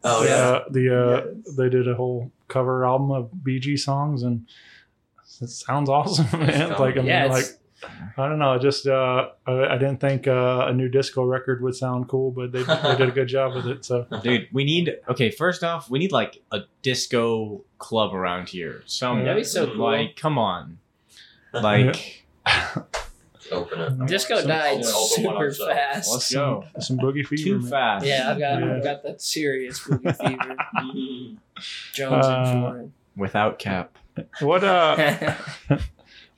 [0.05, 0.31] Oh yeah.
[0.35, 4.47] uh, the uh, they did a whole cover album of Bee Gees songs, and
[5.41, 6.71] it sounds awesome, man.
[6.79, 7.59] Like I mean, Yeah, like it's,
[8.17, 11.63] I don't know, I just uh, I, I didn't think uh, a new disco record
[11.63, 13.85] would sound cool, but they they did a good job with it.
[13.85, 15.31] So Dude, we need okay.
[15.31, 18.83] First off, we need like a disco club around here.
[18.87, 19.77] Some That'd be so cool.
[19.77, 20.79] like, come on,
[21.53, 22.25] like
[23.53, 24.07] Open it.
[24.09, 26.11] disco So- died Open super fast.
[26.13, 27.43] let's some, go some boogie fever.
[27.45, 27.71] too man.
[27.71, 28.05] fast.
[28.07, 28.75] Yeah, I've got Yeah.
[28.77, 31.37] I've got that serious boogie fever.
[31.95, 33.97] Jones Uh, and without cap.
[34.41, 34.97] What uh,
[35.69, 35.83] Ford.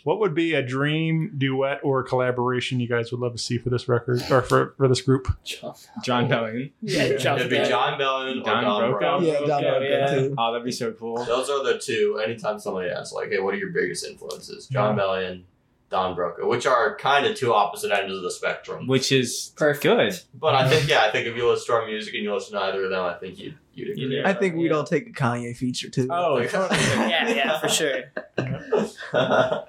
[0.04, 3.70] What would be a dream duet or collaboration you guys would love to see for
[3.70, 5.28] this record or for for this group?
[5.44, 5.74] Jon
[6.28, 6.70] Bellion.
[6.80, 7.68] yeah, Jon It'd be Bellion.
[7.68, 9.00] Jon Bellion or Don Don, Broco?
[9.00, 9.26] Broco.
[9.26, 10.14] Yeah, Don Okay, Broco, yeah.
[10.14, 10.34] too.
[10.38, 11.24] Oh, that'd be so cool.
[11.24, 12.20] Those are the two.
[12.24, 15.02] Anytime somebody asks, like, "Hey, what are your biggest influences?" Jon Yeah.
[15.04, 15.42] Bellion,
[15.90, 18.86] Don Broco, which are kind of two opposite ends of the spectrum.
[18.86, 19.82] Which is Perfect.
[19.82, 20.18] good.
[20.34, 22.52] But I think, yeah, I think if you listen to our music and you listen
[22.56, 24.16] to either of them, I think you'd you'd agree.
[24.18, 24.28] Yeah.
[24.28, 24.76] I think we'd Yeah.
[24.76, 26.06] all take a Kanye feature too.
[26.10, 28.02] Oh, yeah, yeah, for sure.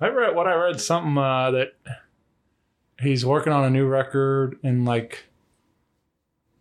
[0.00, 1.72] I read what I read something uh, that
[3.00, 5.24] he's working on a new record and like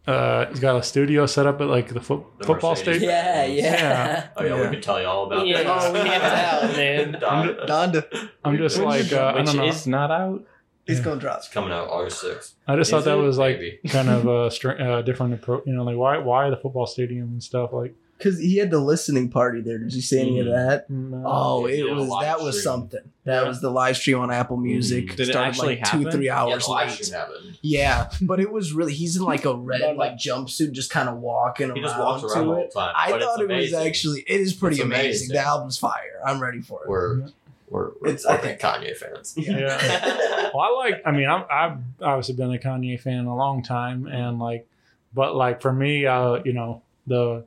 [0.08, 3.02] uh, he's got a studio set up at like the fo- The football Mercedes.
[3.02, 3.12] stadium.
[3.12, 3.62] Yeah, yeah.
[3.74, 4.28] Yeah.
[4.38, 4.62] oh yeah, Yeah.
[4.64, 5.68] we could tell you all about Yeah, that.
[5.68, 7.12] oh, we have to tell, man.
[7.20, 8.30] Don- Donda.
[8.46, 9.66] I'm just like uh, I don't know.
[9.68, 10.46] is not out.
[10.86, 11.06] It's Yeah.
[11.06, 11.38] gonna drop.
[11.40, 12.56] It's coming out August sixth.
[12.66, 13.22] I just Is thought that it?
[13.22, 13.80] was like Maybe.
[13.90, 15.64] kind of a str- uh, different approach.
[15.66, 17.94] You know, like why why the football stadium and stuff like.
[18.18, 19.78] Because he had the listening party there.
[19.78, 20.56] Did you see any of Mm.
[20.70, 20.90] that?
[20.90, 21.24] no.
[21.26, 22.64] Oh, it did a was live that was stream.
[22.74, 23.00] something.
[23.26, 23.48] That Yeah.
[23.48, 25.06] was the live stream on Apple Music.
[25.06, 25.16] Mm.
[25.18, 26.12] Did it Started actually like two, happen?
[26.12, 27.04] three Yeah, hours the live late.
[27.06, 27.58] stream happened.
[27.62, 31.18] Yeah, but it was really he's in like a red like jumpsuit, just kind of
[31.18, 32.74] walking He around just walks around the whole it.
[32.74, 32.94] time.
[32.96, 33.88] I but it's thought it was amazing.
[33.88, 35.06] actually it is pretty It's amazing.
[35.10, 35.30] amazing.
[35.36, 36.20] The album's fire.
[36.26, 36.90] I'm ready for it.
[36.90, 37.22] We're
[37.70, 39.34] we're, we're, It's- I we're think- Kanye fans.
[39.38, 40.24] Yeah.
[40.54, 41.02] Well, I like.
[41.06, 44.66] I mean, I'm, I've obviously been a Kanye fan a long time, and like,
[45.14, 47.44] but like for me, uh, you know, the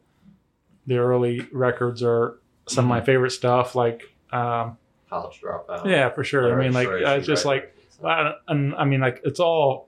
[0.90, 2.36] the early records are
[2.66, 3.74] some of my favorite stuff.
[3.76, 4.02] Like,
[4.32, 4.76] um,
[5.08, 5.86] College dropout.
[5.86, 6.52] yeah, for sure.
[6.52, 8.34] I mean, like, Registration it's just like, record.
[8.48, 9.86] I, and I mean, like, it's all.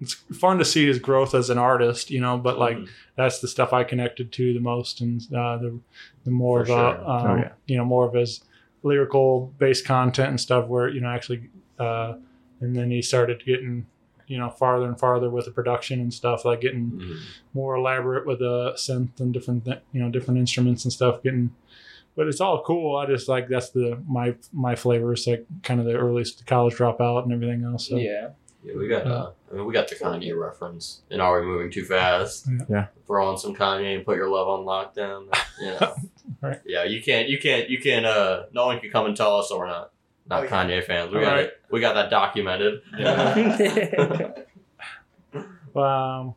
[0.00, 2.88] It's fun to see his growth as an artist, you know, but like Mhm.
[3.16, 5.80] that's the stuff I connected to the most, and uh, the
[6.24, 7.10] the more For of a, sure.
[7.10, 7.52] um, Oh, yeah.
[7.66, 8.40] you know, more of his
[8.84, 12.14] lyrical based content and stuff, where you know actually, uh,
[12.60, 13.86] and then he started getting,
[14.28, 17.16] you know, farther and farther with the production and stuff, like getting Mhm.
[17.54, 21.50] more elaborate with the synth and different, th- you know, different instruments and stuff, getting
[22.14, 22.96] but it's all cool.
[22.96, 25.12] I just like that's the my my flavor.
[25.12, 27.88] It's like kind of the earliest college dropout and everything else.
[27.88, 27.96] So.
[27.96, 28.30] Yeah.
[28.64, 29.06] Yeah, we got.
[29.06, 31.02] Uh, I mean, we got the Kanye reference.
[31.12, 32.48] And are we moving too fast?
[32.50, 32.64] Yeah.
[32.68, 32.86] Yeah.
[33.06, 35.28] Throw on some Kanye and put your love on lockdown.
[35.60, 35.94] You know.
[36.42, 36.60] Right.
[36.66, 37.28] Yeah, you can't.
[37.28, 37.68] You can't.
[37.70, 38.04] You can't.
[38.06, 39.92] Uh, no one can come and tell us that we're not
[40.28, 40.50] not Oh, yeah.
[40.50, 41.12] Kanye fans.
[41.12, 41.46] We got Alright.
[41.46, 41.60] it.
[41.70, 42.82] We got that documented.
[45.76, 45.82] Um,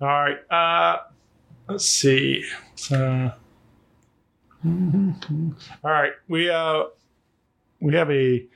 [0.00, 0.38] all right.
[0.50, 0.98] Uh,
[1.68, 2.44] let's see.
[2.76, 3.32] So,
[4.64, 5.10] all
[5.82, 6.12] right.
[6.28, 6.84] We uh,
[7.80, 8.46] we have a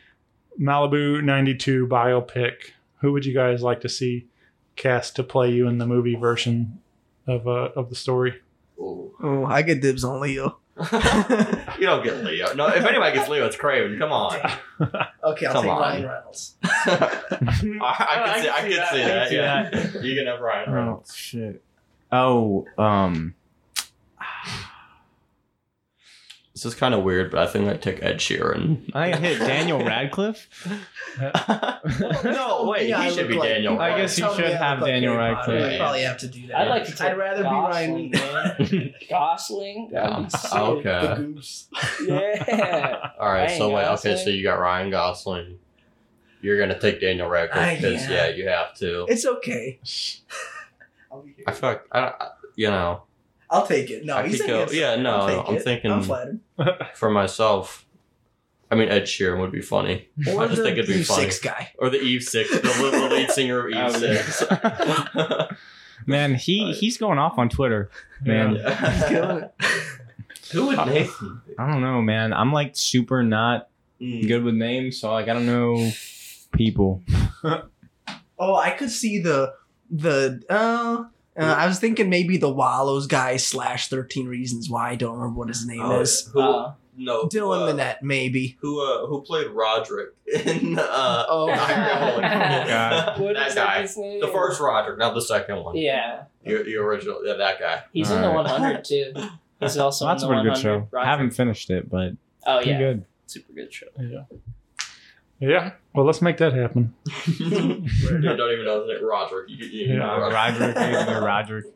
[0.59, 2.55] Malibu '92 biopic.
[3.01, 4.28] Who would you guys like to see
[4.76, 6.80] cast to play you in the movie version
[7.26, 8.40] of uh, of the story?
[8.80, 10.59] Oh, I get dibs on Leo.
[11.78, 12.55] you don't get Leo.
[12.55, 13.98] No, if anybody gets Leo, it's Craven.
[13.98, 14.38] Come on.
[15.24, 15.80] Okay, I'll Come take on.
[15.80, 16.55] Ryan Reynolds.
[16.62, 16.70] I,
[17.82, 18.48] I can see.
[18.48, 19.28] I can see that.
[19.28, 19.70] see Yeah.
[19.70, 20.05] that.
[20.05, 21.14] You can have Ryan Oh Reynolds.
[21.14, 21.62] shit.
[22.12, 23.34] Oh, um,
[26.59, 28.90] This is kind of weird, but I think I'd take Ed Sheeran.
[28.93, 30.48] I think I hit Daniel Radcliffe.
[32.24, 32.89] no, wait.
[32.89, 33.78] Yeah, I he should be like- Daniel.
[33.78, 35.52] I guess he Tell me should I have look like Daniel Harry Potter.
[35.52, 35.72] Radcliffe.
[35.72, 36.56] I probably have to do that.
[36.56, 37.06] I'd like to.
[37.06, 38.10] I'd rather be Ryan.
[38.10, 38.94] Gosling, man.
[39.09, 39.89] Gosling.
[39.93, 40.51] That be sick.
[40.52, 41.68] Oh, the goose.
[42.05, 43.10] Yeah.
[43.20, 43.44] All right.
[43.47, 43.86] Ryan So wait.
[43.86, 44.24] Okay.
[44.24, 45.60] So you got Ryan Gosling.
[46.43, 48.26] You're gonna take Daniel Radcliffe uh, because yeah.
[48.26, 49.06] yeah, you have to.
[49.09, 49.78] It's okay.
[51.12, 51.44] I'll be here.
[51.47, 53.02] I feel like don't- I you know
[53.50, 54.04] I'll take it.
[54.04, 55.02] No, I he's could a go- yeah, man.
[55.04, 55.62] no, I'll take I'm it.
[55.62, 56.40] thinking- I'm flattered.
[56.94, 57.84] for myself.
[58.70, 60.08] I mean, Ed Sheeran would be funny.
[60.28, 61.22] Or I just think it'd be Eve funny.
[61.22, 61.72] Six guy.
[61.78, 63.98] Or the Eve Six, the, li- the lead singer of Eve Oh.
[63.98, 65.56] Six.
[66.06, 67.90] Man, he he's going off on Twitter.
[68.22, 69.54] Man, He's killing it.
[70.52, 71.40] Who would Nathan?
[71.58, 72.32] I don't know, man.
[72.32, 73.68] I'm like super not
[74.00, 74.28] Mm.
[74.28, 75.90] good with names, so like I don't know
[76.52, 77.02] people.
[78.38, 79.54] Oh, I could see the
[79.90, 80.40] the.
[80.48, 81.04] Uh,
[81.39, 84.90] uh, I was thinking maybe the Wallows guy slash Thirteen Reasons Why.
[84.90, 86.28] I don't remember what his name Oh, is.
[86.32, 88.56] who, Uh, no, Dylan uh, Minnette, maybe.
[88.60, 92.66] Who uh, who played Roderick in uh, Oh, Iron Man?
[92.66, 93.20] God.
[93.20, 93.82] What that is guy.
[93.82, 93.94] his?
[93.94, 95.77] The first Roderick, not the second one.
[95.77, 96.24] Yeah.
[96.44, 97.82] The, the original, yeah, that guy.
[97.93, 99.12] He's in the 100 too.
[99.60, 100.89] He's also That's a in the pretty good show.
[100.98, 102.12] I haven't finished it, but
[102.47, 103.05] Oh pretty yeah, good.
[103.27, 103.86] super good show.
[104.01, 104.23] Yeah.
[105.40, 105.73] Yeah.
[105.94, 106.94] Well, let's make that happen.
[107.39, 109.48] you don't even know his name, Roderick.
[109.48, 111.66] You, you, you Yeah, know Roderick,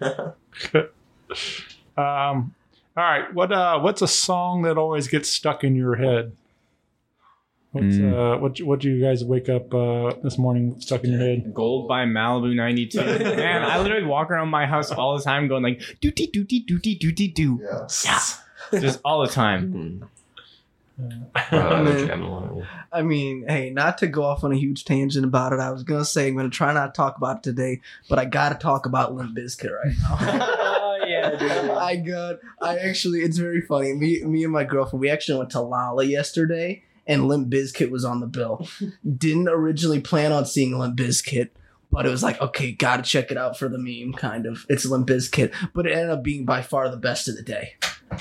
[0.00, 0.90] Roderick.
[1.96, 2.54] Um,
[2.96, 3.32] all right.
[3.34, 6.32] What uh, what's a song that always gets stuck in your head?
[7.72, 8.12] What's Mm.
[8.36, 11.52] uh, what what do you guys wake up uh this morning stuck in your head?
[11.54, 12.98] Gold by Malibu 92.
[13.36, 16.98] Man, I literally walk around my house all the time going like dooty dooty dooty
[16.98, 17.60] dooty doo.
[17.62, 17.86] Yeah.
[18.72, 18.80] Yeah.
[18.80, 19.72] Just all the time.
[19.72, 20.02] Hmm.
[20.98, 22.06] Uh, Man.
[22.06, 22.62] Jam
[22.92, 25.60] I mean, hey, not to go off on a huge tangent about it.
[25.60, 28.24] I was gonna say I'm gonna try not to talk about it today, but I
[28.26, 30.18] gotta talk about Limp Bizkit right now.
[30.20, 31.70] oh yeah, dude.
[31.70, 32.36] I got.
[32.60, 33.94] I actually, it's very funny.
[33.94, 38.04] Me, me and my girlfriend, we actually went to Lolla yesterday, and Limp Bizkit was
[38.04, 38.68] on the bill.
[39.18, 41.50] Didn't originally plan on seeing Limp Bizkit,
[41.90, 44.66] but it was like, okay, gotta check it out for the meme, kind of.
[44.68, 47.74] It's Limp Bizkit, but it ended up being by far the best of the day.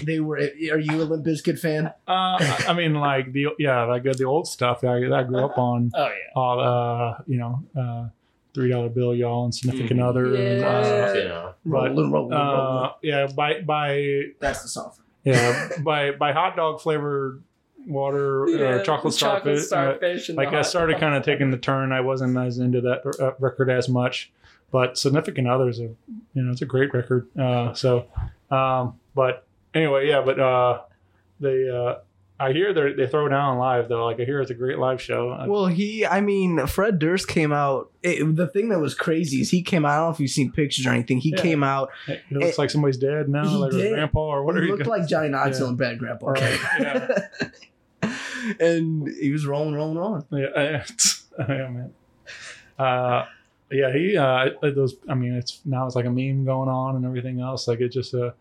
[0.03, 0.37] They were.
[0.37, 1.87] Are you a Limp Bizkit fan?
[1.87, 1.91] Uh,
[2.39, 5.43] I I mean, like the yeah, like the old stuff that I, that I grew
[5.43, 5.91] up on.
[5.95, 6.11] Oh yeah.
[6.35, 8.09] All uh, you know, uh,
[8.53, 10.09] three dollar bill, y'all, and significant Mhm.
[10.09, 10.25] other.
[10.35, 10.67] And, Yeah.
[10.67, 11.71] uh, You.
[11.71, 12.33] But, Rolling, rolling, rolling.
[12.33, 14.91] uh, yeah, by by That's the song.
[15.23, 17.43] yeah by by hot dog flavored
[17.87, 19.59] water or chocolate starfish.
[19.59, 21.91] uh, starfish and like I started kind of taking the turn.
[21.91, 24.31] I wasn't as into that uh, record as much,
[24.71, 27.27] but significant others, are, you know, it's a great record.
[27.37, 28.05] Uh, so,
[28.51, 30.81] um, but anyway, yeah, but uh,
[31.39, 31.95] they, uh,
[32.39, 34.05] I hear they they throw down live though.
[34.05, 35.45] Like I hear it's a great live show.
[35.47, 37.91] Well, he, I mean, Fred Durst came out.
[38.01, 39.91] It, the thing that was crazy is he came out.
[39.91, 41.19] I don't know if you've seen pictures or anything.
[41.19, 41.41] He Yeah.
[41.41, 41.91] came out.
[42.07, 43.93] it looks like somebody's dead now, like a did.
[43.93, 44.65] grandpa or whatever.
[44.65, 45.69] he looked like Johnny Knoxville Yeah.
[45.69, 46.27] and Bad Grandpa.
[46.29, 46.57] Right, Okay.
[48.03, 48.09] yeah.
[48.59, 50.25] and he was rolling, rolling on.
[50.31, 50.83] Yeah,
[51.39, 51.93] yeah, man.
[52.79, 53.25] Uh,
[53.71, 54.95] yeah, he uh, those.
[55.07, 57.67] I mean, it's now it's like a meme going on and everything else.
[57.67, 58.31] Like it just uh,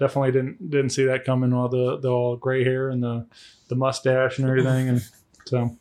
[0.00, 1.52] definitely didn't didn't see that coming.
[1.52, 3.26] All the the all gray hair and the
[3.68, 5.02] the mustache and everything, and
[5.46, 5.76] so.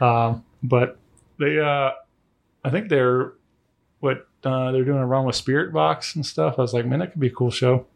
[0.00, 0.98] Um, but
[1.38, 1.92] they, uh,
[2.64, 3.34] I think they're
[4.00, 6.58] what uh, they're doing a run with Spiritbox and stuff.
[6.58, 7.86] I was like, man, that could be a cool show.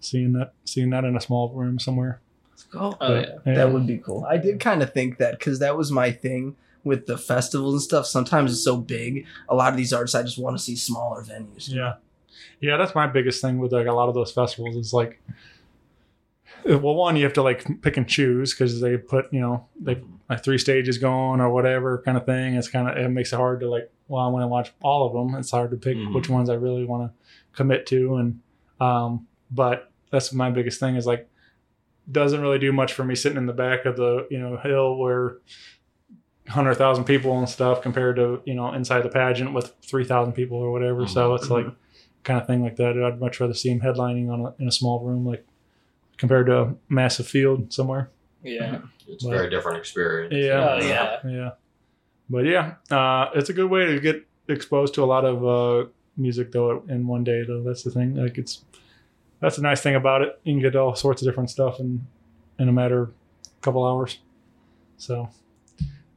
[0.00, 2.20] Seeing that, seeing that in a small room somewhere.
[2.50, 2.78] Let's go.
[2.80, 3.54] Oh But, yeah.
[3.54, 4.24] That would be cool.
[4.28, 7.82] I did kind of think that because that was my thing with the festivals and
[7.82, 8.06] stuff.
[8.06, 9.26] Sometimes it's so big.
[9.48, 11.68] A lot of these artists, I just want to see smaller venues.
[11.68, 11.94] Yeah,
[12.60, 15.20] yeah, that's my biggest thing with like a lot of those festivals is like,
[16.64, 20.02] well, one you have to like pick and choose because they put you know they
[20.28, 22.54] like three stages going or whatever kind of thing.
[22.54, 23.90] It's kind of it makes it hard to like.
[24.08, 25.38] Well, I want to watch all of them.
[25.38, 26.12] It's hard to pick Mhm.
[26.14, 27.16] which ones I really want to
[27.56, 28.40] commit to, and
[28.80, 31.28] um, but that's my biggest thing is like
[32.10, 34.96] doesn't really do much for me sitting in the back of the you know hill
[34.96, 35.36] where
[36.48, 40.32] hundred thousand people and stuff compared to you know inside the pageant with three thousand
[40.32, 41.06] people or whatever.
[41.06, 41.66] So it's like
[42.24, 43.00] kind of thing like that.
[43.02, 45.46] I'd much rather see him headlining on a, in a small room like
[46.18, 48.10] compared to a massive field somewhere.
[48.42, 48.80] Yeah.
[49.08, 50.34] It's a But- very different experience.
[50.34, 50.78] Yeah.
[50.80, 51.18] Oh yeah.
[51.28, 51.50] Yeah.
[52.28, 55.88] But yeah, uh, it's a good way to get exposed to a lot of uh,
[56.16, 57.62] music though in one day though.
[57.62, 58.14] That's the thing.
[58.14, 58.64] Like it's
[59.40, 60.38] that's the nice thing about it.
[60.44, 62.06] You can get all sorts of different stuff in
[62.58, 64.18] in a matter of a couple hours.
[64.98, 65.28] So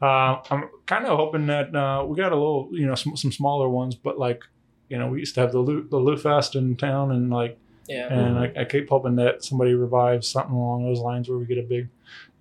[0.02, 3.32] uh, I'm kind of hoping that uh, we got a little, you know, some, some
[3.32, 4.44] smaller ones, but like,
[4.90, 7.58] you know, we used to have the Lou, the Lou Fest in town, and like,
[7.88, 8.14] Yeah.
[8.14, 11.58] and I, I keep hoping that somebody revives something along those lines where we get
[11.58, 11.90] a big,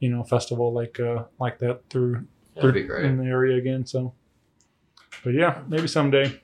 [0.01, 3.05] you know, festival like uh like that through That'd be great.
[3.07, 3.87] in the area again.
[3.87, 4.13] So,
[5.25, 6.41] but yeah, maybe someday.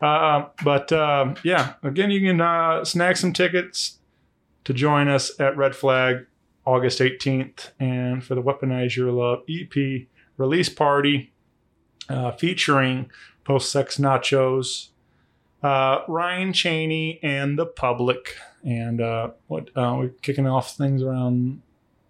[0.00, 3.98] Uh, but um, yeah, again, you can uh, snag some tickets
[4.64, 6.26] to join us at Red Flag
[6.64, 10.06] August 18th and for the Weaponize Your Love EP
[10.38, 11.32] release party
[12.08, 13.10] uh, featuring
[13.44, 14.88] Post Sex Nachos,
[15.62, 18.36] uh, Ryan Cheney, and the public.
[18.62, 21.62] And uh, what uh, we're kicking off things around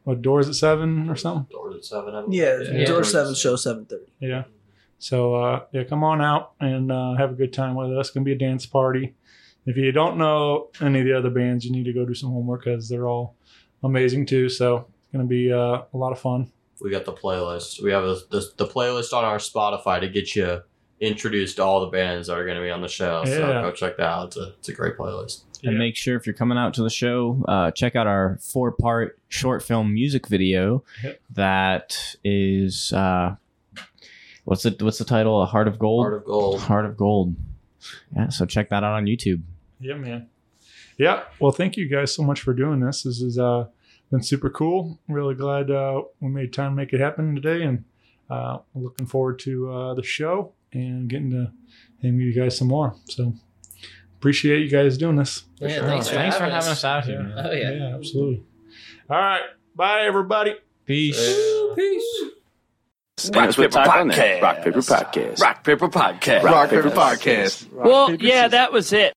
[0.04, 1.46] what doors at seven or something.
[1.50, 2.14] Doors at seven.
[2.14, 2.40] I believe.
[2.40, 2.86] Yeah, Yeah.
[2.86, 4.10] door seven, show seven thirty.
[4.18, 4.44] Yeah.
[4.98, 8.08] So uh, yeah, come on out and uh, have a good time with us.
[8.08, 9.14] It's gonna be a dance party.
[9.66, 12.30] If you don't know any of the other bands, you need to go do some
[12.32, 13.36] homework because they're all
[13.84, 14.48] amazing too.
[14.48, 16.50] So it's gonna be uh, a lot of fun.
[16.80, 17.82] We got the playlist.
[17.82, 20.62] We have the, the, the playlist on our Spotify to get you
[21.00, 23.24] introduced all the bands that are going to be on the show.
[23.24, 24.26] So go check that out.
[24.28, 25.42] It's a, it's a great playlist.
[25.62, 25.78] And Yeah.
[25.78, 29.18] make sure if you're coming out to the show, uh, check out our four part
[29.28, 31.20] short film music video Yep.
[31.34, 33.36] that is uh,
[34.44, 35.42] what's the what's the title?
[35.42, 36.04] A Heart of Gold.
[36.04, 36.60] Heart of Gold.
[36.60, 37.34] Heart of Gold.
[38.14, 39.40] Yeah, so check that out on YouTube.
[39.80, 40.28] Yeah, man.
[40.98, 41.24] Yeah.
[41.38, 43.02] Well, thank you guys so much for doing this.
[43.04, 43.66] This has uh,
[44.10, 44.98] been super cool.
[45.08, 47.84] Really glad uh, we made time to make it happen today, and
[48.28, 51.52] uh, looking forward to uh, the show and getting to
[52.02, 52.94] hang with you guys some more.
[53.06, 53.34] So
[54.18, 55.44] appreciate you guys doing this.
[55.58, 55.84] Yeah, sure.
[55.84, 56.78] thanks for Thanks for having having us.
[56.78, 57.22] us out here.
[57.22, 57.46] man.
[57.46, 57.70] Oh yeah.
[57.72, 58.42] Yeah, absolutely.
[59.08, 59.42] All right.
[59.74, 60.56] Bye, everybody.
[60.86, 61.18] Peace.
[61.74, 62.24] Peace.
[63.34, 64.40] Rock Paper Podcast.
[64.42, 65.40] Rock Paper Podcast.
[65.40, 66.42] Rock Paper Podcast.
[66.42, 67.72] Rock Paper Podcast.
[67.72, 69.12] Well, yeah, that was it.